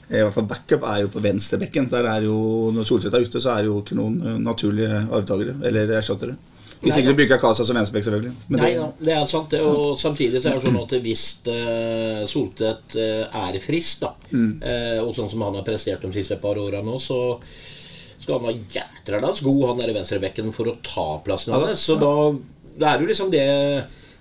i 0.04 0.20
hvert 0.20 0.34
fall 0.36 0.44
backup 0.46 0.82
er 0.84 0.98
jo 1.00 1.12
på 1.14 1.22
venstrebekken. 1.24 1.86
Der 1.90 2.06
er 2.10 2.26
jo, 2.26 2.36
Når 2.74 2.84
Solseth 2.86 3.16
er 3.16 3.24
ute, 3.24 3.40
så 3.40 3.54
er 3.54 3.64
det 3.64 3.70
jo 3.70 3.78
ikke 3.80 3.96
noen 3.98 4.18
eh, 4.20 4.40
naturlige 4.42 4.98
arvtakere 5.08 5.56
eller 5.64 5.94
erstattere. 5.96 6.36
Hvis 6.84 6.98
ikke 7.00 7.12
du 7.12 7.18
bruker 7.18 7.40
Casa 7.42 7.64
som 7.66 7.76
Vensbekk, 7.78 8.04
selvfølgelig. 8.06 8.32
Men 8.48 8.60
Nei 8.60 8.70
det- 8.70 8.78
da, 8.80 8.88
det 9.08 9.14
er 9.16 9.26
sant. 9.26 9.50
det, 9.50 9.60
Og 9.64 9.98
samtidig 9.98 10.42
så 10.42 10.50
er 10.52 10.58
det 10.60 10.66
sånn 10.68 10.80
at 10.82 10.94
hvis 11.04 11.24
uh, 11.48 12.26
Soltvedt 12.30 12.96
eh, 13.00 13.24
er 13.48 13.58
frisk, 13.64 14.00
da, 14.04 14.12
eh, 14.32 14.98
og 15.02 15.14
sånn 15.16 15.30
som 15.30 15.42
han 15.46 15.54
har 15.58 15.66
prestert 15.66 16.04
de 16.04 16.12
siste 16.12 16.36
par 16.42 16.56
åra 16.60 16.82
nå, 16.84 16.98
så 17.00 17.38
skal 18.20 18.38
han 18.38 18.46
være 18.48 18.64
jædrans 18.72 19.42
god, 19.44 19.66
han 19.68 19.78
der 19.82 19.92
venstrebekken, 19.96 20.52
for 20.56 20.70
å 20.70 20.76
ta 20.82 21.08
plassen 21.24 21.52
hans. 21.52 21.80
Så 21.84 21.98
da 22.00 22.14
det 22.78 22.88
er 22.88 23.00
jo 23.00 23.06
liksom 23.06 23.30
det 23.30 23.44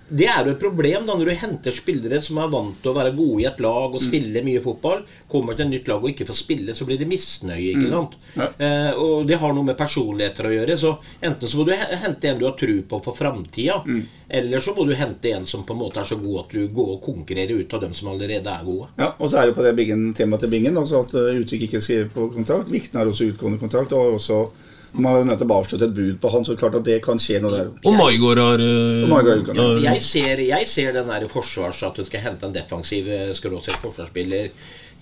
det 0.08 0.26
er 0.28 0.44
jo 0.44 0.52
et 0.52 0.60
problem 0.60 1.06
da 1.08 1.14
når 1.16 1.30
du 1.30 1.34
henter 1.40 1.72
spillere 1.72 2.18
som 2.22 2.36
er 2.42 2.50
vant 2.52 2.76
til 2.82 2.90
å 2.92 2.94
være 2.98 3.14
gode 3.16 3.40
i 3.40 3.46
et 3.48 3.60
lag 3.64 3.94
og 3.96 4.02
spille 4.04 4.42
mye 4.44 4.60
fotball. 4.60 5.00
Kommer 5.32 5.56
til 5.56 5.64
et 5.64 5.70
nytt 5.72 5.88
lag 5.88 6.02
og 6.04 6.10
ikke 6.10 6.26
får 6.28 6.36
spille, 6.42 6.74
så 6.76 6.84
blir 6.84 6.98
det 7.00 7.08
misnøye. 7.08 7.70
ikke 7.72 7.88
Mm. 7.88 7.94
sant? 7.94 8.12
Ja. 8.36 8.48
Eh, 8.58 8.92
og 9.00 9.26
det 9.26 9.38
har 9.40 9.54
noe 9.56 9.64
med 9.64 9.78
personligheter 9.78 10.44
å 10.44 10.52
gjøre. 10.52 10.76
Så 10.78 10.98
enten 11.22 11.48
så 11.48 11.56
må 11.56 11.64
du 11.66 11.72
hente 11.72 12.28
en 12.28 12.38
du 12.38 12.44
har 12.44 12.52
tro 12.60 12.76
på 12.82 13.02
for 13.02 13.14
framtida, 13.16 13.82
Mm. 13.86 14.02
eller 14.28 14.58
så 14.60 14.74
må 14.76 14.86
du 14.86 14.94
hente 14.94 15.32
en 15.32 15.46
som 15.46 15.64
på 15.64 15.72
en 15.72 15.80
måte 15.80 15.96
er 16.00 16.04
så 16.04 16.16
god 16.20 16.44
at 16.44 16.48
du 16.52 16.68
går 16.68 16.92
og 16.98 17.02
konkurrerer 17.02 17.58
ut 17.60 17.72
av 17.74 17.80
dem 17.80 17.94
som 17.94 18.08
allerede 18.08 18.46
er 18.46 18.64
gode. 18.64 18.88
Ja, 18.98 19.14
og 19.18 19.30
så 19.30 19.38
er 19.40 19.46
det 19.46 19.56
på 19.56 19.62
det 19.64 19.74
bingen, 19.76 20.12
temaet 20.14 20.40
til 20.40 20.50
Bingen 20.50 20.74
også 20.76 21.00
at 21.06 21.14
uh, 21.14 21.32
Utvik 21.40 21.62
ikke 21.62 21.80
skriver 21.80 22.08
på 22.12 22.28
kontrakt. 22.34 22.68
Vikten 22.68 22.98
har 23.00 23.06
også 23.06 23.32
utgående 23.32 23.58
kontrakt. 23.58 23.92
Og 23.92 24.14
også 24.20 24.50
man 24.94 25.10
har 25.10 25.22
jo 25.22 25.28
nettopp 25.28 25.54
avsluttet 25.56 25.88
et 25.88 25.96
bud 25.96 26.20
på 26.22 26.30
han, 26.30 26.46
så 26.46 26.56
klart 26.58 26.78
at 26.78 26.86
det 26.86 27.00
kan 27.04 27.18
skje 27.20 27.40
noe 27.42 27.54
der. 27.54 27.72
Og 27.84 27.98
Maigård 27.98 28.40
har 28.42 28.62
eh, 28.62 29.10
har 29.10 29.82
Jeg 29.84 30.02
ser, 30.06 30.44
jeg 30.46 30.68
ser 30.70 30.94
den 30.96 31.10
der 31.10 31.26
forsvars 31.30 31.82
at 31.86 31.98
du 31.98 32.06
skal 32.06 32.24
hente 32.28 32.46
en 32.46 32.54
defensiv 32.54 33.10
skråsett 33.34 33.80
forsvarsspiller. 33.82 34.52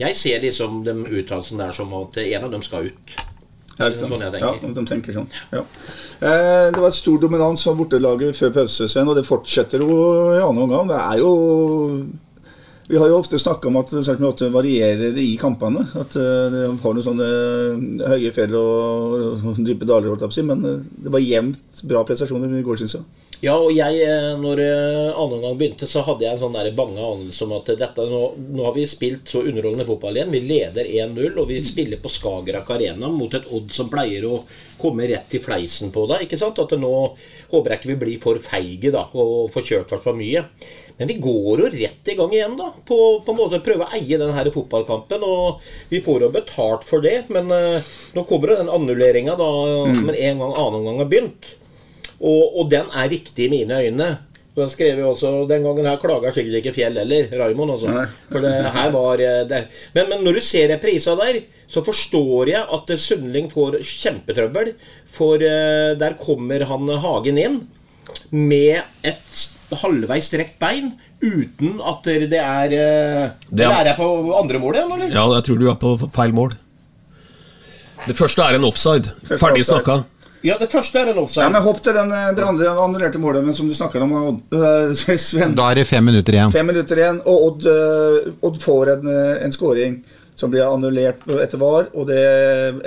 Jeg 0.01 0.17
ser 0.17 0.41
liksom 0.43 0.81
den 0.87 1.05
uttalelsen 1.07 1.61
der 1.61 1.77
som 1.77 1.93
at 2.01 2.19
en 2.25 2.49
av 2.49 2.51
dem 2.55 2.65
skal 2.65 2.89
ut. 2.89 3.15
Ja, 3.79 3.89
ikke 3.89 4.03
sant? 4.03 4.13
Sånn 4.13 4.25
jeg 4.27 4.43
ja, 4.43 4.51
de 4.63 4.85
tenker 4.89 5.17
sånn. 5.17 5.31
Ja. 5.53 5.63
Eh, 6.23 6.67
det 6.75 6.81
var 6.81 6.91
et 6.91 6.99
stor 6.99 7.21
dominans 7.23 7.65
av 7.71 7.79
bortelaget 7.81 8.37
før 8.37 8.53
pause, 8.61 8.89
og 9.03 9.17
det 9.17 9.25
fortsetter 9.27 9.85
jo 9.85 9.97
i 10.37 10.43
annen 10.43 10.67
omgang. 10.67 10.91
Det 10.93 11.01
er 11.01 11.23
jo 11.23 11.33
Vi 12.89 12.99
har 12.99 13.09
jo 13.09 13.19
ofte 13.19 13.39
snakka 13.39 13.69
om 13.69 13.79
at 13.79 13.93
det 13.93 14.49
varierer 14.53 15.19
i 15.19 15.37
kampene. 15.41 15.85
At 15.99 16.17
eh, 16.19 16.47
det 16.53 16.63
har 16.83 16.97
noen 16.97 17.07
sånne 17.07 17.29
høye 18.11 18.33
fjell 18.35 18.57
og, 18.59 19.53
dype 19.63 19.89
daler. 19.89 20.19
Men 20.49 20.65
eh, 20.67 20.81
det 21.05 21.13
var 21.15 21.23
jevnt 21.23 21.85
bra 21.89 22.03
prestasjoner 22.09 22.59
i 22.59 22.65
går, 22.67 22.83
syns 22.83 22.99
jeg. 22.99 23.07
Ja, 23.43 23.57
og 23.59 23.73
jeg, 23.75 23.97
eh, 24.07 24.37
når 24.39 24.61
andre 24.63 25.15
annen 25.19 25.41
gang 25.43 25.57
begynte, 25.59 25.87
så 25.91 26.05
hadde 26.07 26.23
jeg 26.23 26.37
en 26.37 26.43
sånn 26.45 26.55
der 26.55 26.69
bange 26.79 27.03
anelse 27.03 27.43
om 27.43 27.55
at 27.57 27.73
dette, 27.75 28.05
nå, 28.07 28.21
nå 28.39 28.67
har 28.69 28.75
vi 28.77 28.85
spilt 28.87 29.33
så 29.33 29.41
underholdende 29.43 29.87
fotball 29.89 30.15
igjen. 30.15 30.31
Vi 30.31 30.43
leder 30.47 30.87
1-0, 30.87 31.41
og 31.43 31.49
vi 31.51 31.57
spiller 31.67 31.99
på 31.99 32.13
Skagerrak 32.13 32.69
Arena 32.71 33.09
mot 33.11 33.33
et 33.35 33.49
Odd 33.51 33.73
som 33.75 33.89
pleier 33.91 34.29
å 34.29 34.37
komme 34.79 35.09
rett 35.11 35.35
i 35.35 35.41
fleisen 35.43 35.91
på 35.91 36.05
deg. 36.13 36.23
ikke 36.23 36.39
sant? 36.39 36.61
At 36.63 36.75
nå 36.79 36.93
håper 37.51 37.75
jeg 37.75 37.81
ikke 37.81 37.91
vi 37.91 37.97
blir 38.05 38.21
for 38.23 38.39
feige 38.45 38.93
da, 38.95 39.03
og 39.11 39.51
får 39.51 39.67
kjørt 39.73 39.91
hvert 39.91 40.05
for 40.05 40.21
mye. 40.21 40.45
Men 41.01 41.11
vi 41.11 41.17
går 41.25 41.65
jo 41.65 41.71
rett 41.73 42.13
i 42.13 42.17
gang 42.21 42.37
igjen, 42.37 42.55
da. 42.61 42.69
På, 42.87 42.99
på 43.27 43.35
en 43.35 43.41
måte 43.41 43.61
prøve 43.67 43.89
å 43.89 43.99
eie 43.99 44.21
denne 44.21 44.37
her 44.37 44.53
fotballkampen. 44.55 45.27
Og 45.27 45.67
vi 45.91 45.99
får 46.05 46.29
jo 46.29 46.31
betalt 46.39 46.87
for 46.87 47.03
det, 47.03 47.25
men 47.35 47.51
uh, 47.51 47.91
nå 48.15 48.25
kommer 48.31 48.55
jo 48.55 48.61
den 48.63 48.71
annulleringa 48.71 49.35
da, 49.41 49.51
men 49.91 50.15
en 50.15 50.47
gang 50.47 50.55
annen 50.55 50.79
omgang 50.79 51.03
har 51.03 51.11
begynt. 51.11 51.51
Og, 52.23 52.43
og 52.61 52.69
den 52.71 52.87
er 52.95 53.09
riktig 53.11 53.49
i 53.49 53.51
mine 53.51 53.81
øyne. 53.83 54.11
Så 54.55 54.61
jeg 54.67 54.71
skrev 54.75 54.99
jo 55.01 55.09
også, 55.15 55.31
Den 55.49 55.63
gangen 55.65 55.87
her 55.89 55.97
klager 55.97 56.31
sikkert 56.37 56.59
ikke 56.61 56.75
Fjell 56.77 56.99
heller, 57.01 57.31
Raymond. 57.41 57.73
Altså. 57.73 58.07
For 58.31 58.45
det 58.45 58.53
her 58.75 58.91
var 58.93 59.23
eh, 59.25 59.45
det. 59.49 59.63
Men, 59.95 60.11
men 60.13 60.25
når 60.27 60.39
du 60.39 60.41
ser 60.45 60.69
reprisa 60.75 61.15
der, 61.17 61.39
så 61.73 61.81
forstår 61.87 62.51
jeg 62.53 62.61
at 62.77 62.91
eh, 62.93 63.01
Sundling 63.01 63.49
får 63.51 63.79
kjempetrøbbel. 63.81 64.75
For 65.09 65.41
eh, 65.41 65.95
der 65.99 66.19
kommer 66.21 66.67
han 66.69 66.93
Hagen 67.01 67.41
inn 67.41 67.57
med 68.31 68.83
et 69.09 69.49
halvveis 69.83 70.29
strekt 70.29 70.59
bein. 70.61 70.93
Uten 71.23 71.79
at 71.87 72.05
det 72.05 72.37
er 72.37 72.69
Det 72.69 73.65
er- 73.65 73.73
er 73.73 73.85
jeg 73.89 73.97
på 73.97 74.09
andre 74.37 74.59
målet 74.61 74.83
igjen, 74.83 74.93
eller? 74.99 75.15
Ja, 75.17 75.25
jeg 75.39 75.45
tror 75.49 75.59
du 75.59 75.69
er 75.71 75.81
på 75.81 75.97
feil 76.13 76.33
mål. 76.37 76.53
Det 78.07 78.17
første 78.19 78.43
er 78.43 78.59
en 78.59 78.65
offside. 78.69 79.13
Første 79.23 79.39
Ferdig 79.39 79.63
offside. 79.63 79.81
snakka. 79.81 80.05
Ja, 80.43 80.57
det 80.59 80.71
første 80.73 80.99
er 80.99 81.13
en 81.13 81.21
offside. 81.23 81.45
Ja, 81.47 81.51
men 81.55 81.63
Hopp 81.63 81.83
til 81.85 81.95
den, 81.95 82.11
eh, 82.13 82.31
det 82.35 82.47
andre 82.47 82.73
annullerte 82.75 83.21
målet 83.23 83.45
men 83.47 83.55
som 83.55 83.69
du 83.71 83.75
snakker 83.79 84.03
om, 84.03 84.15
Odd, 84.19 84.57
eh, 84.59 85.17
Sven. 85.19 85.55
Da 85.59 85.71
er 85.71 85.83
det 85.83 85.87
fem 85.91 86.05
minutter 86.05 86.35
igjen. 86.39 86.55
Fem 86.55 86.67
minutter 86.67 86.99
igjen, 86.99 87.23
og 87.23 87.47
Odd, 87.51 87.69
eh, 87.71 88.33
Odd 88.43 88.59
får 88.63 88.97
en, 88.97 89.15
en 89.47 89.55
scoring 89.55 90.03
som 90.35 90.51
blir 90.51 90.65
annullert 90.65 91.23
etter 91.45 91.61
VAR, 91.61 91.91
og 91.95 92.09
det 92.09 92.19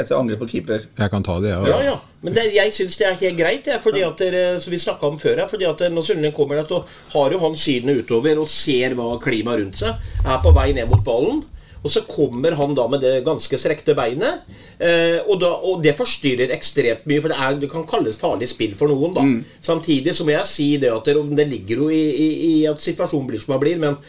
etter 0.02 0.18
angrep 0.18 0.42
på 0.42 0.48
keeper. 0.50 0.88
Jeg 0.98 1.12
kan 1.14 1.24
ta 1.24 1.38
det, 1.40 1.54
ja. 1.54 1.62
Ja, 1.70 1.78
ja. 1.86 1.96
Men 2.26 2.34
det, 2.36 2.48
jeg 2.56 2.74
syns 2.74 2.98
det 2.98 3.06
er 3.08 3.20
helt 3.20 3.38
greit, 3.38 3.68
det, 3.70 3.78
fordi 3.84 4.02
at 4.04 4.20
dere, 4.20 4.46
som 4.60 4.74
vi 4.74 4.80
snakka 4.82 5.08
om 5.08 5.20
før. 5.22 5.44
Jeg, 5.44 5.52
fordi 5.52 5.68
at 5.70 5.84
Når 5.94 6.08
Sundling 6.08 6.34
kommer 6.36 6.58
der, 6.58 6.66
så 6.68 6.82
har 7.14 7.32
jo 7.32 7.40
han 7.46 7.56
sidene 7.56 8.00
utover 8.02 8.42
og 8.42 8.50
ser 8.50 8.98
hva 8.98 9.12
klimaet 9.24 9.62
rundt 9.62 9.84
seg 9.84 10.26
er 10.26 10.42
på 10.44 10.56
vei 10.58 10.72
ned 10.74 10.90
mot 10.90 11.06
ballen. 11.06 11.44
Og 11.86 11.94
så 11.94 12.02
kommer 12.10 12.56
han 12.58 12.74
da 12.78 12.88
med 12.90 13.04
det 13.06 13.20
ganske 13.26 13.60
strekte 13.62 13.94
beinet. 13.98 14.46
Eh, 14.82 15.20
og, 15.22 15.38
da, 15.44 15.52
og 15.54 15.84
det 15.86 15.94
forstyrrer 16.00 16.54
ekstremt 16.56 17.06
mye, 17.06 17.22
for 17.22 17.30
det, 17.30 17.38
er, 17.38 17.58
det 17.62 17.70
kan 17.72 17.86
kalles 17.90 18.18
farlig 18.18 18.50
spill 18.50 18.74
for 18.80 18.90
noen. 18.90 19.14
da. 19.14 19.26
Samtidig 19.66 20.16
så 20.18 20.26
må 20.26 20.34
jeg 20.34 20.50
si 20.50 20.70
det 20.82 20.90
at 20.94 21.06
det, 21.06 21.18
det 21.38 21.50
ligger 21.52 21.86
jo 21.86 21.92
i, 21.94 22.06
i, 22.10 22.30
i 22.50 22.56
at 22.70 22.82
situasjonen 22.82 23.30
blir 23.30 23.44
som 23.44 23.54
den 23.56 23.64
blir. 23.64 23.82
Men 23.82 24.00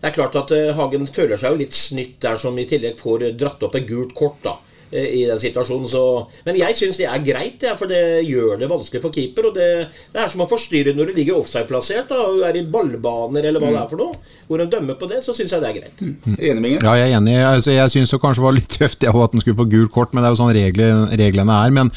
det 0.00 0.10
er 0.10 0.16
klart 0.16 0.38
at 0.40 0.54
eh, 0.56 0.72
Hagen 0.76 1.04
føler 1.08 1.36
seg 1.40 1.52
jo 1.52 1.60
litt 1.60 1.76
snytt 1.76 2.16
der, 2.24 2.40
som 2.40 2.56
i 2.56 2.68
tillegg 2.68 2.96
får 3.00 3.30
dratt 3.36 3.68
opp 3.68 3.76
et 3.76 3.88
gult 3.90 4.16
kort. 4.16 4.40
da 4.46 4.56
i 4.92 5.24
den 5.26 5.40
situasjonen. 5.42 5.88
Så, 5.90 6.02
men 6.46 6.58
jeg 6.60 6.76
syns 6.78 7.00
det 7.00 7.08
er 7.10 7.24
greit, 7.24 7.64
ja, 7.66 7.74
for 7.78 7.90
det 7.90 8.22
gjør 8.26 8.60
det 8.60 8.70
vanskelig 8.70 9.02
for 9.02 9.14
keeper. 9.14 9.50
og 9.50 9.56
Det, 9.56 9.68
det 10.14 10.22
er 10.22 10.32
som 10.32 10.44
å 10.44 10.48
forstyrre 10.50 10.94
når 10.96 11.10
du 11.10 11.20
ligger 11.20 11.40
offside-plassert 11.40 12.12
og 12.16 12.44
er 12.46 12.60
i 12.60 12.64
ballbaner 12.70 13.48
eller 13.50 13.62
hva 13.62 13.72
det 13.74 13.82
er 13.82 13.90
for 13.90 14.02
noe. 14.04 14.20
Hvor 14.46 14.62
en 14.62 14.70
dømmer 14.70 14.98
på 14.98 15.08
det, 15.10 15.22
så 15.24 15.34
syns 15.34 15.52
jeg 15.54 15.62
det 15.64 15.70
er 15.72 15.78
greit. 15.80 16.02
Enig 16.38 16.62
med 16.62 16.84
Ja, 16.86 16.94
jeg 17.00 17.10
er 17.10 17.18
enig. 17.18 17.34
Altså, 17.42 17.72
jeg 17.74 17.92
syns 17.92 18.14
det 18.14 18.20
kanskje 18.22 18.44
var 18.44 18.54
litt 18.54 18.70
tøft 18.70 19.02
ja, 19.02 19.10
at 19.10 19.34
han 19.34 19.42
skulle 19.42 19.58
få 19.58 19.68
gult 19.72 19.92
kort, 19.94 20.14
men 20.14 20.22
det 20.22 20.28
er 20.28 20.36
jo 20.36 20.40
sånn 20.42 20.54
reglene, 20.54 21.18
reglene 21.18 21.56
er. 21.66 21.74
Men 21.74 21.90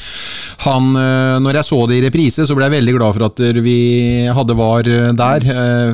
han, 0.64 0.90
øh, 0.98 1.36
når 1.44 1.60
jeg 1.60 1.68
så 1.70 1.80
det 1.86 2.00
i 2.00 2.04
reprise, 2.08 2.46
så 2.48 2.56
ble 2.58 2.66
jeg 2.66 2.76
veldig 2.78 2.96
glad 2.98 3.16
for 3.16 3.28
at 3.28 3.44
vi 3.62 3.78
hadde 4.34 4.58
VAR 4.58 4.90
øh, 4.90 5.08
der. 5.20 5.48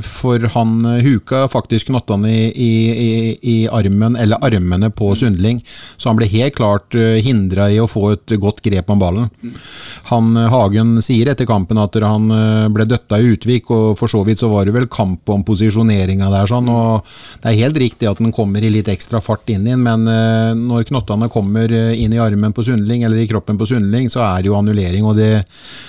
For 0.07 0.49
han 0.57 0.79
huka 1.05 1.45
faktisk 1.53 1.91
knottene 1.91 2.33
i, 2.33 2.41
i, 2.51 2.73
i, 3.05 3.13
i 3.53 3.57
armen, 3.69 4.17
eller 4.21 4.41
armene 4.47 4.91
på 4.95 5.13
Sundling, 5.19 5.61
så 5.97 6.11
han 6.11 6.19
ble 6.21 6.31
helt 6.33 6.57
klart 6.57 6.86
hindra 6.95 7.71
i 7.73 7.81
å 7.83 7.89
få 7.91 8.13
et 8.15 8.35
godt 8.41 8.63
grep 8.65 8.91
om 8.93 9.01
ballen. 9.01 9.31
Han 10.11 10.37
øh, 10.37 10.49
Hagen 10.53 10.97
sier 11.05 11.33
etter 11.33 11.49
kampen 11.49 11.81
at 11.83 11.97
han 12.03 12.31
øh, 12.31 12.67
ble 12.75 12.87
døtta 12.89 13.19
i 13.19 13.33
Utvik, 13.35 13.71
og 13.75 13.97
for 13.99 14.13
så 14.13 14.23
vidt 14.27 14.43
så 14.43 14.51
var 14.53 14.67
det 14.67 14.77
vel 14.77 14.89
kamp 14.93 15.29
om 15.33 15.45
posisjoneringa 15.47 16.31
der, 16.33 16.51
sånn, 16.51 16.71
og 16.71 17.07
det 17.43 17.53
er 17.53 17.61
helt 17.65 17.81
riktig 17.83 18.11
at 18.11 18.23
den 18.23 18.35
kommer 18.35 18.65
i 18.65 18.73
litt 18.73 18.91
ekstra 18.93 19.23
fart 19.25 19.49
inn 19.53 19.67
i 19.67 19.75
den, 19.75 19.83
men 19.87 20.07
når 20.67 20.87
knottene 20.91 21.31
kommer 21.33 21.73
inn 21.73 22.15
i 22.15 22.21
armen 22.23 22.55
på 22.57 22.65
Sundling, 22.67 23.05
eller 23.07 23.23
i 23.23 23.29
kroppen 23.31 23.59
på 23.59 23.69
Sundling, 23.69 24.11
så 24.13 24.23
er 24.27 24.45
det 24.45 24.51
jo 24.51 24.59
annullering, 24.59 25.07
og, 25.07 25.17
det, 25.19 25.43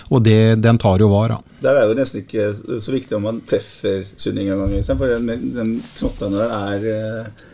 og 0.10 0.24
det, 0.26 0.58
den 0.64 0.80
tar 0.82 1.04
jo 1.04 1.12
VAR. 1.12 1.36
da. 1.36 1.58
Der 1.62 1.80
er 1.80 1.90
jo 1.90 1.98
nesten 1.98 2.22
ikke 2.22 2.52
så 2.54 2.94
viktig 2.94 3.18
om 3.18 3.26
man 3.26 3.44
treffer 3.50 4.04
Sundling 4.18 4.52
en 4.54 4.66
gang, 4.66 4.98
for 4.98 5.10
den, 5.10 5.54
den 5.56 5.78
knottene 5.98 6.38
der 6.38 6.58
er 6.58 6.90
eh, 6.94 7.46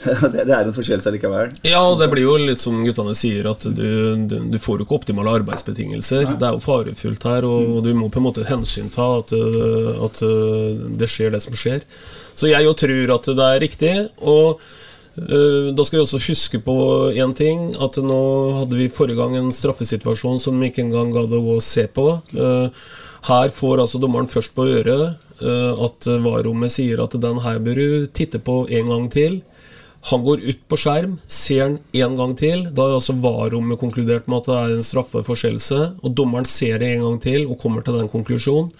det, 0.32 0.46
det 0.48 0.54
er 0.54 0.64
en 0.64 0.74
forseelse 0.74 1.10
likevel. 1.12 1.52
Ja, 1.66 1.82
det 2.00 2.08
blir 2.12 2.24
jo 2.24 2.36
litt 2.40 2.62
som 2.62 2.78
guttene 2.86 3.12
sier, 3.18 3.50
at 3.50 3.66
du, 3.66 3.88
du, 4.30 4.36
du 4.48 4.58
får 4.60 4.80
jo 4.80 4.86
ikke 4.86 4.96
optimale 4.96 5.34
arbeidsbetingelser. 5.40 6.36
Det 6.40 6.46
er 6.46 6.56
jo 6.56 6.62
farefullt 6.64 7.26
her, 7.28 7.46
og, 7.48 7.74
og 7.76 7.84
du 7.84 7.92
må 7.96 8.08
på 8.12 8.22
en 8.22 8.28
måte 8.30 8.46
hensynta 8.48 9.10
at, 9.18 9.34
øh, 9.36 9.90
at 10.06 10.22
øh, 10.24 10.86
det 11.00 11.08
skjer 11.10 11.34
det 11.34 11.42
som 11.44 11.56
skjer. 11.58 11.84
Så 12.32 12.48
jeg 12.48 12.64
jo 12.64 12.72
tror 12.72 13.16
at 13.18 13.28
det 13.28 13.48
er 13.48 13.60
riktig. 13.66 13.92
Og 14.24 14.62
øh, 15.20 15.68
da 15.76 15.84
skal 15.84 15.98
vi 15.98 16.06
også 16.06 16.22
huske 16.30 16.62
på 16.64 16.78
én 17.12 17.36
ting, 17.36 17.74
at 17.76 18.00
nå 18.00 18.22
hadde 18.62 18.80
vi 18.80 18.88
forrige 18.88 19.20
gang 19.20 19.36
en 19.36 19.52
straffesituasjon 19.52 20.40
som 20.40 20.56
vi 20.60 20.72
ikke 20.72 20.86
engang 20.86 21.12
gadd 21.12 21.36
å 21.36 21.60
se 21.64 21.84
på. 21.92 22.08
Her 23.28 23.52
får 23.52 23.84
altså 23.84 24.00
dommeren 24.00 24.30
først 24.30 24.56
på 24.56 24.64
øret 24.64 25.26
at 25.40 26.06
VAR-rommet 26.24 26.72
sier 26.72 27.00
at 27.04 27.14
den 27.20 27.38
her 27.44 27.60
bør 27.60 27.76
du 27.76 28.06
titte 28.16 28.40
på 28.40 28.62
en 28.64 28.88
gang 28.92 29.06
til. 29.12 29.40
Han 30.08 30.22
går 30.24 30.40
ut 30.48 30.60
på 30.68 30.78
skjerm, 30.80 31.18
ser 31.28 31.66
den 31.66 31.78
en 31.92 32.16
gang 32.16 32.32
til. 32.38 32.64
Da 32.72 32.86
har 32.86 32.96
altså 32.96 33.12
VAR-rommet 33.20 33.80
konkludert 33.80 34.28
med 34.30 34.40
at 34.40 34.48
det 34.48 34.56
er 34.56 34.76
en 34.78 34.86
straffeforseelse. 34.86 35.80
Og 36.00 36.14
dommeren 36.16 36.48
ser 36.48 36.80
det 36.80 36.94
en 36.94 37.04
gang 37.04 37.18
til 37.20 37.44
og 37.46 37.60
kommer 37.60 37.84
til 37.84 37.98
den 38.00 38.08
konklusjonen. 38.08 38.72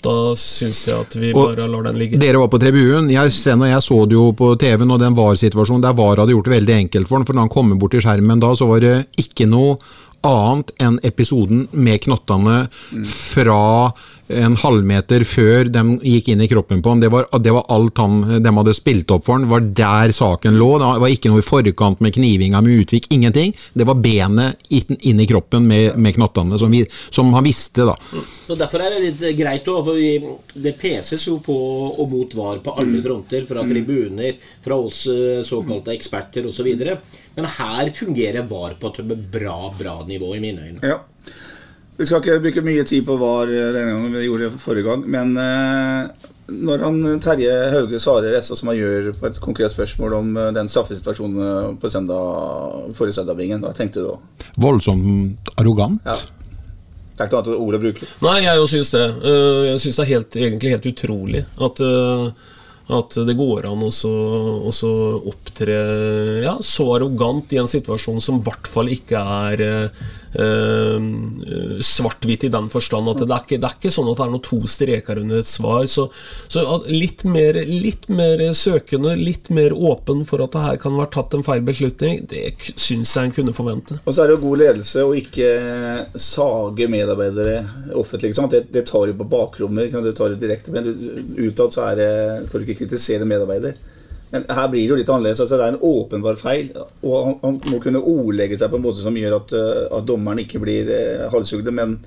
Da 0.00 0.32
syns 0.40 0.86
jeg 0.88 0.96
at 0.96 1.16
vi 1.20 1.34
Og 1.36 1.50
bare 1.50 1.66
lar 1.68 1.84
den 1.90 1.98
ligge. 2.00 2.20
Dere 2.20 2.40
var 2.40 2.48
på 2.48 2.58
tribunen. 2.62 3.10
Jeg, 3.12 3.32
Sven 3.36 3.60
og 3.60 3.68
jeg 3.68 3.84
så 3.84 3.98
det 4.08 4.16
jo 4.16 4.30
på 4.32 4.54
TV-en, 4.56 4.94
og 4.94 5.02
den 5.02 5.16
VAR-situasjonen 5.18 5.84
der 5.84 5.96
VAR 5.98 6.22
hadde 6.22 6.32
gjort 6.32 6.48
det 6.48 6.56
veldig 6.56 6.76
enkelt 6.78 7.10
for 7.10 7.20
den 7.20 7.28
For 7.28 7.36
når 7.36 7.48
han 7.48 7.52
kommer 7.52 7.76
bort 7.76 7.92
til 7.92 8.04
skjermen 8.06 8.40
da, 8.40 8.54
så 8.56 8.68
var 8.70 8.80
det 8.80 8.94
ikke 9.20 9.48
noe 9.50 9.76
annet 10.24 10.72
enn 10.80 10.98
episoden 11.04 11.66
med 11.72 12.02
knottene 12.04 12.62
fra 13.08 13.60
en 14.30 14.56
halvmeter 14.60 15.24
før 15.28 15.68
de 15.72 15.82
gikk 16.06 16.30
inn 16.32 16.42
i 16.44 16.48
kroppen 16.50 16.82
på 16.82 16.92
ham. 16.92 17.02
Det 17.02 17.10
var, 17.12 17.26
det 17.42 17.54
var 17.54 17.66
alt 17.72 17.98
han, 18.00 18.20
de 18.42 18.52
hadde 18.56 18.74
spilt 18.76 19.10
opp 19.14 19.26
for 19.26 19.38
ham, 19.38 19.48
var 19.50 19.64
der 19.64 20.14
saken 20.14 20.58
lå. 20.60 20.70
Det 20.80 20.90
var 21.04 21.14
ikke 21.14 21.32
noe 21.32 21.42
i 21.42 21.46
forkant 21.46 22.02
med 22.04 22.14
knivinga 22.16 22.62
med 22.64 22.84
Utvik. 22.84 23.10
Ingenting. 23.14 23.54
Det 23.74 23.86
var 23.88 23.98
benet 24.00 24.70
inn, 24.70 25.20
i 25.20 25.28
kroppen 25.28 25.66
med, 25.68 25.98
med 26.00 26.16
knottene, 26.16 26.58
som, 26.60 26.72
vi, 26.72 26.84
som 27.10 27.32
han 27.34 27.46
visste, 27.46 27.86
da. 27.88 27.96
Så 28.46 28.58
Derfor 28.60 28.84
er 28.84 28.96
det 28.96 29.02
litt 29.04 29.24
greit 29.38 29.68
òg, 29.70 29.82
for 29.86 29.98
vi, 29.98 30.14
det 30.66 30.76
peses 30.80 31.26
jo 31.26 31.38
på 31.44 31.56
og 31.90 32.10
mot 32.10 32.34
VAR 32.36 32.62
på 32.64 32.74
alle 32.80 33.02
fronter. 33.04 33.46
Fra 33.50 33.64
tribuner, 33.66 34.36
fra 34.64 34.78
oss 34.80 35.04
eh, 35.10 35.42
såkalte 35.46 35.94
eksperter 35.94 36.48
osv. 36.50 36.68
Men 37.36 37.48
her 37.58 37.92
fungerer 37.96 38.46
VAR 38.50 38.76
på 38.80 38.90
et 38.90 39.14
bra, 39.32 39.58
bra 39.78 40.00
nivå, 40.06 40.34
i 40.36 40.42
mine 40.42 40.68
øyne. 40.68 40.82
Ja. 40.82 41.00
Vi 42.00 42.06
skal 42.08 42.22
ikke 42.22 42.40
bruke 42.40 42.62
mye 42.64 42.84
tid 42.88 43.04
på 43.04 43.16
VAR 43.20 43.50
denne 43.50 43.92
gangen 43.92 44.14
vi 44.16 44.24
gjorde 44.24 44.46
det 44.48 44.60
forrige 44.62 44.86
gang. 44.88 45.02
Men 45.12 45.34
eh, 45.36 46.28
når 46.50 46.84
han 46.86 47.00
Terje 47.20 47.54
Hauge 47.74 48.00
svarer 48.00 48.38
SA 48.40 48.56
som 48.56 48.70
han 48.72 48.78
gjør 48.78 49.10
på 49.18 49.28
et 49.28 49.40
konkret 49.44 49.74
spørsmål 49.74 50.16
om 50.16 50.30
eh, 50.40 50.50
den 50.56 50.70
straffesituasjonen 50.72 51.42
eh, 51.44 51.66
på 51.82 51.90
søndag, 51.92 52.86
forrige 52.96 53.18
søndagbingen, 53.20 53.60
hva 53.66 53.74
tenkte 53.76 54.00
du 54.00 54.08
da? 54.14 54.46
Voldsomt 54.64 55.52
arrogant. 55.60 56.00
Ja. 56.08 56.16
Det 57.20 57.26
er 57.26 57.28
ikke 57.28 57.42
annet 57.42 57.60
ord 57.60 57.76
å 57.76 57.82
bruke. 57.82 58.08
Nei, 58.24 58.38
jeg 58.46 58.56
jo 58.62 58.70
syns 58.72 58.94
det. 58.96 59.04
Eh, 59.20 59.58
Jeg 59.74 59.82
syns 59.84 60.00
det 60.00 60.06
er 60.06 60.10
helt, 60.14 60.38
egentlig 60.40 60.72
helt 60.72 60.88
utrolig 60.88 61.42
at, 61.60 61.82
eh, 61.84 62.56
at 62.96 63.18
det 63.28 63.36
går 63.38 63.68
an 63.68 63.84
å 63.84 63.90
så, 63.92 64.14
å 64.64 64.72
så 64.74 64.94
opptre 65.28 65.76
ja, 66.46 66.56
så 66.64 66.88
arrogant 66.96 67.52
i 67.52 67.60
en 67.60 67.68
situasjon 67.70 68.24
som 68.24 68.40
i 68.40 68.46
hvert 68.48 68.72
fall 68.72 68.88
ikke 68.90 69.20
er 69.20 69.64
eh, 70.34 70.96
eh, 70.96 71.76
svart-hvitt 71.84 72.46
i 72.46 72.52
den 72.52 72.68
forstand 72.72 73.10
at 73.10 73.22
det 73.24 73.28
er, 73.28 73.44
ikke, 73.44 73.58
det 73.60 73.68
er 73.68 73.76
ikke 73.78 73.92
sånn 73.94 74.10
at 74.12 74.20
det 74.20 74.26
er 74.26 74.32
noen 74.34 74.44
to 74.46 74.60
streker 74.70 75.20
under 75.22 75.42
et 75.42 75.50
svar. 75.50 75.86
Så, 75.90 76.06
så 76.52 76.64
litt, 76.88 77.24
mer, 77.28 77.58
litt 77.66 78.08
mer 78.12 78.42
søkende, 78.56 79.16
litt 79.18 79.50
mer 79.54 79.74
åpen 79.74 80.24
for 80.28 80.44
at 80.44 80.56
det 80.56 80.64
her 80.66 80.80
kan 80.82 80.98
være 80.98 81.12
tatt 81.16 81.36
en 81.36 81.46
feil 81.46 81.64
beslutning, 81.66 82.24
det 82.30 82.54
syns 82.74 83.14
jeg 83.16 83.30
en 83.30 83.36
kunne 83.40 83.56
forvente. 83.56 84.00
Og 84.04 84.14
så 84.14 84.24
er 84.24 84.30
det 84.30 84.38
jo 84.38 84.44
god 84.46 84.62
ledelse 84.64 85.06
å 85.06 85.14
ikke 85.18 85.50
sage 86.20 86.90
medarbeidere 86.90 87.62
offentlig. 87.98 88.34
Det, 88.50 88.66
det 88.72 88.86
tar 88.88 89.10
jo 89.10 89.16
på 89.18 89.30
bakrommet, 89.30 89.92
du 89.92 90.12
tar 90.16 90.34
det 90.34 90.42
direkte, 90.42 90.74
men 90.74 90.90
utad 91.38 91.74
så 91.74 91.90
er 91.90 91.98
det, 92.00 92.12
skal 92.48 92.60
du 92.60 92.68
ikke 92.68 92.84
kritisere 92.84 93.28
medarbeider. 93.28 93.78
Men 94.30 94.46
her 94.46 94.68
blir 94.70 94.84
det 94.84 94.92
jo 94.92 94.98
litt 95.00 95.10
annerledes. 95.10 95.42
altså 95.42 95.58
Det 95.58 95.66
er 95.66 95.74
en 95.74 95.84
åpenbar 95.90 96.38
feil. 96.40 96.70
Og 97.02 97.16
han, 97.26 97.36
han 97.42 97.60
må 97.72 97.80
kunne 97.82 98.02
ordlegge 98.02 98.58
seg 98.60 98.70
på 98.70 98.78
en 98.78 98.86
måte 98.86 99.02
som 99.02 99.18
gjør 99.18 99.40
at, 99.40 99.54
eh, 99.58 99.84
at 99.98 100.06
dommeren 100.08 100.42
ikke 100.44 100.62
blir 100.62 100.90
uh, 100.90 101.28
halshugde, 101.34 101.74
men 101.74 101.98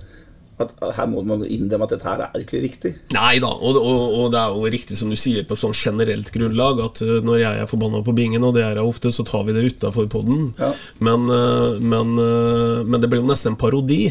at 0.61 0.73
her 0.97 1.07
må 1.09 1.23
man 1.25 1.43
innrømme 1.47 1.87
at 1.87 1.95
dette 1.95 2.07
her 2.07 2.23
er 2.27 2.43
ikke 2.43 2.61
riktig. 2.61 2.91
Nei 3.15 3.39
da, 3.41 3.49
og, 3.49 3.77
og, 3.79 4.17
og 4.19 4.27
det 4.33 4.41
er 4.41 4.53
jo 4.53 4.71
riktig 4.75 4.97
som 4.99 5.09
du 5.09 5.17
sier 5.19 5.45
på 5.49 5.57
sånn 5.57 5.73
generelt 5.73 6.29
grunnlag 6.33 6.81
at 6.83 7.01
uh, 7.05 7.15
når 7.25 7.39
jeg 7.41 7.63
er 7.63 7.69
forbanna 7.69 8.03
på 8.05 8.13
bingen, 8.15 8.45
og 8.45 8.53
det 8.57 8.65
er 8.65 8.77
jeg 8.77 8.91
ofte, 8.93 9.11
så 9.15 9.25
tar 9.27 9.47
vi 9.47 9.55
det 9.55 9.65
utafor 9.73 10.09
poden. 10.13 10.51
Ja. 10.59 10.69
Men, 11.03 11.25
uh, 11.31 11.79
men, 11.81 12.13
uh, 12.19 12.83
men 12.85 13.01
det 13.01 13.09
blir 13.09 13.23
jo 13.23 13.29
nesten 13.29 13.53
en 13.53 13.59
parodi. 13.59 14.01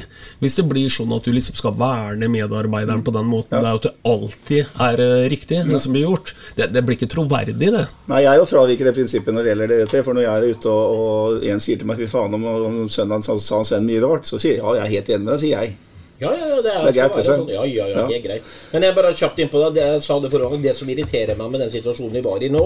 Hvis 0.43 0.59
det 0.59 0.66
blir 0.70 0.90
sånn 0.93 1.14
at 1.14 1.26
du 1.26 1.32
liksom 1.34 1.59
skal 1.59 1.76
verne 1.78 2.30
medarbeideren 2.32 3.05
på 3.07 3.14
den 3.14 3.30
måten. 3.30 3.59
Det 3.59 3.68
er 3.68 3.76
jo 3.76 3.82
at 3.82 3.88
det 3.88 3.95
alltid 4.12 4.82
er 4.88 5.05
riktig, 5.30 5.62
det 5.68 5.80
som 5.82 5.95
blir 5.95 6.09
gjort. 6.09 6.34
Det, 6.59 6.68
det 6.74 6.82
blir 6.82 6.99
ikke 6.99 7.11
troverdig, 7.12 7.55
det. 7.62 7.86
Nei, 8.11 8.24
jeg 8.24 8.32
er 8.32 8.43
jo 8.43 8.49
fraviker 8.51 8.90
det 8.90 8.97
prinsippet 8.99 9.34
når 9.34 9.47
det 9.47 9.53
gjelder 9.53 9.72
det. 9.74 10.03
For 10.03 10.16
når 10.16 10.26
jeg 10.26 10.32
er 10.32 10.59
ute 10.59 10.74
og, 10.74 10.99
og 10.99 11.47
en 11.53 11.62
sier 11.62 11.78
til 11.78 11.88
meg 11.88 12.03
fy 12.03 12.11
faen 12.11 12.34
om, 12.38 12.51
om 12.51 12.82
søndagen 12.93 13.24
sa, 13.26 13.38
sa 13.38 13.62
Sven 13.66 13.86
mye 13.86 14.03
rart, 14.03 14.28
så 14.28 14.40
sier 14.43 14.59
jeg 14.59 14.62
ja, 14.62 14.76
jeg 14.80 14.84
er 14.84 14.95
helt 14.97 15.11
enig 15.12 15.26
med 15.26 15.34
deg, 15.34 15.43
sier 15.45 15.62
jeg. 15.62 15.91
Ja, 16.23 16.31
ja, 16.39 16.47
ja, 16.53 16.61
det 16.62 16.73
er, 16.73 16.85
Det 16.87 16.93
er 16.93 16.97
greit, 17.01 17.18
det, 17.18 17.25
sånn. 17.27 17.45
Ja, 17.51 17.64
ja, 17.66 17.89
ja, 17.91 18.07
det 18.09 18.16
er 18.20 18.25
greit. 18.25 18.55
Men 18.73 18.87
jeg 18.87 18.97
bare 18.97 19.12
kjapt 19.18 19.43
innpå 19.43 19.61
det. 19.64 19.70
det 19.81 19.89
jeg 19.89 20.05
sa 20.07 20.18
det 20.23 20.31
forrige 20.33 20.55
gang, 20.55 20.64
det 20.64 20.75
som 20.79 20.95
irriterer 20.95 21.39
meg 21.39 21.53
med 21.53 21.64
den 21.64 21.75
situasjonen 21.75 22.16
vi 22.18 22.25
var 22.25 22.43
i 22.43 22.51
nå, 22.53 22.64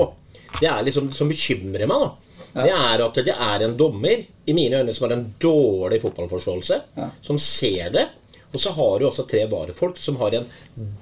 det 0.60 0.68
er 0.70 0.84
liksom 0.86 1.10
som 1.16 1.32
bekymrer 1.32 1.88
meg, 1.88 2.04
da. 2.06 2.12
Det 2.56 2.72
er 2.72 3.02
at 3.04 3.18
det 3.26 3.34
er 3.34 3.62
en 3.66 3.74
dommer, 3.76 4.22
i 4.46 4.54
mine 4.56 4.78
øyne, 4.80 4.94
som 4.96 5.04
har 5.08 5.16
en 5.16 5.26
dårlig 5.42 5.98
fotballforståelse, 6.04 6.78
som 7.26 7.40
ser 7.42 7.90
det. 7.92 8.06
Og 8.54 8.60
så 8.62 8.70
har 8.72 8.98
du 9.00 9.08
også 9.08 9.26
tre 9.28 9.42
varefolk 9.50 9.98
som 10.00 10.16
har 10.22 10.38
en 10.38 10.46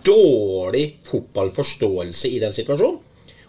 dårlig 0.07 0.97
fotballforståelse 1.07 2.31
i 2.33 2.41
den 2.43 2.57
situasjonen. 2.57 2.99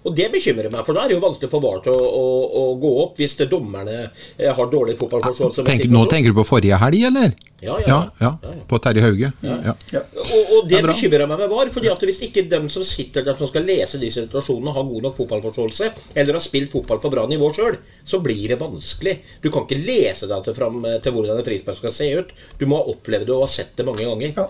Og 0.06 0.14
det 0.16 0.28
bekymrer 0.34 0.70
meg, 0.70 0.84
for 0.86 0.94
da 0.94 1.04
er 1.06 1.12
det 1.12 1.18
jo 1.18 1.24
vanskelig 1.24 1.50
for 1.50 1.64
VAR 1.64 1.82
til 1.86 1.96
å, 1.98 2.06
å, 2.06 2.26
å 2.62 2.64
gå 2.82 2.92
opp 3.02 3.18
hvis 3.22 3.34
det 3.40 3.50
dommerne 3.50 3.96
eh, 4.06 4.52
har 4.54 4.70
dårlig 4.70 5.00
fotballforståelse. 5.00 5.66
Tenk, 5.66 5.88
nå 5.90 6.06
tenker 6.12 6.34
du 6.34 6.38
på 6.38 6.46
forrige 6.46 6.78
helg, 6.82 7.08
eller? 7.10 7.34
Ja, 7.66 7.80
ja. 7.88 7.98
ja, 8.20 8.30
På 8.70 8.78
Terje 8.84 9.02
Hauge? 9.02 9.32
Ja. 9.42 9.74
Og, 9.96 10.52
og 10.58 10.68
det 10.68 10.76
Det 10.76 10.80
er 10.82 10.88
bekymrer 10.92 11.26
meg 11.30 11.40
med 11.42 11.50
VAR. 11.50 11.72
fordi 11.74 11.90
at 11.90 12.04
Hvis 12.06 12.20
ikke 12.28 12.44
dem 12.52 12.68
som 12.70 12.84
sitter 12.86 13.26
der 13.26 13.38
som 13.40 13.50
skal 13.50 13.66
lese 13.66 13.98
de 14.02 14.12
situasjonene, 14.14 14.74
har 14.76 14.86
god 14.86 15.08
nok 15.08 15.18
fotballforståelse, 15.22 15.90
eller 16.14 16.38
har 16.38 16.44
spilt 16.46 16.74
fotball 16.76 17.02
på 17.02 17.12
bra 17.14 17.26
nivå 17.32 17.50
sjøl, 17.56 17.80
så 18.06 18.20
blir 18.22 18.54
det 18.54 18.60
vanskelig. 18.62 19.16
Du 19.42 19.50
kan 19.50 19.66
ikke 19.66 19.82
lese 19.82 20.30
deg 20.30 20.46
til 20.46 20.58
fram 20.58 20.84
eh, 20.86 21.00
til 21.02 21.16
hvordan 21.16 21.40
en 21.42 21.48
frispark 21.48 21.82
skal 21.82 21.96
se 21.96 22.12
ut. 22.20 22.36
Du 22.60 22.68
må 22.70 22.82
ha 22.82 22.94
opplevd 22.94 23.32
det 23.32 23.38
og 23.38 23.48
ha 23.48 23.52
sett 23.56 23.74
det 23.80 23.88
mange 23.88 24.06
ganger. 24.06 24.36
Ja. 24.38 24.50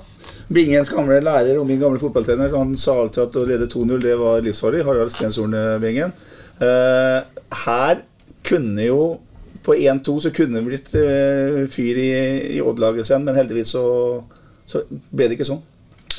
Bingens 0.54 0.92
gamle 0.94 1.18
lærer 1.26 1.58
og 1.58 1.66
min 1.66 1.80
gamle 1.82 2.00
fotballtrener 2.02 2.54
han 2.54 2.76
sa 2.78 3.00
alltid 3.02 3.24
at 3.24 3.38
å 3.42 3.46
lede 3.50 3.70
2-0 3.72 4.04
det 4.04 4.18
var 4.20 4.44
livsfarlig. 4.46 4.84
Harald 4.86 5.14
Stenshorne 5.14 5.64
Bingen. 5.82 6.14
Uh, 6.62 7.26
her 7.66 8.04
kunne 8.46 8.86
jo 8.86 9.00
På 9.66 9.74
1-2 9.74 10.14
så 10.22 10.30
kunne 10.32 10.62
det 10.62 10.68
blitt 10.68 10.92
uh, 10.94 11.64
fyr 11.74 11.98
i, 11.98 12.12
i 12.54 12.60
Odd-laget, 12.62 13.10
men 13.24 13.34
heldigvis 13.34 13.72
så, 13.74 13.86
så 14.70 14.84
ble 14.86 15.26
det 15.26 15.40
ikke 15.40 15.48
sånn. 15.50 15.64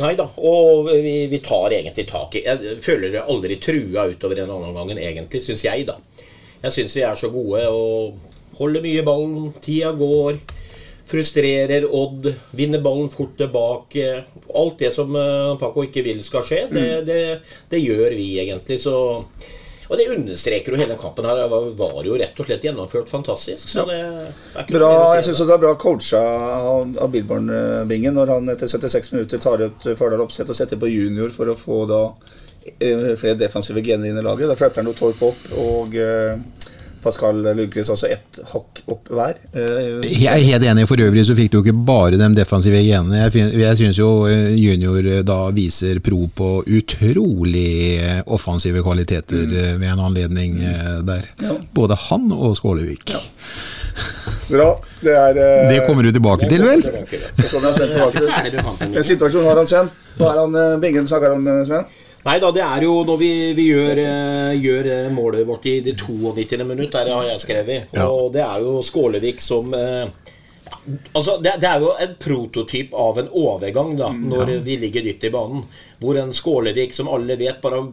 Nei 0.03 0.17
da. 0.19 0.27
Og 0.43 0.91
vi, 0.91 1.15
vi 1.31 1.39
tar 1.45 1.73
egentlig 1.73 2.09
tak 2.11 2.35
i 2.37 2.43
Jeg 2.45 2.81
føler 2.85 3.15
det 3.15 3.23
aldri 3.23 3.61
trua 3.63 4.09
utover 4.11 4.43
en 4.43 4.51
annen 4.57 4.75
gang 4.77 4.91
enn 4.93 5.03
egentlig, 5.05 5.45
syns 5.47 5.63
jeg, 5.65 5.87
da. 5.87 5.95
Jeg 6.65 6.75
syns 6.75 6.97
vi 6.99 7.05
er 7.07 7.17
så 7.21 7.31
gode 7.31 7.63
og 7.71 8.59
holder 8.59 8.83
mye 8.85 9.07
ballen. 9.07 9.53
Tida 9.63 9.95
går. 9.97 10.43
Frustrerer 11.07 11.87
Odd. 11.95 12.33
Vinner 12.57 12.83
ballen 12.83 13.11
fort 13.13 13.37
tilbake. 13.39 14.25
Alt 14.55 14.79
det 14.83 14.93
som 14.95 15.15
eh, 15.17 15.53
Paco 15.61 15.85
ikke 15.87 16.05
vil 16.07 16.25
skal 16.27 16.47
skje, 16.47 16.65
det, 16.73 16.89
det, 17.07 17.21
det 17.71 17.83
gjør 17.85 18.17
vi 18.19 18.33
egentlig. 18.43 18.81
Så 18.83 18.97
og 19.87 19.99
det 20.01 20.09
understreker 20.11 20.75
jo 20.75 20.79
hele 20.81 20.97
kampen 20.99 21.27
her. 21.29 21.45
Var, 21.51 21.69
var 21.79 22.07
jo 22.07 22.17
rett 22.19 22.41
og 22.43 22.49
slett 22.49 22.65
gjennomført 22.67 23.11
fantastisk. 23.11 23.69
Så 23.71 23.85
det 23.87 24.01
ikke 24.65 24.81
Bra, 24.81 24.91
jeg 25.15 25.29
syns 25.29 25.43
det. 25.43 25.47
det 25.51 25.55
er 25.55 25.63
bra 25.63 25.75
coacha 25.79 26.23
av, 26.57 26.97
av 26.99 27.13
Billborn-bingen 27.13 28.19
når 28.19 28.35
han 28.35 28.51
etter 28.57 28.71
76 28.71 29.15
minutter 29.15 29.43
tar 29.43 29.63
ut 29.63 29.87
Fardal 29.99 30.25
Opseth 30.27 30.51
og 30.51 30.59
setter 30.59 30.81
på 30.81 30.91
junior 30.91 31.31
for 31.35 31.53
å 31.53 31.59
få 31.59 31.85
da 31.91 32.03
eh, 32.81 33.13
flere 33.15 33.39
defensive 33.39 33.85
gener 33.87 34.11
inn 34.11 34.19
i 34.19 34.27
laget. 34.27 34.51
Da 34.51 34.59
flytter 34.59 34.83
han 34.83 34.91
jo 34.91 34.97
Torp 34.99 35.23
opp 35.31 35.47
og 35.63 35.95
eh, 35.95 36.35
Pascal 37.03 37.39
Lundqvist 37.43 37.93
altså 37.93 38.09
ett 38.11 38.39
hakk 38.53 38.81
opp 38.91 39.11
hver. 39.13 39.39
Eh, 39.53 40.07
Jeg 40.07 40.31
er 40.33 40.45
helt 40.45 40.67
enig. 40.67 40.87
For 40.91 41.01
øvrig 41.03 41.25
så 41.29 41.37
fikk 41.39 41.53
du 41.53 41.59
ikke 41.61 41.75
bare 41.87 42.19
de 42.21 42.29
defensive 42.37 42.81
genene. 42.83 43.27
Jeg, 43.27 43.79
syns 43.81 43.99
jo 44.01 44.11
eh, 44.31 44.55
junior 44.57 45.07
eh, 45.07 45.23
da 45.27 45.39
viser 45.55 46.01
pro 46.05 46.27
på 46.29 46.51
utrolig 46.67 48.01
offensive 48.27 48.83
kvaliteter 48.87 49.45
mm. 49.47 49.83
ved 49.83 49.89
en 49.93 50.05
anledning 50.09 50.59
eh, 50.63 50.97
der. 51.07 51.29
Både 51.75 51.99
han 52.09 52.31
og 52.33 52.57
Skålevik. 52.59 53.15
bra. 54.51 54.71
Det 55.01 55.15
er 55.15 55.39
Det 55.71 55.85
kommer 55.87 56.03
du 56.03 56.13
tilbake 56.13 56.49
til, 56.49 56.65
vel? 56.65 56.83
det 56.83 57.51
kommer 57.53 57.71
jeg 57.71 57.77
Sven 57.77 57.95
tilbake 57.95 58.81
til. 58.89 58.97
En 58.97 59.05
situasjonen 59.05 59.49
har 59.53 59.63
han 59.63 59.71
sendt. 59.71 60.03
Hva 60.17 60.33
er 60.33 60.43
han 60.45 60.81
Bingen 60.81 61.09
snakker 61.09 61.37
om, 61.37 61.47
Sven? 61.69 61.87
Nei 62.27 62.41
da, 62.43 62.49
det 62.51 62.63
er 62.65 62.83
jo 62.83 62.95
når 63.07 63.19
vi, 63.21 63.33
vi 63.55 63.69
gjør, 63.71 64.01
eh, 64.03 64.55
gjør 64.59 64.89
eh, 64.91 65.11
målet 65.15 65.47
vårt 65.47 65.69
i 65.71 65.77
det 65.85 65.95
92. 66.01 66.59
minutt, 66.67 66.91
der 66.97 67.13
har 67.15 67.29
jeg 67.29 67.43
skrevet. 67.43 67.93
Ja. 67.95 68.09
Og 68.11 68.33
det 68.35 68.43
er 68.43 68.65
jo 68.65 68.81
Skålevik 68.87 69.43
som 69.45 69.75
eh, 69.77 70.09
Altså, 71.15 71.37
det, 71.39 71.53
det 71.63 71.69
er 71.71 71.83
jo 71.85 71.93
en 72.03 72.17
prototyp 72.19 72.95
av 72.99 73.21
en 73.21 73.29
overgang, 73.39 73.93
da, 73.99 74.09
når 74.11 74.57
vi 74.67 74.75
ligger 74.83 75.05
dypt 75.07 75.29
i 75.29 75.31
banen. 75.31 75.63
Hvor 76.01 76.19
en 76.19 76.35
Skålevik, 76.35 76.95
som 76.95 77.07
alle 77.15 77.37
vet, 77.39 77.61
bare 77.63 77.85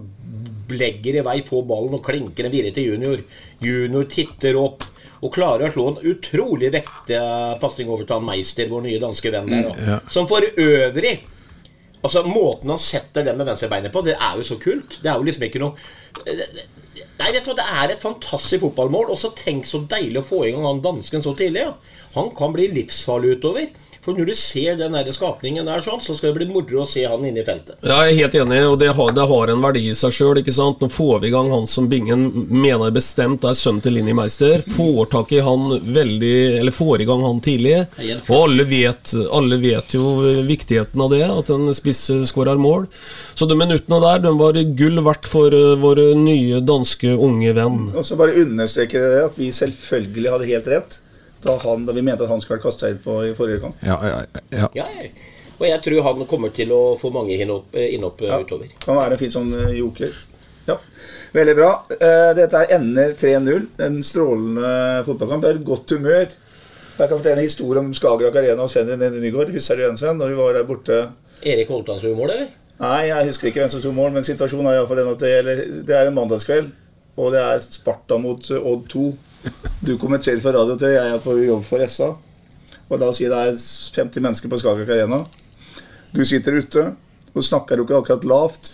legger 0.73 1.19
i 1.19 1.23
vei 1.25 1.35
på 1.45 1.61
ballen 1.69 1.93
og 1.93 2.01
klinker 2.01 2.47
en 2.47 2.53
videre 2.53 2.73
til 2.73 2.89
junior. 2.89 3.21
Junior 3.61 4.09
titter 4.09 4.57
opp. 4.57 4.87
Og 5.23 5.31
klarer 5.31 5.69
å 5.69 5.75
slå 5.75 5.85
en 5.91 6.01
utrolig 6.09 6.73
vektig 6.73 7.19
pasning 7.61 7.93
over 7.93 8.03
til 8.03 8.17
han 8.17 8.25
Meister, 8.27 8.67
vår 8.73 8.87
nye 8.89 8.99
danske 8.99 9.31
venn 9.31 9.53
der. 9.53 9.69
da. 9.69 9.85
Ja. 9.91 9.99
Som 10.11 10.25
for 10.27 10.43
øvrig 10.43 11.13
Altså, 12.03 12.23
Måten 12.27 12.69
han 12.73 12.81
setter 12.81 13.23
det 13.23 13.33
med 13.37 13.47
venstrebeinet 13.47 13.93
på, 13.93 14.01
det 14.03 14.17
er 14.17 14.39
jo 14.39 14.43
så 14.47 14.57
kult. 14.59 14.97
Det 15.03 15.09
er 15.11 15.19
jo 15.19 15.27
liksom 15.27 15.45
ikke 15.47 15.61
noe 15.63 15.77
Nei, 17.23 17.31
vet 17.31 17.45
du 17.45 17.53
hva, 17.53 17.55
Det 17.55 17.65
er 17.71 17.93
et 17.93 18.03
fantastisk 18.03 18.65
fotballmål. 18.65 19.13
Og 19.13 19.19
så 19.21 19.31
tenk 19.37 19.67
så 19.69 19.79
deilig 19.87 20.19
å 20.19 20.27
få 20.27 20.43
i 20.43 20.51
gang 20.51 20.67
han 20.67 20.83
dansken 20.83 21.23
så 21.23 21.31
tidlig. 21.39 21.63
Ja. 21.69 22.01
Han 22.17 22.33
kan 22.35 22.51
bli 22.53 22.67
livsfarlig 22.75 23.37
utover. 23.37 23.71
For 24.03 24.17
når 24.17 24.33
du 24.33 24.35
ser 24.35 24.75
den 24.75 24.95
der 24.97 25.07
skapningen 25.15 25.67
der, 25.69 25.79
sånn, 25.83 26.01
så 26.03 26.11
skal 26.17 26.33
det 26.33 26.41
bli 26.41 26.49
moro 26.51 26.81
å 26.83 26.87
se 26.89 27.05
han 27.07 27.23
inne 27.23 27.39
i 27.39 27.45
feltet. 27.47 27.77
Ja, 27.87 28.01
jeg 28.03 28.17
er 28.17 28.17
helt 28.17 28.35
enig, 28.41 28.57
og 28.67 28.75
det 28.81 28.89
har, 28.97 29.13
det 29.15 29.27
har 29.29 29.51
en 29.53 29.63
verdi 29.63 29.85
i 29.87 29.95
seg 29.95 30.11
sjøl. 30.11 30.41
Nå 30.43 30.89
får 30.91 31.21
vi 31.21 31.29
i 31.29 31.31
gang 31.31 31.51
han 31.53 31.67
som 31.69 31.87
Bingen 31.87 32.25
mener 32.51 32.91
bestemt 32.91 33.45
er 33.47 33.55
sønnen 33.55 33.79
til 33.83 33.95
Linni 33.95 34.15
Meister. 34.17 34.59
Får 34.75 35.07
tak 35.13 35.31
i 35.31 35.39
han 35.45 35.77
veldig 35.95 36.33
Eller 36.59 36.75
får 36.75 37.03
i 37.03 37.07
gang 37.07 37.23
han 37.23 37.39
tidlig. 37.43 37.77
Og 38.27 38.35
alle 38.41 38.65
vet, 38.67 39.13
alle 39.31 39.59
vet 39.61 39.95
jo 39.95 40.17
viktigheten 40.49 41.03
av 41.05 41.13
det, 41.13 41.23
at 41.23 41.53
en 41.55 41.71
spiss 41.75 42.09
skårer 42.27 42.59
mål. 42.59 42.89
Så 43.37 43.47
de 43.47 43.55
minuttene 43.55 44.01
der 44.03 44.25
de 44.25 44.35
var 44.39 44.59
gull 44.75 44.99
verdt 45.05 45.29
for 45.31 45.55
våre 45.79 46.09
nye 46.19 46.59
danske 46.65 47.12
unge 47.19 47.53
venn. 47.57 47.79
Og 47.95 48.05
så 48.05 48.15
bare 48.19 48.35
understreker 48.41 49.03
jeg 49.17 49.23
at 49.27 49.37
vi 49.39 49.51
selvfølgelig 49.51 50.31
hadde 50.33 50.49
helt 50.49 50.67
rett 50.67 50.99
da, 51.43 51.57
han, 51.59 51.85
da 51.85 51.91
vi 51.93 52.01
mente 52.01 52.23
at 52.23 52.29
han 52.31 52.39
skulle 52.39 52.57
vært 52.59 52.65
kasta 52.69 52.89
inn 52.93 52.99
på 53.03 53.17
i 53.27 53.33
forrige 53.35 53.59
kamp. 53.65 53.81
Ja, 53.83 53.97
ja, 54.07 54.19
ja. 54.55 54.69
Ja, 54.79 54.85
ja. 55.01 55.09
Og 55.59 55.65
jeg 55.67 55.81
tror 55.85 56.03
han 56.07 56.21
kommer 56.27 56.49
til 56.55 56.71
å 56.75 56.95
få 56.99 57.11
mange 57.13 57.35
innhopp, 57.35 57.73
eh, 57.75 57.91
innhopp 57.95 58.21
eh, 58.23 58.31
Ja. 58.31 58.39
utover. 58.41 58.71
Kan 58.83 58.95
være 58.97 59.17
en 59.17 59.21
fin 59.21 59.31
sånn 59.33 59.51
eh, 59.59 59.73
joker. 59.79 60.13
Ja, 60.67 60.77
Veldig 61.33 61.55
bra. 61.57 61.69
Eh, 61.89 62.31
Dette 62.37 62.59
er 62.63 62.75
ender 62.77 63.13
3-0. 63.17 63.67
En 63.81 63.99
strålende 64.05 65.03
fotballkamp. 65.07 65.41
Det 65.43 65.49
er 65.51 65.61
godt 65.65 65.89
humør. 65.97 66.27
Jeg 66.29 67.09
kan 67.09 67.17
fortelle 67.17 67.39
en 67.41 67.47
historie 67.47 67.81
om 67.81 67.93
Skagerrak 67.97 68.35
Arena 68.37 68.61
og 68.63 68.69
Sven 68.69 68.87
René 68.91 69.09
Nygaard. 69.17 69.49
Husker 69.55 69.79
du 69.79 69.81
den, 69.87 69.97
Sven? 69.97 70.19
Når 70.21 70.29
vi 70.29 70.37
var 70.37 70.53
der 70.53 70.67
borte 70.69 70.99
Erik 71.41 71.71
Holtan 71.73 71.97
som 71.99 72.07
gjorde 72.11 72.19
mål, 72.21 72.33
eller? 72.35 72.51
Nei, 72.83 73.07
jeg 73.09 73.25
husker 73.31 73.49
ikke 73.49 73.63
hvem 73.63 73.71
som 73.73 73.81
sto 73.81 73.91
mål, 73.97 74.11
men 74.13 74.23
situasjonen 74.27 74.69
er 74.69 74.77
iallfall 74.79 75.01
den 75.01 75.09
at 75.11 75.19
det, 75.25 75.31
gjelder, 75.33 75.63
det 75.89 75.95
er 75.97 76.09
en 76.09 76.15
mandagskveld, 76.17 76.69
og 77.17 77.33
det 77.33 77.41
er 77.41 77.63
Sparta 77.65 78.17
mot 78.21 78.49
eh, 78.49 78.61
Odd 78.61 78.87
2. 78.89 79.05
Du 79.85 79.97
kommenterer 80.01 80.41
for 80.41 80.55
radio 80.55 80.77
3, 80.79 80.93
jeg 80.95 81.15
er 81.15 81.23
på 81.23 81.35
jobb 81.43 81.65
for 81.67 81.83
SA. 81.91 82.13
Og 82.89 83.01
da 83.01 83.09
sier 83.15 83.33
det 83.33 83.41
er 83.41 83.57
50 83.57 84.23
mennesker 84.23 84.51
på 84.51 84.59
Skagerrak 84.61 84.93
Arena. 84.95 85.23
Du 86.13 86.23
sitter 86.25 86.57
ute 86.61 86.87
og 87.33 87.45
snakker 87.45 87.79
jo 87.79 87.85
ikke 87.87 87.99
akkurat 87.99 88.25
lavt. 88.29 88.71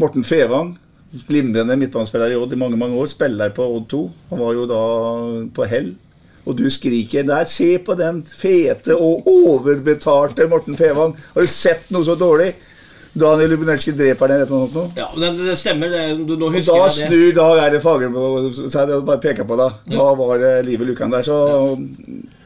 Morten 0.00 0.24
Fevang, 0.26 0.74
glimrende 1.28 1.76
midtbanespiller 1.78 2.34
i 2.34 2.38
Odd 2.38 2.52
i 2.52 2.58
mange 2.60 2.78
mange 2.80 2.98
år, 3.00 3.10
spiller 3.12 3.52
på 3.54 3.66
Odd 3.76 3.86
2. 3.92 4.02
Han 4.32 4.42
var 4.42 4.56
jo 4.56 4.66
da 4.70 4.80
på 5.56 5.68
hell. 5.70 5.94
Og 6.44 6.58
du 6.58 6.66
skriker 6.68 7.24
der 7.24 7.44
'Se 7.44 7.78
på 7.78 7.94
den 7.96 8.22
fete 8.22 8.96
og 8.96 9.24
overbetalte 9.26 10.48
Morten 10.48 10.76
Fevang'. 10.76 11.16
Har 11.34 11.40
du 11.40 11.46
sett 11.46 11.90
noe 11.90 12.04
så 12.04 12.14
dårlig? 12.14 12.52
Daniel 13.14 13.52
Lubinelski 13.54 13.92
dreper 13.94 14.30
den 14.32 14.40
eller 14.42 14.50
noe 14.50 14.70
sånt. 14.72 14.96
Ja, 14.98 15.08
men 15.14 15.36
det, 15.38 15.46
det 15.46 15.56
stemmer. 15.60 15.92
Det, 15.92 16.04
du, 16.26 16.34
nå 16.40 16.48
Og 16.48 16.56
husker 16.58 16.74
da 16.74 16.86
jeg 16.88 16.94
det. 16.94 17.08
snur 17.08 17.34
Dag 17.38 17.60
Eide 17.64 17.80
Fagermo 17.84 18.24
seg 18.58 18.94
og 18.96 19.04
bare 19.06 19.22
peker 19.22 19.46
på 19.46 19.58
deg. 19.60 19.76
Da 19.94 20.08
var 20.18 20.40
det 20.42 20.54
livet 20.66 20.88
i 20.88 20.90
luken 20.90 21.14
der, 21.14 21.26
så 21.26 21.38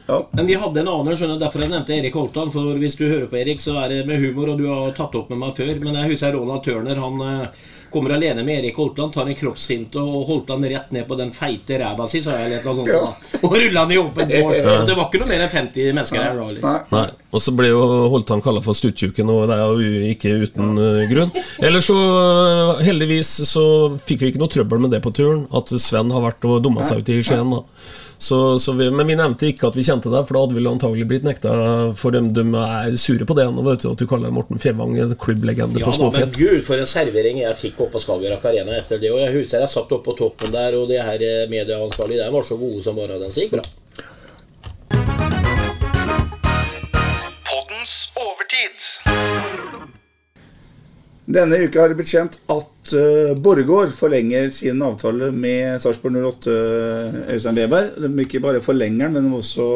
ja. 0.09 0.19
Men 0.33 0.47
vi 0.49 0.55
hadde 0.57 0.81
en 0.81 0.87
annen, 0.89 1.17
skjønner 1.17 1.37
derfor 1.41 1.61
jeg 1.61 1.69
nevnte 1.69 1.93
Erik 1.93 2.15
Holtan. 2.17 2.49
For 2.53 2.77
hvis 2.81 2.95
du 2.97 3.03
hører 3.05 3.27
på 3.29 3.37
Erik, 3.37 3.61
så 3.61 3.75
er 3.83 3.91
det 3.93 3.99
med 4.09 4.21
humor, 4.23 4.53
og 4.53 4.61
du 4.61 4.65
har 4.69 4.93
tatt 4.97 5.13
opp 5.19 5.29
med 5.29 5.37
meg 5.41 5.57
før. 5.57 5.75
Men 5.83 5.99
jeg 5.99 6.13
husker 6.15 6.33
Ronald 6.37 6.63
Turner. 6.65 7.01
Han 7.03 7.21
eh, 7.25 7.67
kommer 7.91 8.15
alene 8.15 8.43
med 8.43 8.59
Erik 8.59 8.77
Holtland, 8.79 9.13
tar 9.13 9.29
en 9.29 9.37
kroppsfinte 9.37 10.01
og 10.01 10.27
holdt 10.29 10.51
han 10.53 10.65
rett 10.71 10.91
ned 10.95 11.07
på 11.07 11.17
den 11.19 11.31
feite 11.35 11.79
ræva 11.81 12.07
si, 12.09 12.21
sa 12.25 12.35
jeg, 12.37 12.51
litt 12.53 12.67
noe 12.67 12.75
sånt. 12.79 12.91
Da. 12.93 13.39
Og 13.43 13.55
rulla 13.55 13.85
han 13.85 13.93
i 13.93 13.99
åpent 14.01 14.33
mål. 14.33 14.53
Det 14.89 14.97
var 14.97 15.07
ikke 15.07 15.21
noe 15.21 15.29
mer 15.29 15.45
enn 15.45 15.53
50 15.53 15.93
mennesker 15.93 16.23
her 16.23 16.39
da. 16.61 16.73
Nei. 16.93 17.05
Og 17.29 17.43
så 17.43 17.53
ble 17.53 17.69
jo 17.69 17.81
Holtan 18.09 18.41
kalla 18.41 18.61
for 18.65 18.77
stuttjuken, 18.77 19.29
og 19.29 19.49
det 19.51 19.57
er 19.59 19.63
jo 19.69 20.03
ikke 20.09 20.35
uten 20.45 20.71
uh, 20.81 21.03
grunn. 21.11 21.33
Eller 21.65 21.83
så, 21.85 21.97
eh, 21.99 22.83
heldigvis, 22.87 23.35
så 23.49 23.63
fikk 24.01 24.23
vi 24.23 24.31
ikke 24.33 24.41
noe 24.41 24.51
trøbbel 24.51 24.81
med 24.81 24.95
det 24.95 25.03
på 25.05 25.13
turen, 25.13 25.45
at 25.53 25.69
Sven 25.77 26.13
har 26.15 26.25
vært 26.25 26.47
og 26.49 26.63
dumma 26.65 26.85
seg 26.87 27.03
ut 27.03 27.11
i 27.13 27.19
Skien. 27.21 27.53
da 27.53 27.63
så, 28.21 28.59
så 28.59 28.73
vi, 28.75 28.91
Men 28.91 29.07
vi 29.07 29.15
nevnte 29.15 29.47
ikke 29.47 29.69
at 29.69 29.77
vi 29.79 29.83
kjente 29.87 30.11
deg, 30.11 30.25
for 30.27 30.35
da 30.35 30.41
hadde 30.43 30.57
vi 30.57 30.67
antagelig 30.67 31.05
blitt 31.07 31.23
nekta. 31.23 31.53
For 31.95 32.11
de, 32.11 32.19
de 32.35 32.43
er 32.59 32.97
sure 32.99 33.23
på 33.23 33.37
det 33.37 33.45
nå, 33.47 33.63
vet 33.63 33.85
du, 33.85 33.93
at 33.93 34.01
du 34.01 34.07
kaller 34.11 34.33
Morten 34.35 34.59
Fjellvang 34.59 34.97
en 34.99 35.15
klubblegende 35.15 35.79
Ja 35.79 35.87
for 35.87 36.09
Ja, 36.11 36.25
men 36.25 36.35
gud, 36.35 36.59
for 36.67 36.83
en 36.83 36.89
servering 36.89 37.39
jeg 37.45 37.59
fikk 37.61 37.79
oppe 37.85 37.95
på 37.95 38.03
Skagerrak 38.03 38.43
Arena 38.51 38.75
etter 38.75 38.99
det. 38.99 39.13
Og 39.15 39.23
jeg 39.23 39.37
husker 39.37 39.63
jeg 39.63 39.71
satt 39.71 39.95
oppe 39.95 40.11
på 40.11 40.17
toppen 40.19 40.51
der, 40.51 40.75
og 40.75 40.91
det 40.91 40.99
her 40.99 41.23
medieansvarlige 41.51 42.25
der 42.25 42.35
var 42.35 42.47
så 42.47 42.59
gode 42.59 42.83
som 42.83 42.99
bare 42.99 43.21
den. 43.23 43.31
Så 43.31 43.45
gikk 43.45 43.55
bra. 43.55 43.63
Denne 51.29 51.59
uka 51.61 51.83
har 51.83 51.91
det 51.91 51.97
blitt 51.99 52.09
kjent 52.09 52.39
at 52.49 52.93
uh, 52.97 53.35
Borregaard 53.37 53.91
forlenger 53.93 54.47
sin 54.53 54.81
avtale 54.81 55.27
med 55.29 55.77
Sarpsborg 55.83 56.17
08 56.17 56.55
Øystein 57.35 57.59
Weber. 57.59 57.91
De 58.01 58.09
ikke 58.23 58.41
bare 58.41 58.63
forlenger 58.65 59.11
den, 59.11 59.19
men 59.29 59.37
også 59.37 59.67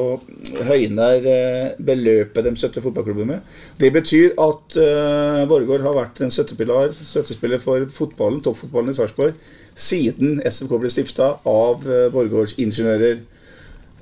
høyner 0.66 1.28
uh, 1.28 1.76
beløpet 1.78 2.50
de 2.50 2.56
støtter 2.58 2.82
fotballklubben 2.82 3.30
med. 3.36 3.58
Det 3.78 3.94
betyr 3.94 4.34
at 4.34 4.80
uh, 4.82 5.44
Borregaard 5.52 5.86
har 5.86 6.00
vært 6.00 6.24
en 6.26 6.34
støttepilar, 6.34 6.98
støttespiller 7.04 7.62
for 7.62 7.86
fotballen, 8.02 8.42
toppfotballen 8.42 8.96
i 8.96 8.98
Sarpsborg 8.98 9.38
siden 9.78 10.42
SFK 10.46 10.76
ble 10.80 10.92
stifta 10.92 11.36
av 11.50 11.86
uh, 11.88 12.08
Borregaards 12.14 12.58
ingeniører 12.62 13.16
eh, 13.18 13.33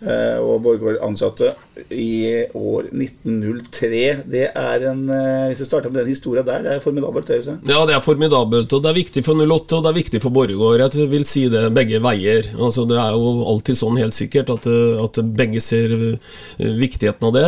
og 0.01 0.63
Borregaard-ansatte 0.65 1.53
i 1.89 2.45
år 2.57 2.87
1903. 2.91 4.01
Det 4.27 4.43
er 4.49 4.85
en 4.91 5.03
eh, 5.09 5.49
Hvis 5.51 5.61
vi 5.63 5.67
starter 5.67 5.91
med 5.91 6.03
den 6.03 6.11
historia 6.11 6.43
der, 6.45 6.63
det 6.65 6.73
er 6.75 6.83
formidabelt. 6.83 7.27
det, 7.27 7.57
Ja, 7.69 7.85
det 7.85 7.95
er 7.95 8.03
formidabelt, 8.03 8.73
og 8.73 8.83
det 8.83 8.89
er 8.89 8.97
viktig 8.97 9.23
for 9.25 9.39
08, 9.39 9.77
og 9.77 9.83
det 9.83 9.91
er 9.91 9.97
viktig 9.99 10.21
for 10.23 10.35
Borregaard. 10.35 10.95
Jeg 10.95 11.09
vil 11.11 11.25
si 11.25 11.47
det 11.51 11.63
begge 11.75 12.01
veier. 12.03 12.51
Altså, 12.57 12.85
det 12.89 12.97
er 12.99 13.15
jo 13.15 13.45
alltid 13.51 13.79
sånn, 13.79 13.99
helt 14.01 14.17
sikkert, 14.17 14.51
at, 14.53 14.67
eh, 14.67 15.01
at 15.03 15.21
begge 15.37 15.61
ser 15.63 15.95
eh, 15.95 16.71
viktigheten 16.81 17.29
av 17.29 17.35
det. 17.37 17.47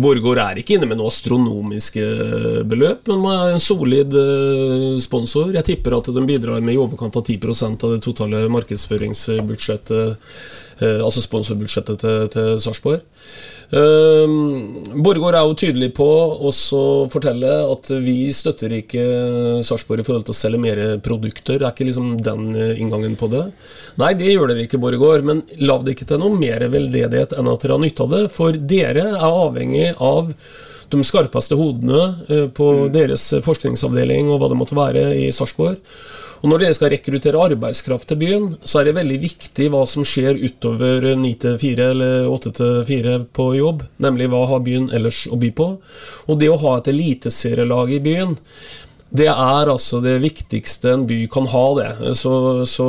Borregaard 0.00 0.42
er 0.44 0.62
ikke 0.62 0.78
inne 0.78 0.90
med 0.90 1.00
noe 1.00 1.12
astronomiske 1.12 2.04
eh, 2.04 2.62
beløp, 2.68 3.06
men 3.10 3.22
man 3.24 3.38
er 3.38 3.54
en 3.56 3.62
solid 3.62 4.16
eh, 4.16 4.96
sponsor. 5.00 5.54
Jeg 5.56 5.68
tipper 5.68 5.98
at 5.98 6.10
de 6.10 6.26
bidrar 6.26 6.60
med 6.64 6.74
i 6.76 6.80
overkant 6.80 7.20
av 7.20 7.26
10% 7.26 7.86
av 7.86 7.94
det 7.96 8.02
totale 8.04 8.44
markedsføringsbudsjettet, 8.52 10.16
eh, 10.16 10.69
altså 10.80 11.22
sponsorbudsjettet 11.24 12.00
til, 12.00 12.28
til 12.32 12.60
Sarpsborg. 12.62 13.02
Um, 13.70 14.80
Borregaard 15.04 15.36
er 15.38 15.44
jo 15.46 15.58
tydelig 15.60 15.92
på 15.94 16.06
å 16.06 16.50
fortelle 17.12 17.50
at 17.70 17.90
vi 18.02 18.16
støtter 18.34 18.72
ikke 18.80 19.04
Sarpsborg 19.66 20.02
i 20.02 20.06
forhold 20.08 20.26
til 20.26 20.34
å 20.34 20.40
selge 20.40 20.62
mer 20.62 20.80
produkter. 21.04 21.60
Det 21.60 21.68
er 21.68 21.74
ikke 21.74 21.86
liksom 21.90 22.16
den 22.24 22.48
eh, 22.56 22.80
inngangen 22.82 23.14
på 23.20 23.28
det. 23.30 23.44
Nei, 24.00 24.14
det 24.18 24.32
gjør 24.32 24.50
dere 24.50 24.64
ikke, 24.66 24.80
Borregaard, 24.82 25.26
men 25.26 25.44
lav 25.62 25.84
det 25.86 25.94
ikke 25.94 26.08
til 26.10 26.22
noe 26.22 26.34
mer 26.38 26.64
veldedighet 26.72 27.36
enn 27.38 27.52
at 27.52 27.62
dere 27.62 27.76
har 27.76 27.84
nytte 27.84 28.06
av 28.06 28.16
det. 28.16 28.24
For 28.34 28.58
dere 28.74 29.06
er 29.12 29.28
avhengig 29.28 29.92
av 30.02 30.32
de 30.90 31.04
skarpeste 31.06 31.54
hodene 31.54 32.48
på 32.56 32.60
på 32.60 32.88
deres 32.92 33.28
forskningsavdeling 33.44 34.30
og 34.30 34.40
hva 34.40 34.48
det 34.50 34.58
måtte 34.58 34.78
være 34.78 35.04
i 35.18 35.28
Sarpsborg. 35.34 35.78
Og 36.40 36.48
når 36.48 36.62
dere 36.62 36.76
skal 36.76 36.92
rekruttere 36.94 37.40
arbeidskraft 37.40 38.08
til 38.08 38.20
byen, 38.20 38.44
så 38.64 38.80
er 38.80 38.88
det 38.88 38.96
veldig 38.96 39.18
viktig 39.20 39.66
hva 39.72 39.82
som 39.88 40.06
skjer 40.08 40.40
utover 40.40 41.10
9 41.20 41.32
til 41.44 41.58
4 41.60 41.88
eller 41.94 42.28
8 42.32 42.52
til 42.56 42.78
4 42.88 43.16
på 43.36 43.50
jobb, 43.58 43.82
nemlig 44.00 44.30
hva 44.32 44.46
har 44.48 44.62
byen 44.64 44.88
ellers 44.96 45.26
å 45.28 45.36
by 45.40 45.50
på. 45.56 45.66
Og 46.28 46.40
det 46.40 46.48
å 46.48 46.60
ha 46.62 46.78
et 46.78 46.88
eliteserielag 46.94 47.92
i 47.92 48.00
byen, 48.04 48.38
det 49.10 49.26
er 49.26 49.68
altså 49.68 49.98
det 50.00 50.20
viktigste 50.22 50.94
en 50.94 51.04
by 51.08 51.18
kan 51.32 51.48
ha, 51.50 51.64
det. 51.76 52.14
Så, 52.16 52.32
så 52.70 52.86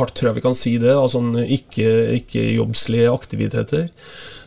hardt 0.00 0.16
tror 0.16 0.30
jeg 0.30 0.38
vi 0.40 0.46
kan 0.48 0.56
si 0.56 0.74
det, 0.82 0.94
av 0.96 1.10
sånne 1.12 1.44
ikke-jobbslige 1.58 3.12
aktiviteter. 3.12 3.86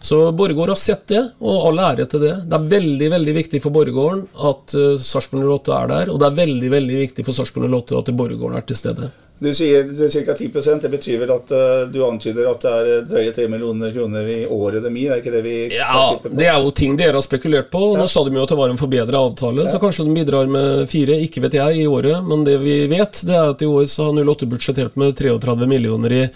Så 0.01 0.31
Borregaard 0.31 0.73
har 0.73 0.79
sett 0.81 1.07
det, 1.07 1.21
og 1.39 1.65
all 1.69 1.81
ære 1.85 2.07
til 2.09 2.23
det. 2.25 2.35
Det 2.49 2.57
er 2.57 2.69
veldig 2.71 3.09
veldig 3.15 3.35
viktig 3.37 3.61
for 3.61 3.75
Borregaarden 3.75 4.23
at 4.51 4.73
uh, 4.73 4.93
Sarpsborg 4.97 5.45
08 5.61 5.75
er 5.77 5.91
der, 5.91 6.13
og 6.13 6.21
det 6.21 6.29
er 6.29 6.39
veldig 6.39 6.71
veldig 6.73 7.01
viktig 7.03 7.25
for 7.27 7.37
Sarpsborg 7.37 7.69
08 7.69 7.99
at 7.99 8.15
Borregaarden 8.17 8.57
er 8.57 8.65
til 8.65 8.79
stede. 8.81 9.11
Du 9.41 9.49
sier 9.57 9.87
ca. 10.25 10.33
10% 10.37 10.81
Det 10.81 10.89
betyr 10.89 11.21
vel 11.23 11.31
at 11.33 11.51
eh, 11.57 11.87
du 11.89 12.03
antyder 12.05 12.45
at 12.45 12.61
det 12.61 12.71
er 12.77 12.89
eh, 12.91 13.05
drøye 13.09 13.31
3 13.33 13.47
millioner 13.49 13.93
kroner 13.95 14.27
i 14.29 14.43
året 14.45 14.83
det 14.85 14.91
gir? 14.93 15.15
Er 15.15 15.23
ikke 15.23 15.33
det 15.33 15.41
vi 15.41 15.55
Ja, 15.73 16.03
det 16.29 16.45
er 16.45 16.59
jo 16.61 16.69
ting 16.77 16.93
dere 16.99 17.17
har 17.17 17.25
spekulert 17.25 17.71
på. 17.73 17.81
Nå 17.97 18.05
sa 18.05 18.21
de 18.27 18.37
jo 18.37 18.43
at 18.45 18.53
det 18.53 18.59
var 18.59 18.69
en 18.69 18.77
forbedra 18.77 19.23
avtale, 19.25 19.65
så 19.65 19.81
kanskje 19.81 20.05
de 20.05 20.13
bidrar 20.19 20.51
med 20.51 20.85
fire, 20.91 21.17
ikke 21.25 21.41
vet 21.47 21.57
jeg, 21.57 21.79
i 21.81 21.89
året. 21.89 22.21
Men 22.21 22.45
det 22.45 22.59
vi 22.61 22.83
vet, 22.91 23.23
det 23.25 23.33
er 23.33 23.55
at 23.55 23.65
i 23.65 23.71
år 23.71 23.89
så 23.89 24.11
har 24.11 24.29
08 24.29 24.51
budsjettert 24.53 25.01
med 25.01 25.17
33 25.17 25.71
millioner 25.73 26.19
i 26.19 26.21
i 26.21 26.27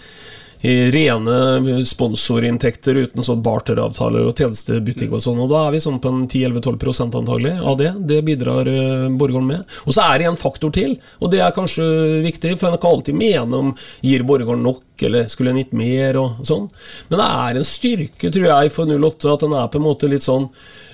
rene 0.93 1.83
sponsorinntekter 1.85 2.97
uten 3.03 3.25
sånn 3.25 3.43
barteravtaler 3.45 4.29
og 4.29 4.39
tjenestebutikk 4.39 5.13
og 5.15 5.23
sånn. 5.23 5.41
Og 5.43 5.51
da 5.51 5.65
er 5.67 5.75
vi 5.75 5.81
sånn 5.83 5.99
på 6.01 6.11
en 6.11 6.23
10-11-12% 6.25 7.17
antagelig 7.19 7.53
av 7.61 7.77
det. 7.81 7.91
Det 8.09 8.21
bidrar 8.25 8.69
uh, 8.69 9.07
Borregaard 9.13 9.47
med. 9.49 9.77
Og 9.85 9.95
så 9.95 10.07
er 10.07 10.21
det 10.21 10.29
en 10.31 10.39
faktor 10.39 10.73
til, 10.75 10.97
og 11.19 11.31
det 11.33 11.41
er 11.43 11.55
kanskje 11.55 11.85
viktig, 12.25 12.55
for 12.61 12.71
en 12.71 12.81
kan 12.81 12.97
alltid 12.97 13.17
mene 13.19 13.61
om 13.61 13.73
gir 14.05 14.25
Borregaard 14.27 14.63
nok, 14.63 14.83
eller 15.03 15.27
skulle 15.31 15.51
en 15.51 15.59
gitt 15.59 15.73
mer, 15.75 16.17
og 16.21 16.41
sånn. 16.47 16.69
Men 17.09 17.21
det 17.21 17.27
er 17.27 17.59
en 17.59 17.67
styrke, 17.67 18.31
tror 18.31 18.47
jeg, 18.47 18.73
for 18.73 18.89
08 18.89 19.33
at 19.33 19.45
den 19.45 19.55
er 19.59 19.69
på 19.71 19.81
en 19.81 19.87
måte 19.87 20.09
litt 20.11 20.25
sånn 20.25 20.49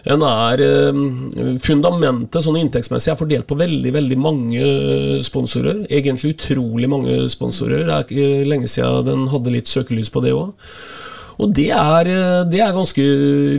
en 0.10 0.24
er 0.26 0.64
uh, 0.66 1.02
Fundamentet 1.62 2.42
sånn 2.42 2.58
inntektsmessig 2.58 3.12
er 3.14 3.20
fordelt 3.20 3.46
på 3.50 3.58
veldig 3.60 3.92
veldig 3.94 4.18
mange 4.18 4.64
sponsorer. 5.26 5.84
Egentlig 5.94 6.34
utrolig 6.36 6.90
mange 6.90 7.20
sponsorer. 7.30 7.86
Det 7.86 7.94
er 7.94 8.08
ikke 8.08 8.50
lenge 8.50 8.72
siden 8.72 9.06
den 9.06 9.30
hadde 9.30 9.54
litt 9.54 9.70
søkelys 9.70 10.10
på 10.14 10.24
det 10.26 10.34
òg. 10.34 10.56
Og 11.42 11.54
det 11.58 11.70
er, 11.74 12.10
det 12.50 12.60
er 12.62 12.74
ganske 12.76 13.06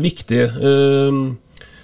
viktig. 0.03 0.43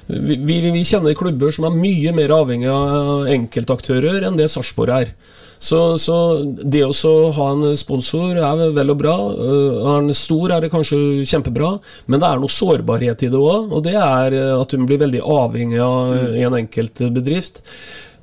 Vi, 0.09 0.37
vi, 0.47 0.59
vi 0.73 0.85
kjenner 0.87 1.17
klubber 1.19 1.51
som 1.55 1.67
er 1.67 1.75
mye 1.75 2.13
mer 2.15 2.33
avhengig 2.37 2.69
av 2.71 3.27
enkeltaktører 3.33 4.27
enn 4.29 4.39
det 4.39 4.47
Sarpsborg 4.53 4.95
er. 4.95 5.11
Så, 5.59 5.99
så, 5.99 6.17
det 6.45 6.85
å 6.87 7.15
ha 7.35 7.47
en 7.51 7.77
sponsor 7.77 8.39
er 8.39 8.61
vel 8.77 8.93
og 8.95 8.99
bra. 9.01 9.15
Er 9.35 10.05
den 10.05 10.15
stor, 10.15 10.53
er 10.55 10.63
det 10.63 10.71
kanskje 10.73 11.25
kjempebra, 11.27 11.73
men 12.07 12.23
det 12.23 12.29
er 12.29 12.43
noe 12.43 12.53
sårbarhet 12.53 13.25
i 13.27 13.31
det 13.33 13.41
òg. 13.41 13.73
Og 13.75 13.83
det 13.87 13.97
er 13.99 14.37
at 14.55 14.77
hun 14.77 14.87
blir 14.87 15.03
veldig 15.03 15.25
avhengig 15.25 15.81
av 15.83 16.15
en 16.15 16.61
enkelt 16.61 17.03
bedrift. 17.17 17.65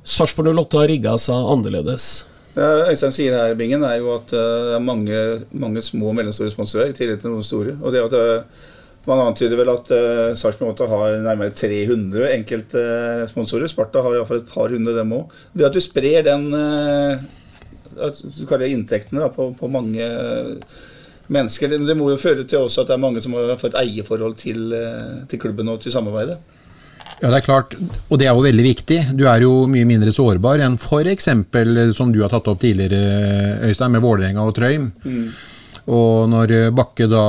Sarpsborg 0.05 0.53
08 0.53 0.79
har 0.79 0.89
rigga 0.91 1.17
seg 1.19 1.51
annerledes. 1.55 2.07
Øystein 2.55 3.11
sier 3.11 3.35
her, 3.35 3.55
Bingen, 3.59 3.83
er 3.83 3.99
jo 3.99 4.13
at 4.15 4.31
det 4.31 4.75
er 4.77 4.83
mange, 4.83 5.23
mange 5.51 5.83
små 5.83 6.13
og 6.13 6.15
mellomstore 6.21 6.53
sponsorer 6.53 6.93
i 6.93 6.95
tillegg 6.95 7.19
til 7.19 7.33
noen 7.33 7.43
store. 7.43 7.75
Og 7.81 7.91
det 7.91 8.05
at 8.05 8.15
uh, 8.15 8.63
Man 9.05 9.21
antyder 9.21 9.59
vel 9.59 9.69
at 9.69 9.91
uh, 9.93 10.33
Sarpsborg 10.37 10.81
har 10.89 11.19
nærmere 11.21 11.53
300 11.53 12.31
enkelte 12.33 12.81
uh, 12.81 13.27
sponsorer. 13.29 13.69
Sparta 13.69 14.01
har 14.01 14.17
iallfall 14.17 14.41
et 14.41 14.49
par 14.49 14.73
hundre, 14.73 14.95
dem 14.97 15.13
òg. 15.13 15.35
Det 15.53 15.67
at 15.67 15.77
du 15.77 15.81
sprer 15.83 16.25
den 16.25 16.49
uh, 16.53 17.21
Du 17.93 18.43
kaller 18.49 18.65
det 18.65 18.73
inntektene 18.73 19.21
da, 19.21 19.29
på, 19.33 19.51
på 19.59 19.69
mange 19.71 20.09
mennesker. 21.29 21.69
Det, 21.69 21.83
det 21.85 21.97
må 21.97 22.09
jo 22.11 22.19
føre 22.21 22.47
til 22.49 22.65
også 22.65 22.83
at 22.83 22.91
det 22.91 22.97
er 22.97 23.05
mange 23.05 23.21
som 23.23 23.37
har 23.37 23.55
fått 23.61 23.77
eierforhold 23.77 24.37
til, 24.41 24.67
uh, 24.73 25.23
til 25.29 25.41
klubben 25.45 25.69
og 25.69 25.83
til 25.85 25.93
samarbeidet. 25.93 26.41
Ja, 27.21 27.29
det 27.29 27.37
er 27.37 27.45
klart, 27.45 27.75
og 28.09 28.19
det 28.19 28.25
er 28.27 28.33
jo 28.35 28.43
veldig 28.43 28.63
viktig. 28.65 28.97
Du 29.15 29.27
er 29.29 29.45
jo 29.45 29.51
mye 29.71 29.85
mindre 29.87 30.11
sårbar 30.11 30.59
enn 30.65 30.75
f.eks. 30.81 31.29
som 31.95 32.11
du 32.11 32.23
har 32.25 32.33
tatt 32.33 32.49
opp 32.51 32.59
tidligere, 32.59 33.61
Øystein, 33.69 33.93
med 33.93 34.03
Vålerenga 34.03 34.43
og 34.43 34.55
Trøim. 34.57 34.89
Og 35.85 36.25
når 36.31 36.71
Bakke 36.73 37.05
da 37.09 37.25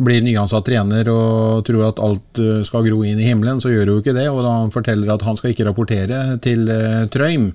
blir 0.00 0.24
nyansatt 0.24 0.64
trener 0.64 1.08
og 1.12 1.64
tror 1.68 1.90
at 1.90 2.00
alt 2.00 2.40
eh, 2.40 2.62
skal 2.64 2.86
gro 2.86 3.02
inn 3.04 3.20
i 3.20 3.28
himmelen, 3.28 3.60
så 3.60 3.72
gjør 3.72 3.90
hun 3.90 3.98
jo 3.98 4.04
ikke 4.04 4.16
det. 4.16 4.28
Og 4.32 4.40
da 4.44 4.54
han 4.62 4.72
forteller 4.72 5.12
at 5.12 5.24
han 5.26 5.36
skal 5.36 5.52
ikke 5.52 5.66
rapportere 5.68 6.38
til 6.44 6.64
eh, 6.72 7.04
Trøim, 7.12 7.50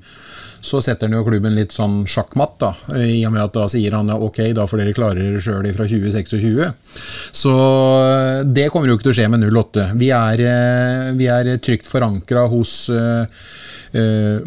så 0.67 0.81
setter 0.83 1.07
han 1.07 1.17
jo 1.17 1.25
klubben 1.25 1.55
litt 1.57 1.73
sånn 1.73 2.01
sjakkmatt, 2.09 2.55
da. 2.61 2.71
I 2.99 3.21
og 3.25 3.33
med 3.33 3.43
at 3.45 3.55
da 3.55 3.67
sier 3.71 3.93
han 3.97 4.09
ok, 4.13 4.41
da 4.57 4.65
får 4.69 4.83
dere 4.83 4.95
klare 4.97 5.21
dere 5.21 5.41
sjøl 5.41 5.69
fra 5.73 5.89
2026. 5.89 6.61
Så 7.41 7.53
eh, 7.57 8.41
det 8.53 8.69
kommer 8.73 8.91
jo 8.91 8.97
ikke 8.99 9.09
til 9.09 9.15
å 9.15 9.19
skje 9.21 9.29
med 9.33 9.47
08. 9.49 9.91
Vi 9.97 10.11
er, 10.13 10.43
vi 11.17 11.31
er 11.33 11.55
trygt 11.57 11.89
forankra 11.89 12.45
hos 12.51 12.83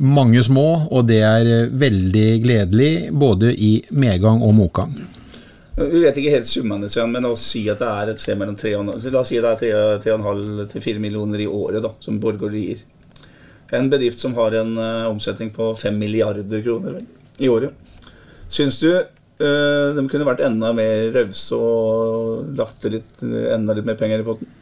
mange 0.04 0.42
små, 0.44 0.66
og 0.92 1.06
det 1.08 1.22
er 1.24 1.70
veldig 1.72 2.26
gledelig 2.44 2.92
både 3.10 3.54
i 3.56 3.72
medgang 3.96 4.44
og 4.44 4.52
motgang. 4.54 4.92
Vi 5.80 6.00
vet 6.02 6.18
ikke 6.20 6.32
helt 6.34 6.48
summene, 6.48 6.88
men 7.08 7.26
oss 7.30 7.46
si 7.54 7.62
at 7.72 7.80
det 7.80 7.88
er 7.88 8.10
et 8.12 8.20
sted 8.20 8.36
mellom 8.36 8.56
3,5 8.58 9.06
La 9.14 9.22
oss 9.22 9.30
si 9.32 9.38
det 9.40 9.52
3,5 10.04 10.66
til 10.74 10.84
4 10.84 11.00
millioner 11.00 11.40
i 11.40 11.48
året 11.48 11.80
da, 11.84 11.94
som 12.04 12.18
Borregaard 12.20 12.58
gir. 12.58 12.82
En 13.72 13.88
bedrift 13.88 14.20
som 14.20 14.34
har 14.36 14.56
en 14.58 14.74
uh, 14.76 15.08
omsetning 15.08 15.52
på 15.54 15.70
5 15.78 15.96
milliarder 15.96 16.62
kroner 16.64 16.98
vel, 16.98 17.08
i 17.38 17.48
året. 17.48 17.72
Syns 18.50 18.80
du 18.82 18.90
uh, 18.92 19.88
de 19.96 20.04
kunne 20.10 20.26
vært 20.28 20.44
enda 20.44 20.74
mer 20.76 21.12
rause 21.16 21.56
og 21.56 22.50
lagt 22.58 22.84
litt, 22.90 23.14
enda 23.22 23.76
litt 23.78 23.88
mer 23.88 23.96
penger 24.00 24.20
i 24.20 24.26
potten? 24.26 24.56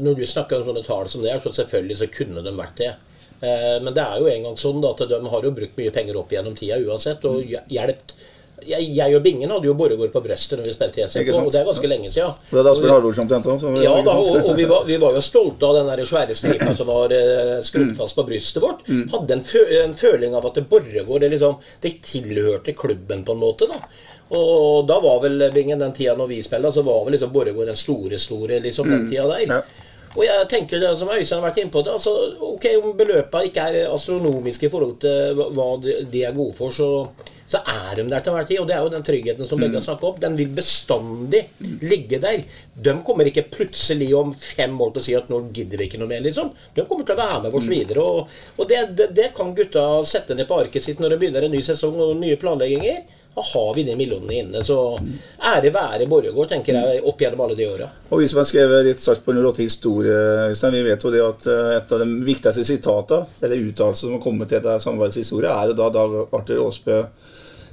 Når 0.00 0.20
du 0.20 0.24
snakker 0.28 0.60
om 0.60 0.70
sånne 0.70 0.84
tall 0.86 1.10
som 1.12 1.24
det 1.24 1.32
er, 1.32 1.42
så 1.42 1.52
selvfølgelig 1.56 1.98
så 2.00 2.08
kunne 2.12 2.44
de 2.44 2.52
vært 2.56 2.80
det. 2.80 2.94
Eh, 3.40 3.80
Men 3.82 3.94
det 3.96 4.04
er 4.04 4.20
jo 4.20 4.28
en 4.30 4.46
gang 4.48 4.56
sånn 4.60 4.84
at 4.88 5.02
de 5.08 5.18
har 5.32 5.46
jo 5.46 5.52
brukt 5.56 5.78
mye 5.80 5.92
penger 5.92 6.18
opp 6.20 6.32
gjennom 6.32 6.56
tida 6.58 6.78
uansett, 6.84 7.24
og 7.28 7.42
hjulpet 7.48 8.14
jeg, 8.66 8.88
jeg 8.96 9.16
og 9.16 9.22
Bingen 9.22 9.50
hadde 9.50 9.66
jo 9.68 9.74
Borregaard 9.74 10.12
på 10.12 10.22
brøstet 10.24 10.58
når 10.58 10.64
vi 10.68 10.72
spilte 10.76 11.00
i 11.00 11.04
SFK, 11.06 11.30
og 11.34 11.50
det 11.52 11.60
er 11.60 11.68
ganske 11.68 11.90
lenge 11.90 12.10
siden. 12.14 12.34
Det 12.50 12.58
er 12.60 12.66
da 12.68 12.74
spiller 12.74 12.94
Harvard-sjampion 12.94 13.44
også. 13.44 13.60
så- 13.60 13.82
Ja 13.82 13.94
da, 14.02 14.10
og, 14.16 14.48
og 14.50 14.56
vi, 14.56 14.64
var, 14.70 14.84
vi 14.88 14.96
var 15.02 15.12
jo 15.18 15.20
stolte 15.20 15.66
av 15.66 15.74
den 15.78 15.86
der 15.92 16.04
svære 16.04 16.34
stripa 16.34 16.74
som 16.76 16.86
var 16.86 17.12
eh, 17.12 17.60
skrudd 17.62 17.94
fast 17.96 18.16
på 18.16 18.26
brystet 18.28 18.62
vårt. 18.62 18.82
Hadde 18.88 19.32
en, 19.38 19.44
fø 19.44 19.64
en 19.84 19.94
føling 19.94 20.34
av 20.34 20.46
at 20.50 20.60
Borregaard 20.68 21.20
det 21.20 21.30
liksom, 21.36 21.56
det 21.82 21.94
tilhørte 22.02 22.72
klubben 22.74 23.24
på 23.24 23.32
en 23.32 23.42
måte. 23.44 23.66
da. 23.68 23.80
Og 24.34 24.86
da 24.88 24.96
var 25.04 25.20
vel 25.22 25.50
Bingen 25.54 25.78
den 25.78 25.92
tida 25.92 26.14
når 26.16 26.26
vi 26.30 26.42
spilte, 26.42 26.72
så 26.72 26.82
var 26.86 27.04
vel 27.04 27.12
liksom 27.18 27.32
Borregaard 27.34 27.66
den 27.70 27.76
store, 27.76 28.18
store 28.18 28.60
liksom 28.64 28.88
den 28.90 29.08
tida 29.10 29.26
der. 29.28 29.44
Ja. 29.48 29.60
Og 30.14 30.22
jeg 30.22 30.46
tenker 30.48 30.78
det 30.78 30.92
som 30.98 31.08
Øystein 31.10 31.40
har 31.42 31.48
vært 31.50 31.56
inne 31.58 31.72
på 31.74 31.80
det, 31.82 31.90
altså, 31.90 32.12
ok, 32.40 32.66
Om 32.84 32.92
beløpene 32.96 33.48
ikke 33.48 33.64
er 33.66 33.88
astronomiske 33.90 34.68
i 34.68 34.70
forhold 34.70 35.00
til 35.02 35.34
hva- 35.34 36.06
de 36.12 36.20
er 36.22 36.36
gode 36.36 36.54
for, 36.54 36.70
så, 36.70 36.88
så 37.54 37.62
er 37.70 38.00
de 38.00 38.06
der 38.10 38.24
til 38.24 38.32
enhver 38.32 38.48
tid. 38.48 38.60
Og 38.62 38.68
det 38.68 38.76
er 38.76 38.84
jo 38.84 38.92
den 38.92 39.06
tryggheten 39.06 39.48
som 39.48 39.62
begge 39.62 39.78
har 39.78 39.86
snakket 39.86 40.08
om. 40.10 40.20
Den 40.26 40.38
vil 40.40 40.52
bestandig 40.56 41.44
ligge 41.84 42.20
der. 42.22 42.44
De 42.74 42.94
kommer 43.06 43.30
ikke 43.30 43.46
plutselig 43.54 44.10
om 44.18 44.34
fem 44.34 44.74
år 44.80 44.94
til 44.94 45.02
å 45.02 45.06
si 45.08 45.18
at 45.18 45.30
nå 45.30 45.40
gidder 45.54 45.80
vi 45.80 45.88
ikke 45.88 46.00
noe 46.02 46.10
mer, 46.10 46.24
liksom. 46.24 46.50
De 46.74 46.86
kommer 46.88 47.06
til 47.06 47.16
å 47.16 47.22
være 47.22 47.42
med 47.46 47.58
oss 47.60 47.70
videre. 47.70 48.04
Og, 48.04 48.38
og 48.58 48.70
det, 48.70 48.86
det, 48.98 49.10
det 49.16 49.32
kan 49.36 49.54
gutta 49.56 49.84
sette 50.08 50.36
ned 50.36 50.50
på 50.50 50.58
arket 50.64 50.84
sitt 50.84 51.02
når 51.02 51.14
det 51.14 51.20
begynner 51.22 51.46
en 51.46 51.54
ny 51.54 51.62
sesong 51.66 52.00
og 52.02 52.16
nye 52.18 52.40
planlegginger. 52.40 53.04
Da 53.34 53.42
har 53.42 53.74
vi 53.74 53.82
de 53.82 53.96
millionene 53.98 54.34
inne. 54.34 54.64
Så 54.64 54.76
ære 55.42 55.72
være 55.74 56.06
Borregaard, 56.06 56.52
tenker 56.52 56.76
jeg, 56.78 57.00
opp 57.02 57.22
gjennom 57.22 57.42
alle 57.46 57.56
de 57.58 57.66
åra. 57.66 57.88
Og 58.10 58.22
vi 58.22 58.28
som 58.30 58.38
har 58.38 58.46
skrevet 58.46 58.86
litt 58.86 59.02
Sarpsborg 59.02 59.40
08-historie, 59.42 60.18
Øystein, 60.52 60.76
vi 60.76 60.84
vet 60.86 61.02
jo 61.02 61.10
det 61.10 61.22
at 61.24 61.48
eh, 61.50 61.72
et 61.80 61.94
av 61.94 62.04
de 62.04 62.20
viktigste 62.26 62.66
sitatene, 62.66 63.26
eller 63.42 63.64
uttalelsene 63.70 64.06
som 64.06 64.18
har 64.18 64.22
kommet 64.22 64.52
til 64.52 64.60
dette 64.60 64.76
samarbeidets 64.86 65.18
historie, 65.24 65.50
er 65.50 65.72
jo 65.72 65.78
da 65.80 65.90
Dag 65.96 66.14
Arthur 66.30 66.62
Aasbø 66.68 67.00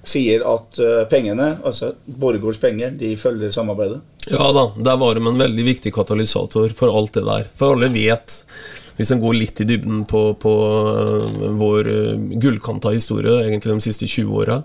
sier 0.04 0.44
at 0.50 0.80
eh, 0.82 1.04
pengene, 1.10 1.56
altså 1.66 1.94
Borregaards 2.06 2.60
penger, 2.62 2.94
de 2.98 3.14
følger 3.20 3.54
samarbeidet. 3.54 4.02
Ja 4.32 4.52
da, 4.54 4.68
der 4.78 4.98
var 5.02 5.18
de 5.18 5.24
en 5.26 5.42
veldig 5.42 5.66
viktig 5.66 5.94
katalysator 5.94 6.74
for 6.78 6.94
alt 6.94 7.18
det 7.18 7.26
der. 7.28 7.50
For 7.58 7.76
alle 7.76 7.92
vet, 7.94 8.40
hvis 8.98 9.14
en 9.14 9.22
går 9.22 9.38
litt 9.38 9.62
i 9.62 9.68
dybden 9.70 10.04
på, 10.10 10.24
på 10.42 10.56
øh, 10.90 11.46
vår 11.60 11.92
øh, 11.94 12.28
gullkanta 12.42 12.96
historie, 12.96 13.44
egentlig 13.46 13.78
de 13.78 13.88
siste 13.88 14.10
20 14.10 14.42
åra, 14.42 14.62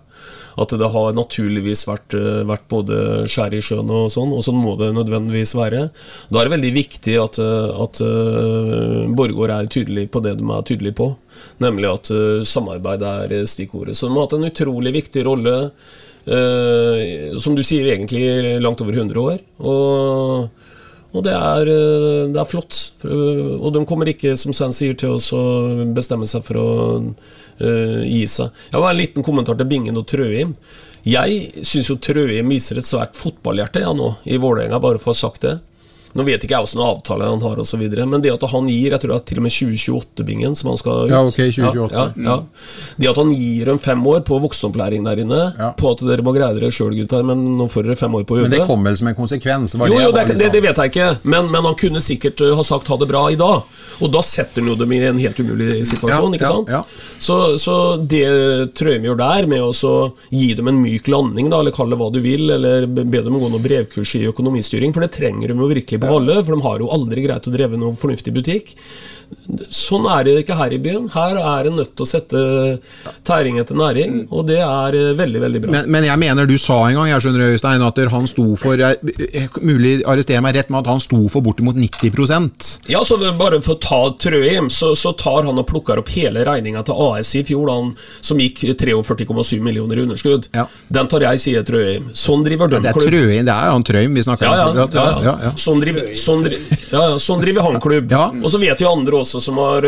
at 0.57 0.73
det 0.73 0.89
har 0.89 1.13
naturligvis 1.13 1.83
vært, 1.85 2.15
vært 2.49 2.63
både 2.73 3.27
skjær 3.29 3.53
i 3.53 3.61
sjøen 3.61 3.91
og 3.93 4.07
sånn, 4.09 4.31
og 4.33 4.41
sånn 4.41 4.57
må 4.57 4.73
det 4.81 4.89
nødvendigvis 4.97 5.53
være. 5.59 5.83
Da 6.33 6.41
er 6.41 6.49
det 6.49 6.55
veldig 6.55 6.71
viktig 6.73 7.17
at, 7.21 7.37
at 7.85 8.01
Borregaard 9.13 9.53
er 9.53 9.69
tydelig 9.69 10.07
på 10.09 10.23
det 10.25 10.39
de 10.41 10.49
er 10.49 10.65
tydelige 10.65 10.97
på, 10.97 11.11
nemlig 11.63 11.89
at 11.93 12.11
øh, 12.15 12.43
samarbeid 12.47 13.03
er 13.07 13.37
stikkordet. 13.49 13.97
Så 13.97 14.09
de 14.09 14.15
har 14.17 14.27
hatt 14.27 14.37
en 14.39 14.49
utrolig 14.51 14.93
viktig 15.01 15.25
rolle. 15.27 15.57
Eh, 16.27 17.37
som 17.39 17.55
du 17.55 17.63
sier, 17.63 17.87
egentlig 17.93 18.59
langt 18.63 18.81
over 18.83 18.97
100 18.97 19.21
år. 19.23 19.43
Og, 19.63 20.49
og 21.15 21.23
det, 21.25 21.35
er, 21.37 21.71
eh, 21.71 22.23
det 22.35 22.41
er 22.43 22.51
flott. 22.51 22.81
Eh, 23.07 23.53
Og 23.61 23.71
de 23.77 23.85
kommer 23.87 24.11
ikke, 24.11 24.35
som 24.39 24.55
Sven 24.57 24.75
sier, 24.75 24.97
til 24.99 25.15
å 25.15 25.87
bestemme 25.95 26.27
seg 26.27 26.43
for 26.49 26.61
å 26.63 26.69
eh, 27.61 28.03
gi 28.11 28.25
seg. 28.31 28.51
Jeg 28.73 28.83
har 28.83 28.91
en 28.91 29.01
liten 29.01 29.27
kommentar 29.27 29.59
til 29.61 29.71
Bingen 29.71 30.03
og 30.03 30.09
Trøim. 30.11 30.57
Jeg 31.07 31.63
syns 31.63 31.93
jo 31.93 32.01
Trøim 32.03 32.51
viser 32.51 32.81
et 32.81 32.89
svært 32.89 33.15
fotballhjerte 33.15 33.85
ja, 33.85 33.95
nå, 33.95 34.17
i 34.27 34.41
Vålerenga, 34.43 34.83
bare 34.83 34.99
for 34.99 35.13
å 35.13 35.15
ha 35.15 35.23
sagt 35.23 35.47
det. 35.47 35.61
Nå 36.17 36.25
vet 36.27 36.43
ikke 36.47 36.57
jeg 36.57 36.67
åssen 36.67 36.81
avtale 36.83 37.29
han 37.29 37.43
har, 37.45 37.59
og 37.61 37.67
så 37.69 37.77
videre, 37.81 38.07
men 38.09 38.23
det 38.25 38.33
at 38.33 38.45
han 38.51 38.67
gir 38.71 38.95
Jeg 38.97 39.01
tror 39.03 39.13
det 39.13 39.17
er 39.21 39.27
til 39.31 39.39
og 39.43 39.47
med 39.47 39.53
2028-bingen 39.53 40.57
som 40.57 40.71
han 40.73 40.81
skal 40.81 41.05
ut. 41.07 41.11
Ja, 41.13 41.21
ok, 41.27 41.37
2028. 41.37 41.93
Ja, 41.93 42.05
ja, 42.17 42.31
ja. 42.31 42.37
Det 42.97 43.11
at 43.13 43.21
han 43.21 43.33
gir 43.35 43.71
dem 43.71 43.79
fem 43.83 44.05
år 44.07 44.21
på 44.27 44.39
voksenopplæring 44.43 45.05
der 45.07 45.23
inne, 45.25 45.41
Ja. 45.59 45.71
på 45.79 45.91
at 45.93 46.03
dere 46.07 46.25
må 46.25 46.33
greie 46.37 46.55
dere 46.57 46.71
sjøl, 46.73 46.95
gutter, 46.97 47.23
men 47.27 47.45
nå 47.59 47.69
får 47.71 47.87
dere 47.91 47.97
fem 48.01 48.15
år 48.19 48.25
på 48.29 48.37
å 48.39 48.43
Men 48.47 48.51
det 48.51 48.61
øve. 48.63 48.67
kom 48.71 48.85
vel 48.85 48.97
som 48.97 49.09
en 49.09 49.15
konsekvens? 49.19 49.75
Var 49.77 49.89
Jo, 49.89 50.01
jo, 50.01 50.13
det, 50.13 50.27
det, 50.39 50.51
det 50.53 50.63
vet 50.63 50.77
jeg 50.77 50.93
ikke, 50.93 51.09
men, 51.25 51.51
men 51.53 51.65
han 51.69 51.75
kunne 51.79 52.01
sikkert 52.05 52.41
uh, 52.45 52.55
ha 52.59 52.63
sagt 52.67 52.89
ha 52.89 52.97
det 53.01 53.09
bra 53.11 53.27
i 53.31 53.37
dag. 53.37 53.63
Og 54.01 54.13
da 54.13 54.21
setter 54.23 54.61
han 54.63 54.69
jo 54.73 54.77
dem 54.77 54.93
i 54.93 54.99
en 55.09 55.19
helt 55.19 55.39
umulig 55.41 55.85
situasjon, 55.89 56.33
Ja, 56.35 56.39
ikke 56.41 56.49
ja, 56.49 56.55
sant? 56.57 56.69
ja. 56.71 56.83
Så, 57.19 57.37
så 57.61 57.77
det 58.01 58.75
Trøim 58.77 59.05
gjør 59.09 59.17
der, 59.21 59.47
med 59.51 59.63
å 59.65 59.71
så 59.77 59.93
gi 60.31 60.53
dem 60.59 60.69
en 60.69 60.81
myk 60.83 61.09
landing, 61.09 61.49
da, 61.53 61.61
eller 61.63 61.73
kall 61.77 61.91
det 61.93 61.99
hva 62.01 62.11
du 62.13 62.21
vil, 62.25 62.51
eller 62.57 62.87
be 62.87 63.23
dem 63.25 63.39
gå 63.41 63.49
noe 63.53 63.63
brevkurs 63.63 64.15
i 64.21 64.27
økonomistyring, 64.31 64.93
for 64.95 65.05
det 65.07 65.13
trenger 65.17 65.49
de 65.53 65.57
jo 65.57 65.69
virkelig 65.71 66.01
på 66.03 66.06
alle, 66.15 66.39
for 66.45 66.55
de 66.57 66.67
har 66.67 66.83
jo 66.83 66.93
aldri 66.95 67.27
greit 67.27 67.49
å 67.49 67.55
dreve 67.55 67.81
noen 67.81 67.99
fornuftig 67.99 68.35
butikk. 68.37 68.75
Sånn 69.71 70.07
er 70.11 70.25
det 70.27 70.35
ikke 70.43 70.57
her 70.59 70.73
i 70.75 70.79
byen. 70.83 71.07
Her 71.15 71.39
er 71.39 71.69
en 71.71 71.77
nødt 71.79 71.93
til 71.97 72.05
å 72.05 72.09
sette 72.09 72.41
tæring 73.27 73.61
etter 73.61 73.79
næring, 73.79 74.25
og 74.31 74.47
det 74.49 74.59
er 74.63 74.97
eh, 74.99 75.13
veldig, 75.19 75.41
veldig 75.43 75.63
bra. 75.65 75.73
Men, 75.77 75.91
men 75.95 76.07
jeg 76.09 76.21
mener 76.23 76.49
du 76.49 76.57
sa 76.61 76.79
en 76.89 76.99
gang 76.99 77.11
jeg 77.11 77.25
skjønner 77.25 77.55
Øystein, 77.55 77.85
at 77.87 78.01
han 78.13 78.29
sto 78.31 78.47
for 78.61 78.79
jeg, 78.81 78.99
jeg, 79.23 79.51
Mulig 79.67 79.93
arrestere 80.09 80.43
meg 80.45 80.57
rett, 80.59 80.71
med 80.73 80.83
at 80.85 80.91
han 80.91 81.03
sto 81.03 81.21
for 81.33 81.45
bortimot 81.47 81.79
90% 81.79 82.91
Ja, 82.93 83.03
så 83.07 83.19
bare 83.39 83.61
for 83.65 83.77
å 83.77 83.81
ta 83.83 84.01
Trøim, 84.23 84.69
så, 84.73 84.93
så 84.99 85.13
tar 85.19 85.47
han 85.49 85.59
og 85.59 85.67
plukker 85.71 86.01
opp 86.03 86.11
hele 86.15 86.45
regninga 86.47 86.83
til 86.87 86.99
AS 87.07 87.33
i 87.39 87.43
fjor, 87.47 87.71
han, 87.73 87.93
som 88.25 88.41
gikk 88.43 88.63
43,7 88.79 89.61
millioner 89.65 89.99
i 89.99 90.05
underskudd. 90.07 90.51
Ja. 90.57 90.67
Den 90.93 91.11
tar 91.11 91.25
jeg, 91.29 91.43
sier 91.43 91.67
Trøim. 91.67 92.11
Sånn 92.17 92.45
driver 92.47 92.71
de 92.73 92.83
Det 92.85 92.93
er. 92.93 93.01
Trøim, 93.07 93.47
det 93.47 93.55
er 93.55 93.73
han 93.73 93.87
Trøim 93.87 94.17
vi 94.17 94.27
snakker 94.27 94.47
Ja, 94.49 94.57
ja, 94.61 94.69
om. 94.71 94.77
ja, 94.81 94.89
ja. 94.93 95.07
ja, 95.27 95.37
ja. 95.49 95.55
Sånn, 95.61 95.83
driver, 95.83 96.13
sånn, 96.19 96.45
driver, 96.47 96.83
ja, 96.93 97.03
ja, 97.13 97.19
sånn 97.23 97.43
driver 97.43 97.67
han 97.69 97.81
klubb. 97.83 98.13
Ja. 98.13 98.27
Og 98.43 98.53
så 98.53 98.61
vet 98.63 98.83
jo 98.83 98.93
andre 98.93 99.16
også 99.21 99.41
som 99.43 99.59
har, 99.61 99.87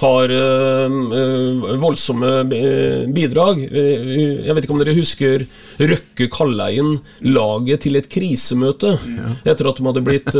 har 0.00 0.34
øh, 0.34 0.96
øh, 1.20 1.80
voldsomme 1.82 2.30
øh, 2.54 3.08
bidrag. 3.14 3.60
Jeg 3.68 4.54
vet 4.54 4.64
ikke 4.64 4.76
om 4.76 4.82
dere 4.82 4.96
husker 4.96 5.44
Røkke 5.78 6.28
Kalleien 6.32 6.98
laget 7.26 7.84
til 7.86 7.98
et 7.98 8.08
krisemøte 8.10 8.96
etter 9.44 9.70
at 9.70 9.78
de 9.78 9.86
hadde 9.88 10.04
blitt 10.06 10.38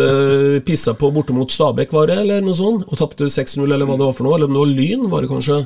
pissa 0.66 0.95
på 0.99 1.12
borte 1.14 1.36
mot 1.36 1.53
Stabæk, 1.53 1.93
var 1.95 2.11
det, 2.11 2.20
eller 2.22 2.45
noe 2.45 2.57
sånt, 2.57 2.86
og 2.89 3.01
tapte 3.01 3.30
6-0, 3.30 3.64
eller 3.66 3.86
hva 3.86 3.99
det 3.99 4.09
var 4.09 4.16
for 4.16 4.26
noe. 4.26 4.39
Eller 4.39 4.51
om 4.51 4.57
det 4.57 4.64
var 4.64 4.74
Lyn, 4.78 5.09
var 5.12 5.24
det 5.24 5.32
kanskje. 5.32 5.62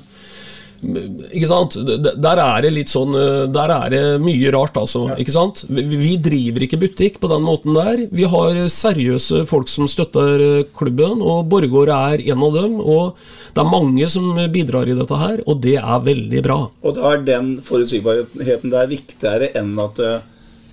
Ikke 0.83 1.47
sant? 1.47 1.77
Der 1.79 2.41
er 2.43 2.65
det 2.65 2.73
litt 2.75 2.91
sånn 2.91 3.15
øh, 3.15 3.45
Der 3.55 3.71
er 3.71 3.93
det 3.93 4.01
mye 4.23 4.51
rart, 4.55 4.75
altså. 4.81 5.05
Ikke 5.15 5.35
sant? 5.35 5.63
Vi, 5.71 6.17
driver 6.23 6.65
ikke 6.67 6.81
butikk 6.83 7.21
på 7.23 7.31
den 7.31 7.45
måten 7.47 7.77
der. 7.77 8.07
Vi 8.11 8.27
har 8.29 8.59
seriøse 8.73 9.45
folk 9.51 9.71
som 9.71 9.87
støtter 9.91 10.43
øh, 10.43 10.65
klubben, 10.75 11.23
og 11.23 11.47
Borregaard 11.53 11.93
er 11.95 12.25
en 12.33 12.43
av 12.49 12.59
dem. 12.59 12.77
Og 12.83 13.15
det 13.55 13.63
er 13.63 13.71
mange 13.71 14.11
som 14.11 14.35
bidrar 14.53 14.91
i 14.91 14.99
dette 14.99 15.23
her, 15.23 15.45
og 15.47 15.63
det 15.63 15.79
er 15.79 16.05
veldig 16.11 16.43
bra. 16.45 16.59
Og 16.83 16.99
da 16.99 17.15
er 17.15 17.25
den 17.31 17.55
forutsigbarheten 17.65 18.75
der 18.75 18.91
viktigere 18.91 19.53
enn 19.59 19.75
at 19.83 20.03
eh, 20.03 20.21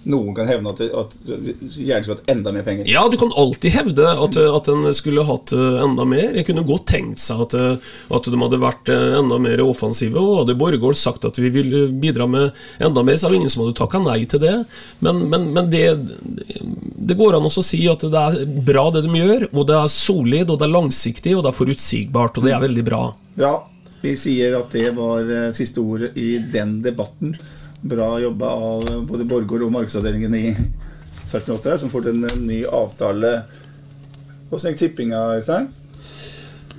noen 0.08 0.36
kan 0.36 0.47
hevne 0.47 0.72
at, 0.72 0.80
at 0.82 1.16
gjerne 1.28 2.04
skulle 2.04 2.16
hatt 2.16 2.30
enda 2.32 2.52
mer 2.56 2.64
penger. 2.64 2.88
Ja, 2.88 3.04
du 3.12 3.18
kan 3.20 3.34
alltid 3.36 3.74
hevde 3.76 4.08
at, 4.08 4.38
at 4.39 4.70
en 4.72 4.88
skulle 4.95 5.26
hatt 5.28 5.52
eh, 5.56 5.82
enda 5.84 6.06
mer. 6.08 6.32
Jeg 6.38 6.47
kunne 6.47 6.64
godt 6.68 6.88
tenkt 6.91 7.20
seg 7.22 7.43
at, 7.43 7.56
eh, 7.60 7.91
at 8.16 8.30
de 8.32 8.39
hadde 8.39 8.62
vært 8.62 8.91
eh, 8.93 9.18
enda 9.20 9.39
mer 9.43 9.64
offensive. 9.66 10.16
Og 10.20 10.43
hadde 10.43 10.56
Borregaard 10.60 11.00
sagt 11.00 11.28
at 11.28 11.39
vi 11.41 11.52
vil 11.54 11.76
eh, 11.82 11.91
bidra 11.91 12.30
med 12.32 12.56
enda 12.80 13.04
mer, 13.04 13.20
så 13.20 13.28
er 13.28 13.36
det 13.36 13.41
ingen 13.41 13.54
som 13.54 13.66
hadde 13.66 13.78
takka 13.82 14.02
nei 14.06 14.22
til 14.30 14.43
det. 14.43 14.56
Men, 15.06 15.26
men, 15.32 15.50
men 15.56 15.72
det, 15.74 15.86
det 16.95 17.20
går 17.20 17.38
an 17.38 17.50
å 17.50 17.54
si 17.60 17.84
at 17.91 18.08
det 18.08 18.24
er 18.24 18.39
bra 18.66 18.88
det 18.95 19.04
de 19.06 19.14
gjør, 19.20 19.50
og 19.52 19.68
det 19.70 19.78
er 19.82 19.91
solid, 19.93 20.47
og 20.47 20.62
det 20.62 20.70
er 20.70 20.78
langsiktig, 20.78 21.36
og 21.36 21.43
det 21.43 21.52
er 21.52 21.60
forutsigbart, 21.60 22.39
og 22.39 22.47
det 22.47 22.56
er 22.56 22.64
veldig 22.64 22.88
bra. 22.88 23.04
Ja, 23.39 23.58
Vi 24.00 24.14
sier 24.16 24.54
at 24.56 24.72
det 24.72 24.93
var 24.95 25.28
siste 25.52 25.82
ordet 25.84 26.14
i 26.16 26.38
den 26.54 26.78
debatten. 26.86 27.34
Bra 27.82 28.20
jobba 28.20 28.46
av 28.46 28.90
både 29.08 29.26
Borgård 29.28 29.64
og 29.64 29.72
markedsavdelingen 29.72 30.36
i 30.36 30.46
Sarpsborg 31.30 31.68
her, 31.70 31.78
som 31.80 31.92
får 31.92 32.08
til 32.08 32.24
en 32.26 32.48
ny 32.48 32.64
avtale. 32.66 33.44
Åssen 34.50 34.74
gikk 34.74 34.82
tippinga, 34.82 35.22
Øystein? 35.38 35.70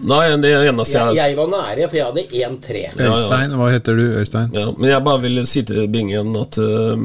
Nei, 0.01 0.23
det 0.41 0.51
eneste 0.55 0.97
Jeg, 0.97 1.17
jeg 1.19 1.33
jeg 1.33 1.37
var 1.37 1.49
nære, 1.53 1.89
for 1.91 1.99
jeg 1.99 2.07
hadde 2.09 2.23
1-3. 2.41 2.83
Øystein, 3.05 3.57
hva 3.59 3.69
heter 3.75 3.99
du, 3.99 4.05
Øystein? 4.21 4.55
Ja, 4.57 4.71
men 4.73 4.89
jeg 4.91 5.05
bare 5.05 5.21
vil 5.27 5.43
si 5.49 5.63
til 5.69 5.89
Bingen 5.93 6.33
at 6.41 6.57
uh, 6.63 6.97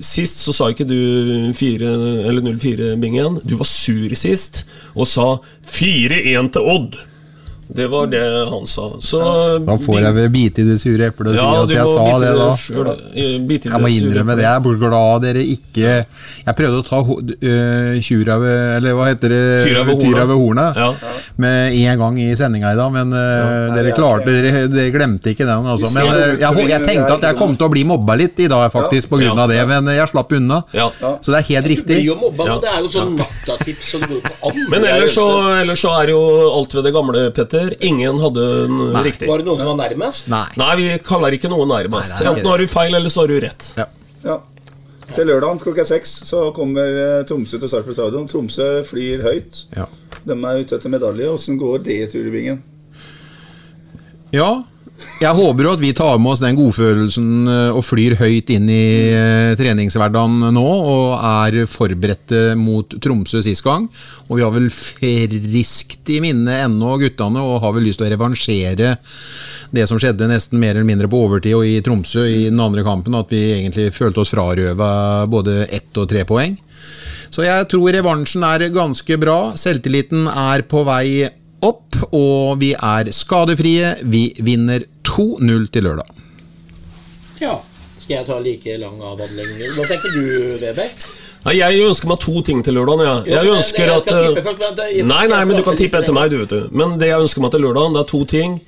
sist 0.00 0.40
så 0.46 0.54
sa 0.56 0.70
ikke 0.72 0.86
du 0.88 1.52
4, 1.56 1.92
eller 2.30 2.46
0-4, 2.48 2.94
Bingen. 3.02 3.40
Du 3.44 3.58
var 3.60 3.68
sur 3.68 4.16
sist 4.16 4.64
og 4.94 5.08
sa 5.10 5.28
4-1 5.68 6.52
til 6.56 6.72
Odd. 6.76 6.98
Det 7.68 7.86
var 7.92 8.06
det 8.08 8.22
han 8.48 8.66
sa. 8.66 8.88
Så 9.00 9.20
Da 9.64 9.76
får 9.80 10.00
jeg 10.00 10.14
vel 10.16 10.28
bite 10.32 10.62
i 10.62 10.66
det 10.68 10.78
sure 10.80 11.10
eplet 11.10 11.34
og 11.34 11.36
si 11.36 11.44
at 11.44 11.74
jeg 11.76 11.92
sa 11.92 12.06
det 12.22 12.32
da. 12.38 12.48
selv, 12.56 12.88
eh, 13.12 13.34
Jeg 13.68 13.82
må 13.82 13.90
innrømme 13.92 14.36
det. 14.38 14.46
Jeg 14.46 14.54
er 14.56 14.78
glad 14.78 15.22
dere 15.22 15.42
ikke 15.44 15.90
Jeg 16.46 16.56
prøvde 16.58 16.80
å 16.80 16.86
ta 16.86 17.02
tjura 18.04 18.38
ved 18.40 18.76
Eller 18.78 18.96
hva 18.96 19.10
heter 19.10 19.34
det? 19.34 19.44
Tyra 19.98 20.24
ved 20.28 20.34
hornet. 20.36 20.76
Ja. 20.76 20.92
Med 21.36 21.76
en 21.78 21.98
gang 21.98 22.18
i 22.20 22.28
sendinga 22.36 22.72
i 22.72 22.78
dag, 22.78 22.92
men 22.92 23.12
øh, 23.12 23.74
dere 23.76 23.92
klarte 23.96 24.32
dere, 24.32 24.64
dere 24.72 24.92
glemte 24.94 25.32
ikke 25.32 25.46
den. 25.46 25.66
Altså. 25.72 25.90
Men 25.94 26.10
uh, 26.12 26.34
jeg, 26.40 26.68
jeg 26.72 26.84
tenkte 26.86 27.16
at 27.18 27.26
jeg 27.28 27.38
kom 27.38 27.54
til 27.58 27.68
å 27.68 27.72
bli 27.72 27.84
mobba 27.88 28.16
litt 28.18 28.40
i 28.42 28.48
dag, 28.50 28.66
faktisk, 28.72 29.10
på 29.12 29.20
grunn 29.22 29.38
av 29.38 29.50
det, 29.52 29.60
men 29.68 29.90
jeg 29.94 30.10
slapp 30.12 30.32
unna. 30.38 30.62
Så 30.72 31.32
det 31.32 31.42
er 31.42 31.48
helt 31.52 31.70
riktig. 31.74 32.00
jo 32.06 32.16
mobba, 32.20 32.48
men 32.52 32.62
det 32.64 32.72
er 32.72 32.84
jo 32.84 32.92
sånn 32.92 33.14
nattatips 33.18 33.92
som 33.94 34.04
går 34.06 34.22
på 34.24 34.34
andre. 34.50 34.68
Men 34.74 34.88
ellers 34.92 35.16
så, 35.16 35.26
ellers 35.58 35.84
så 35.84 35.94
er 36.02 36.14
jo 36.14 36.22
alt 36.54 36.78
ved 36.78 36.88
det 36.88 36.94
gamle, 36.96 37.24
Petter. 37.36 37.57
Ingen 37.84 38.20
hadde 38.22 38.44
den 38.66 38.82
riktig. 39.06 39.28
Var 39.30 39.42
det 39.42 39.48
noen 39.48 39.62
som 39.62 39.70
var 39.72 39.80
nærmest? 39.80 40.28
Nei. 40.32 40.44
Nei, 40.60 40.70
vi 40.80 40.86
kaller 41.06 41.36
ikke 41.38 41.50
noe 41.52 41.66
nærmest. 41.68 42.18
Nei, 42.20 42.32
Enten 42.32 42.50
har 42.52 42.62
du 42.62 42.70
feil, 42.70 42.94
eller 42.98 43.12
så 43.12 43.24
har 43.24 43.32
du 43.32 43.38
rett. 43.44 43.72
Ja. 43.78 43.88
Ja. 44.24 44.38
Til 45.14 45.24
lørdag 45.30 45.62
klokka 45.62 45.86
seks 45.88 46.10
så 46.28 46.48
kommer 46.56 46.98
eh, 47.00 47.20
Tromsø 47.28 47.56
til 47.60 47.70
Sarpsborg 47.70 47.96
stadion. 47.96 48.26
Tromsø 48.28 48.66
flyr 48.84 49.22
høyt. 49.24 49.62
Ja. 49.76 49.86
De 50.26 50.36
er 50.36 50.60
ute 50.64 50.76
etter 50.76 50.92
medalje. 50.92 51.30
Åssen 51.32 51.56
går 51.60 51.80
det, 51.86 52.00
tror 52.12 52.26
du, 52.26 52.32
Bingen? 52.34 52.60
Ja, 54.34 54.50
jeg 54.98 55.34
håper 55.34 55.66
jo 55.66 55.72
at 55.76 55.82
vi 55.82 55.92
tar 55.96 56.18
med 56.18 56.32
oss 56.32 56.42
den 56.42 56.56
godfølelsen 56.58 57.50
eh, 57.50 57.76
og 57.76 57.84
flyr 57.86 58.16
høyt 58.18 58.50
inn 58.54 58.68
i 58.70 58.84
eh, 59.14 59.52
treningshverdagen 59.58 60.48
nå, 60.54 60.64
og 60.64 61.12
er 61.18 61.68
forberedte 61.70 62.56
mot 62.58 62.98
Tromsø 63.02 63.42
sist 63.44 63.64
gang. 63.66 63.86
Og 64.28 64.38
vi 64.38 64.44
har 64.44 64.54
vel 64.54 64.68
friskt 64.74 66.10
i 66.14 66.18
minne 66.24 66.60
ennå, 66.64 66.96
guttene, 67.02 67.42
og 67.42 67.62
har 67.64 67.74
vel 67.76 67.86
lyst 67.86 68.02
til 68.02 68.08
å 68.08 68.12
revansjere 68.14 68.96
det 69.74 69.86
som 69.90 70.00
skjedde 70.00 70.30
nesten 70.30 70.60
mer 70.60 70.74
eller 70.74 70.88
mindre 70.88 71.10
på 71.10 71.22
overtid 71.28 71.54
og 71.58 71.66
i 71.66 71.78
Tromsø 71.84 72.24
i 72.26 72.46
den 72.48 72.62
andre 72.62 72.86
kampen, 72.86 73.18
at 73.18 73.30
vi 73.34 73.42
egentlig 73.56 73.90
følte 73.94 74.24
oss 74.24 74.34
frarøva 74.34 74.90
både 75.30 75.64
ett 75.66 75.98
og 76.00 76.08
tre 76.10 76.24
poeng. 76.28 76.56
Så 77.28 77.44
jeg 77.44 77.66
tror 77.70 77.92
revansjen 77.92 78.46
er 78.48 78.70
ganske 78.74 79.18
bra. 79.20 79.38
Selvtilliten 79.60 80.26
er 80.30 80.64
på 80.66 80.82
vei 80.88 81.28
opp, 81.64 81.96
og 82.14 82.58
vi 82.60 82.72
er 82.74 83.10
skadefrie. 83.14 83.94
Vi 84.02 84.30
vinner 84.44 84.84
2-0 85.06 85.68
til 85.74 85.88
lørdag. 85.88 86.10
Ja. 87.42 87.58
Skal 87.98 88.20
jeg 88.20 88.26
ta 88.28 88.38
like 88.40 88.76
lang 88.80 89.00
avhandling? 89.04 89.48
Hva 89.76 89.86
tenker 89.88 90.14
du, 90.14 90.22
Weber? 90.62 90.92
Nei, 91.44 91.54
Jeg 91.58 91.84
ønsker 91.86 92.10
meg 92.10 92.20
to 92.22 92.40
ting 92.42 92.62
til 92.66 92.74
lørdagen. 92.78 93.26
Ja. 93.28 93.42
Jeg 93.42 93.52
ønsker 93.58 93.92
at 93.94 94.08
eh, 94.10 95.02
Nei, 95.06 95.24
nei, 95.30 95.42
men 95.44 95.56
du 95.56 95.62
kan 95.66 95.78
tippe 95.78 96.00
etter 96.00 96.16
meg, 96.16 96.32
du, 96.32 96.40
vet 96.42 96.54
du. 96.54 96.68
Men 96.74 96.96
det 97.00 97.12
jeg 97.12 97.26
ønsker 97.26 97.44
meg 97.44 97.54
til 97.54 97.64
lørdagen, 97.66 97.94
det 97.96 98.02
er 98.02 98.10
to 98.10 98.22
ting. 98.28 98.58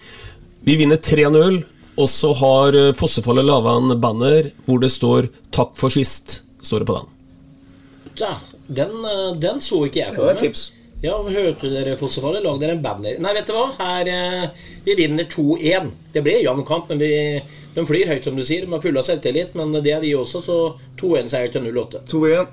Vi 0.67 0.77
vinner 0.81 1.01
3-0, 1.01 1.63
og 2.01 2.09
så 2.09 2.33
har 2.41 2.77
eh, 2.79 2.93
Fossefallet 2.97 3.49
laga 3.49 3.75
en 3.81 3.97
banner 4.01 4.53
hvor 4.67 4.81
det 4.83 4.93
står 4.93 5.31
'Takk 5.51 5.75
for 5.77 5.93
sist'. 5.93 6.41
Står 6.63 6.85
det 6.85 6.91
på 6.93 6.99
den. 7.01 7.09
Ja, 8.21 8.35
den, 8.69 8.93
eh, 9.09 9.33
den 9.41 9.61
så 9.61 9.85
ikke 9.89 10.05
jeg 10.05 10.15
på. 10.15 10.21
Det 10.21 10.21
på. 10.21 10.27
var 10.29 10.35
et 10.37 10.45
tips. 10.45 10.71
Ja, 11.01 11.15
hørte 11.25 11.71
dere 11.73 11.95
Fossefallet? 11.97 12.43
Lag 12.45 12.59
dere 12.61 12.75
en 12.77 12.83
banner. 12.85 13.17
Nei, 13.25 13.33
vet 13.33 13.49
du 13.49 13.55
hva? 13.57 13.71
Her, 13.79 14.09
eh, 14.11 14.67
Vi 14.85 14.95
vinner 14.99 15.25
2-1. 15.25 15.89
Det 16.13 16.23
ble 16.25 16.35
jevn 16.43 16.65
kamp, 16.69 16.91
men 16.93 17.01
vi, 17.01 17.41
de 17.75 17.85
flyr 17.89 18.11
høyt, 18.11 18.25
som 18.25 18.37
du 18.37 18.45
sier. 18.45 18.67
De 18.67 18.75
er 18.77 18.83
fulle 18.85 19.01
av 19.01 19.07
selvtillit, 19.09 19.55
men 19.57 19.73
det 19.81 19.95
er 19.95 20.03
vi 20.05 20.13
også, 20.15 20.43
så 20.45 20.59
2-1-seier 21.01 21.53
til 21.55 21.65
0-8. 21.65 22.03
2-1. 22.11 22.53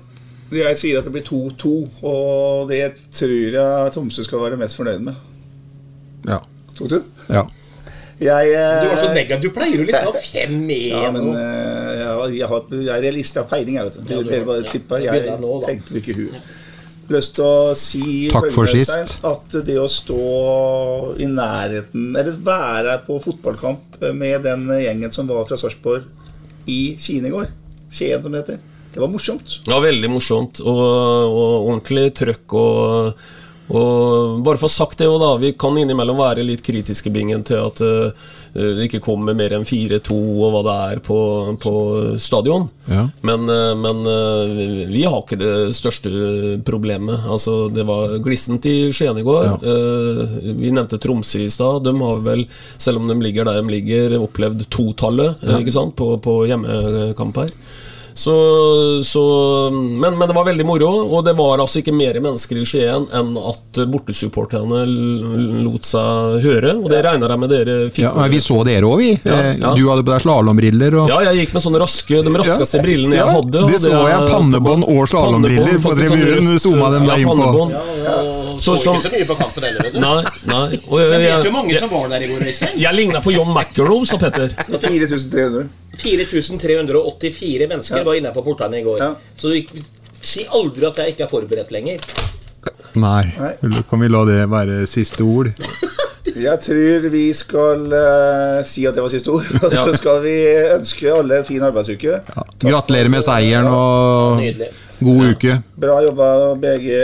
Jeg 0.56 0.80
sier 0.80 0.96
at 0.96 1.04
det 1.04 1.12
blir 1.12 1.26
2-2, 1.28 1.74
og 2.08 2.70
det 2.72 2.94
tror 3.12 3.36
jeg 3.52 3.92
Tromsø 3.92 4.24
skal 4.24 4.40
være 4.46 4.56
mest 4.56 4.80
fornøyd 4.80 5.04
med. 5.10 5.18
Ja. 6.24 6.40
Tok 6.78 6.88
du? 6.94 7.00
ja. 7.28 7.44
Jeg, 8.18 8.48
eh, 8.50 8.82
Du 8.82 8.88
var 8.88 8.96
så 8.98 9.10
negativ. 9.14 9.50
Du 9.50 9.54
pleier 9.54 9.76
jo 9.78 9.84
liksom 9.86 10.08
å 10.08 10.14
ha 10.16 10.22
5-1. 10.24 10.72
Ja, 10.90 11.10
men 11.14 11.28
eh, 11.36 11.90
jeg, 12.00 12.38
jeg, 12.40 12.48
har, 12.50 12.64
jeg 12.72 12.94
er 12.96 13.04
realist, 13.04 13.36
jeg 13.36 13.44
har 13.44 13.50
peiling, 13.52 13.76
jeg, 13.78 13.84
vet 13.90 13.98
du. 13.98 14.00
Ja, 14.08 14.22
du 14.24 14.30
Dere 14.32 14.48
bare 14.48 14.64
ja. 14.64 14.70
tipper. 14.72 15.04
Jeg 15.04 15.28
Jeg 15.28 15.42
nå, 15.44 15.52
ikke 16.00 16.16
huet. 16.16 16.48
Lyst 17.08 17.38
til 17.38 17.44
å 17.46 17.74
si 17.78 18.28
Takk 18.28 18.50
for 18.52 18.68
sist. 18.68 19.18
At 19.24 19.54
det 19.64 19.78
å 19.80 19.88
stå 19.88 21.14
i 21.16 21.28
nærheten 21.30 22.10
Eller 22.12 22.36
være 22.44 22.98
på 23.06 23.16
fotballkamp 23.24 24.00
med 24.12 24.44
den 24.44 24.68
gjengen 24.82 25.14
som 25.14 25.30
var 25.30 25.48
fra 25.48 25.56
Sarpsborg 25.60 26.04
i 26.68 26.98
Kine 27.00 27.30
i 27.30 27.32
går, 27.32 27.48
Skien 27.88 28.20
som 28.20 28.34
det 28.34 28.42
heter, 28.42 28.58
det 28.92 29.00
var 29.00 29.08
morsomt. 29.08 29.54
Ja, 29.64 29.78
veldig 29.80 30.10
morsomt 30.12 30.60
og, 30.60 30.82
og 30.84 31.54
ordentlig 31.70 32.10
trøkk 32.18 32.56
og, 32.60 33.22
og 33.72 34.42
Bare 34.44 34.60
for 34.60 34.66
å 34.66 34.68
ha 34.68 34.74
sagt 34.74 35.00
det 35.00 35.08
òg, 35.08 35.16
da. 35.22 35.30
Vi 35.40 35.54
kan 35.60 35.76
innimellom 35.80 36.20
være 36.20 36.44
litt 36.44 36.60
kritiske, 36.66 37.12
Bingen, 37.14 37.44
til 37.48 37.64
at 37.70 37.80
det 37.80 37.94
ikke 38.56 39.00
kommer 39.04 39.34
mer 39.36 39.52
enn 39.56 39.66
4-2 39.68 40.14
og 40.14 40.52
hva 40.54 40.62
det 40.66 40.76
er 40.92 41.00
på, 41.04 41.18
på 41.60 41.72
stadion. 42.22 42.68
Ja. 42.88 43.04
Men, 43.26 43.48
eh, 43.52 43.74
men 43.78 44.00
eh, 44.08 44.86
vi 44.90 45.04
har 45.04 45.20
ikke 45.22 45.38
det 45.40 45.54
største 45.76 46.10
problemet. 46.66 47.26
Altså, 47.28 47.68
det 47.72 47.84
var 47.88 48.16
glissent 48.24 48.66
i 48.70 48.76
Skien 48.94 49.18
i 49.20 49.26
går. 49.26 49.58
Eh, 49.62 50.38
Vi 50.58 50.72
nevnte 50.72 51.00
Tromsø 51.02 51.44
i 51.44 51.50
stad. 51.52 51.84
De 51.84 51.94
har 52.00 52.22
vel, 52.24 52.46
selv 52.80 53.02
om 53.02 53.08
de 53.10 53.18
ligger 53.22 53.48
der 53.48 53.60
de 53.62 53.74
ligger, 53.74 54.16
opplevd 54.22 54.66
totallet 54.72 55.44
eh, 55.44 55.58
ikke 55.60 55.74
sant? 55.74 55.96
på, 55.98 56.14
på 56.22 56.40
hjemmekamp 56.48 57.42
her. 57.44 57.52
Så, 58.18 58.34
så, 59.06 59.22
men, 59.70 60.16
men 60.18 60.26
det 60.26 60.34
var 60.34 60.46
veldig 60.48 60.64
moro, 60.66 60.88
og 61.14 61.20
det 61.26 61.36
var 61.38 61.60
altså 61.62 61.78
ikke 61.82 61.92
mer 61.94 62.16
mennesker 62.24 62.58
i 62.58 62.64
Skien 62.66 63.04
enn 63.14 63.28
at 63.38 63.78
bortesupporterne 63.92 64.80
lot 65.62 65.86
seg 65.86 66.40
høre, 66.42 66.72
og 66.82 66.88
det 66.90 67.04
regner 67.06 67.30
jeg 67.34 67.42
med 67.44 67.52
dere 67.54 67.76
fikk. 67.94 68.02
ja 68.08 68.26
vi 68.32 68.40
så 68.42 68.58
dere 68.66 68.90
òg, 68.90 68.98
vi. 69.04 69.12
Ja, 69.22 69.36
Eh, 69.38 69.54
ja. 69.62 69.70
Du 69.78 69.84
hadde 69.86 70.02
på 70.02 70.10
deg 70.10 70.22
slalåmbriller. 70.24 70.94
Og... 70.98 71.12
Ja, 71.12 71.20
jeg 71.28 71.44
gikk 71.44 71.52
med 71.54 71.62
sånne 71.62 71.78
raske, 71.84 72.22
de 72.26 72.32
raskeste 72.42 72.80
brillene 72.82 73.14
jeg 73.14 73.22
Ja, 73.22 73.30
hadde. 73.38 73.62
det 73.70 73.78
så 73.84 73.92
jeg. 73.94 74.26
Pannebånd 74.32 74.88
og 74.90 75.06
slalåmbriller 75.12 75.78
på 75.84 75.94
sånn 75.94 76.26
rødt, 76.26 76.50
Zooma 76.64 76.90
dem 76.96 77.06
ja, 77.06 77.14
deg 77.14 77.22
inn 77.22 77.46
på. 77.46 78.47
Pannebånd. 78.58 78.64
Så, 78.64 78.76
Så 78.76 78.94
ikke 78.94 79.08
så 79.08 79.12
mye 79.14 79.28
på 79.28 79.36
kampen 79.38 79.66
heller. 79.68 79.98
Nei, 80.04 80.22
nei. 80.52 80.80
Og 80.88 80.98
Men 80.98 81.10
jeg, 81.10 81.20
vet 81.22 81.28
jo 81.28 81.48
jeg, 81.48 81.54
mange 81.58 81.82
som 81.82 81.92
var 81.92 82.08
der 82.12 82.24
i 82.24 82.30
går, 82.30 82.46
Øystein? 82.52 82.78
jeg 82.82 82.94
ligna 82.98 83.20
på 83.24 83.34
John 83.34 83.52
McEnroe, 83.54 84.06
sa 84.08 84.18
Petter. 84.20 84.48
4300. 84.68 85.68
4384 86.02 87.68
mennesker 87.70 88.04
var 88.04 88.18
inne 88.18 88.32
på 88.34 88.44
portene 88.46 88.80
i 88.80 88.84
går. 88.86 88.98
Ja. 89.02 89.14
Så 89.38 89.52
du, 89.54 89.84
si 90.20 90.44
aldri 90.50 90.86
at 90.88 90.98
jeg 91.02 91.14
ikke 91.14 91.26
er 91.28 91.32
forberedt 91.32 91.72
lenger. 91.74 92.02
Nei, 92.98 93.24
Nei. 93.38 93.82
kan 93.88 94.00
vi 94.02 94.08
la 94.10 94.24
det 94.26 94.40
være 94.50 94.80
siste 94.90 95.22
ord? 95.22 95.52
Jeg 96.42 96.60
tror 96.64 97.06
vi 97.12 97.24
skal 97.36 97.84
uh, 97.92 98.64
si 98.68 98.84
at 98.88 98.96
det 98.96 99.02
var 99.04 99.12
siste 99.12 99.32
ord. 99.32 99.46
Og 99.64 99.72
så 99.72 99.94
skal 99.98 100.20
vi 100.24 100.34
ønske 100.76 101.12
alle 101.12 101.40
en 101.40 101.46
fin 101.48 101.64
arbeidsuke. 101.66 102.20
Gratulerer 102.62 103.10
med 103.12 103.24
seieren 103.26 103.68
og 103.70 104.38
Nydelig. 104.40 104.70
god 105.00 105.22
uke. 105.32 105.58
Bra 105.78 106.00
jobba 106.06 106.30
begge, 106.62 106.98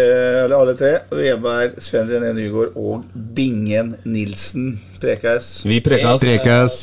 eller 0.45 0.57
alle 0.59 0.77
tre. 0.79 0.93
Veberg, 1.11 1.79
Sven 1.83 2.11
René 2.11 2.33
Nygaard 2.37 2.75
og 2.77 3.05
Bingen 3.37 3.95
Nilsen. 4.05 4.75
Prekes. 5.03 5.61
Vi 5.67 5.81
prekes. 5.85 6.27
Prekes. 6.27 6.81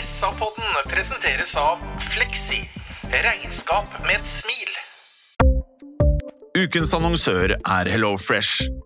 SA-podden 0.00 0.80
presenteres 0.92 1.56
av 1.60 1.80
Fleksi. 2.12 2.62
Regnskap 3.12 4.00
med 4.04 4.18
et 4.18 4.28
smil. 4.28 4.74
Ukens 6.56 6.94
annonsør 6.96 7.52
er 7.60 7.88
HelloFresh. 7.92 8.85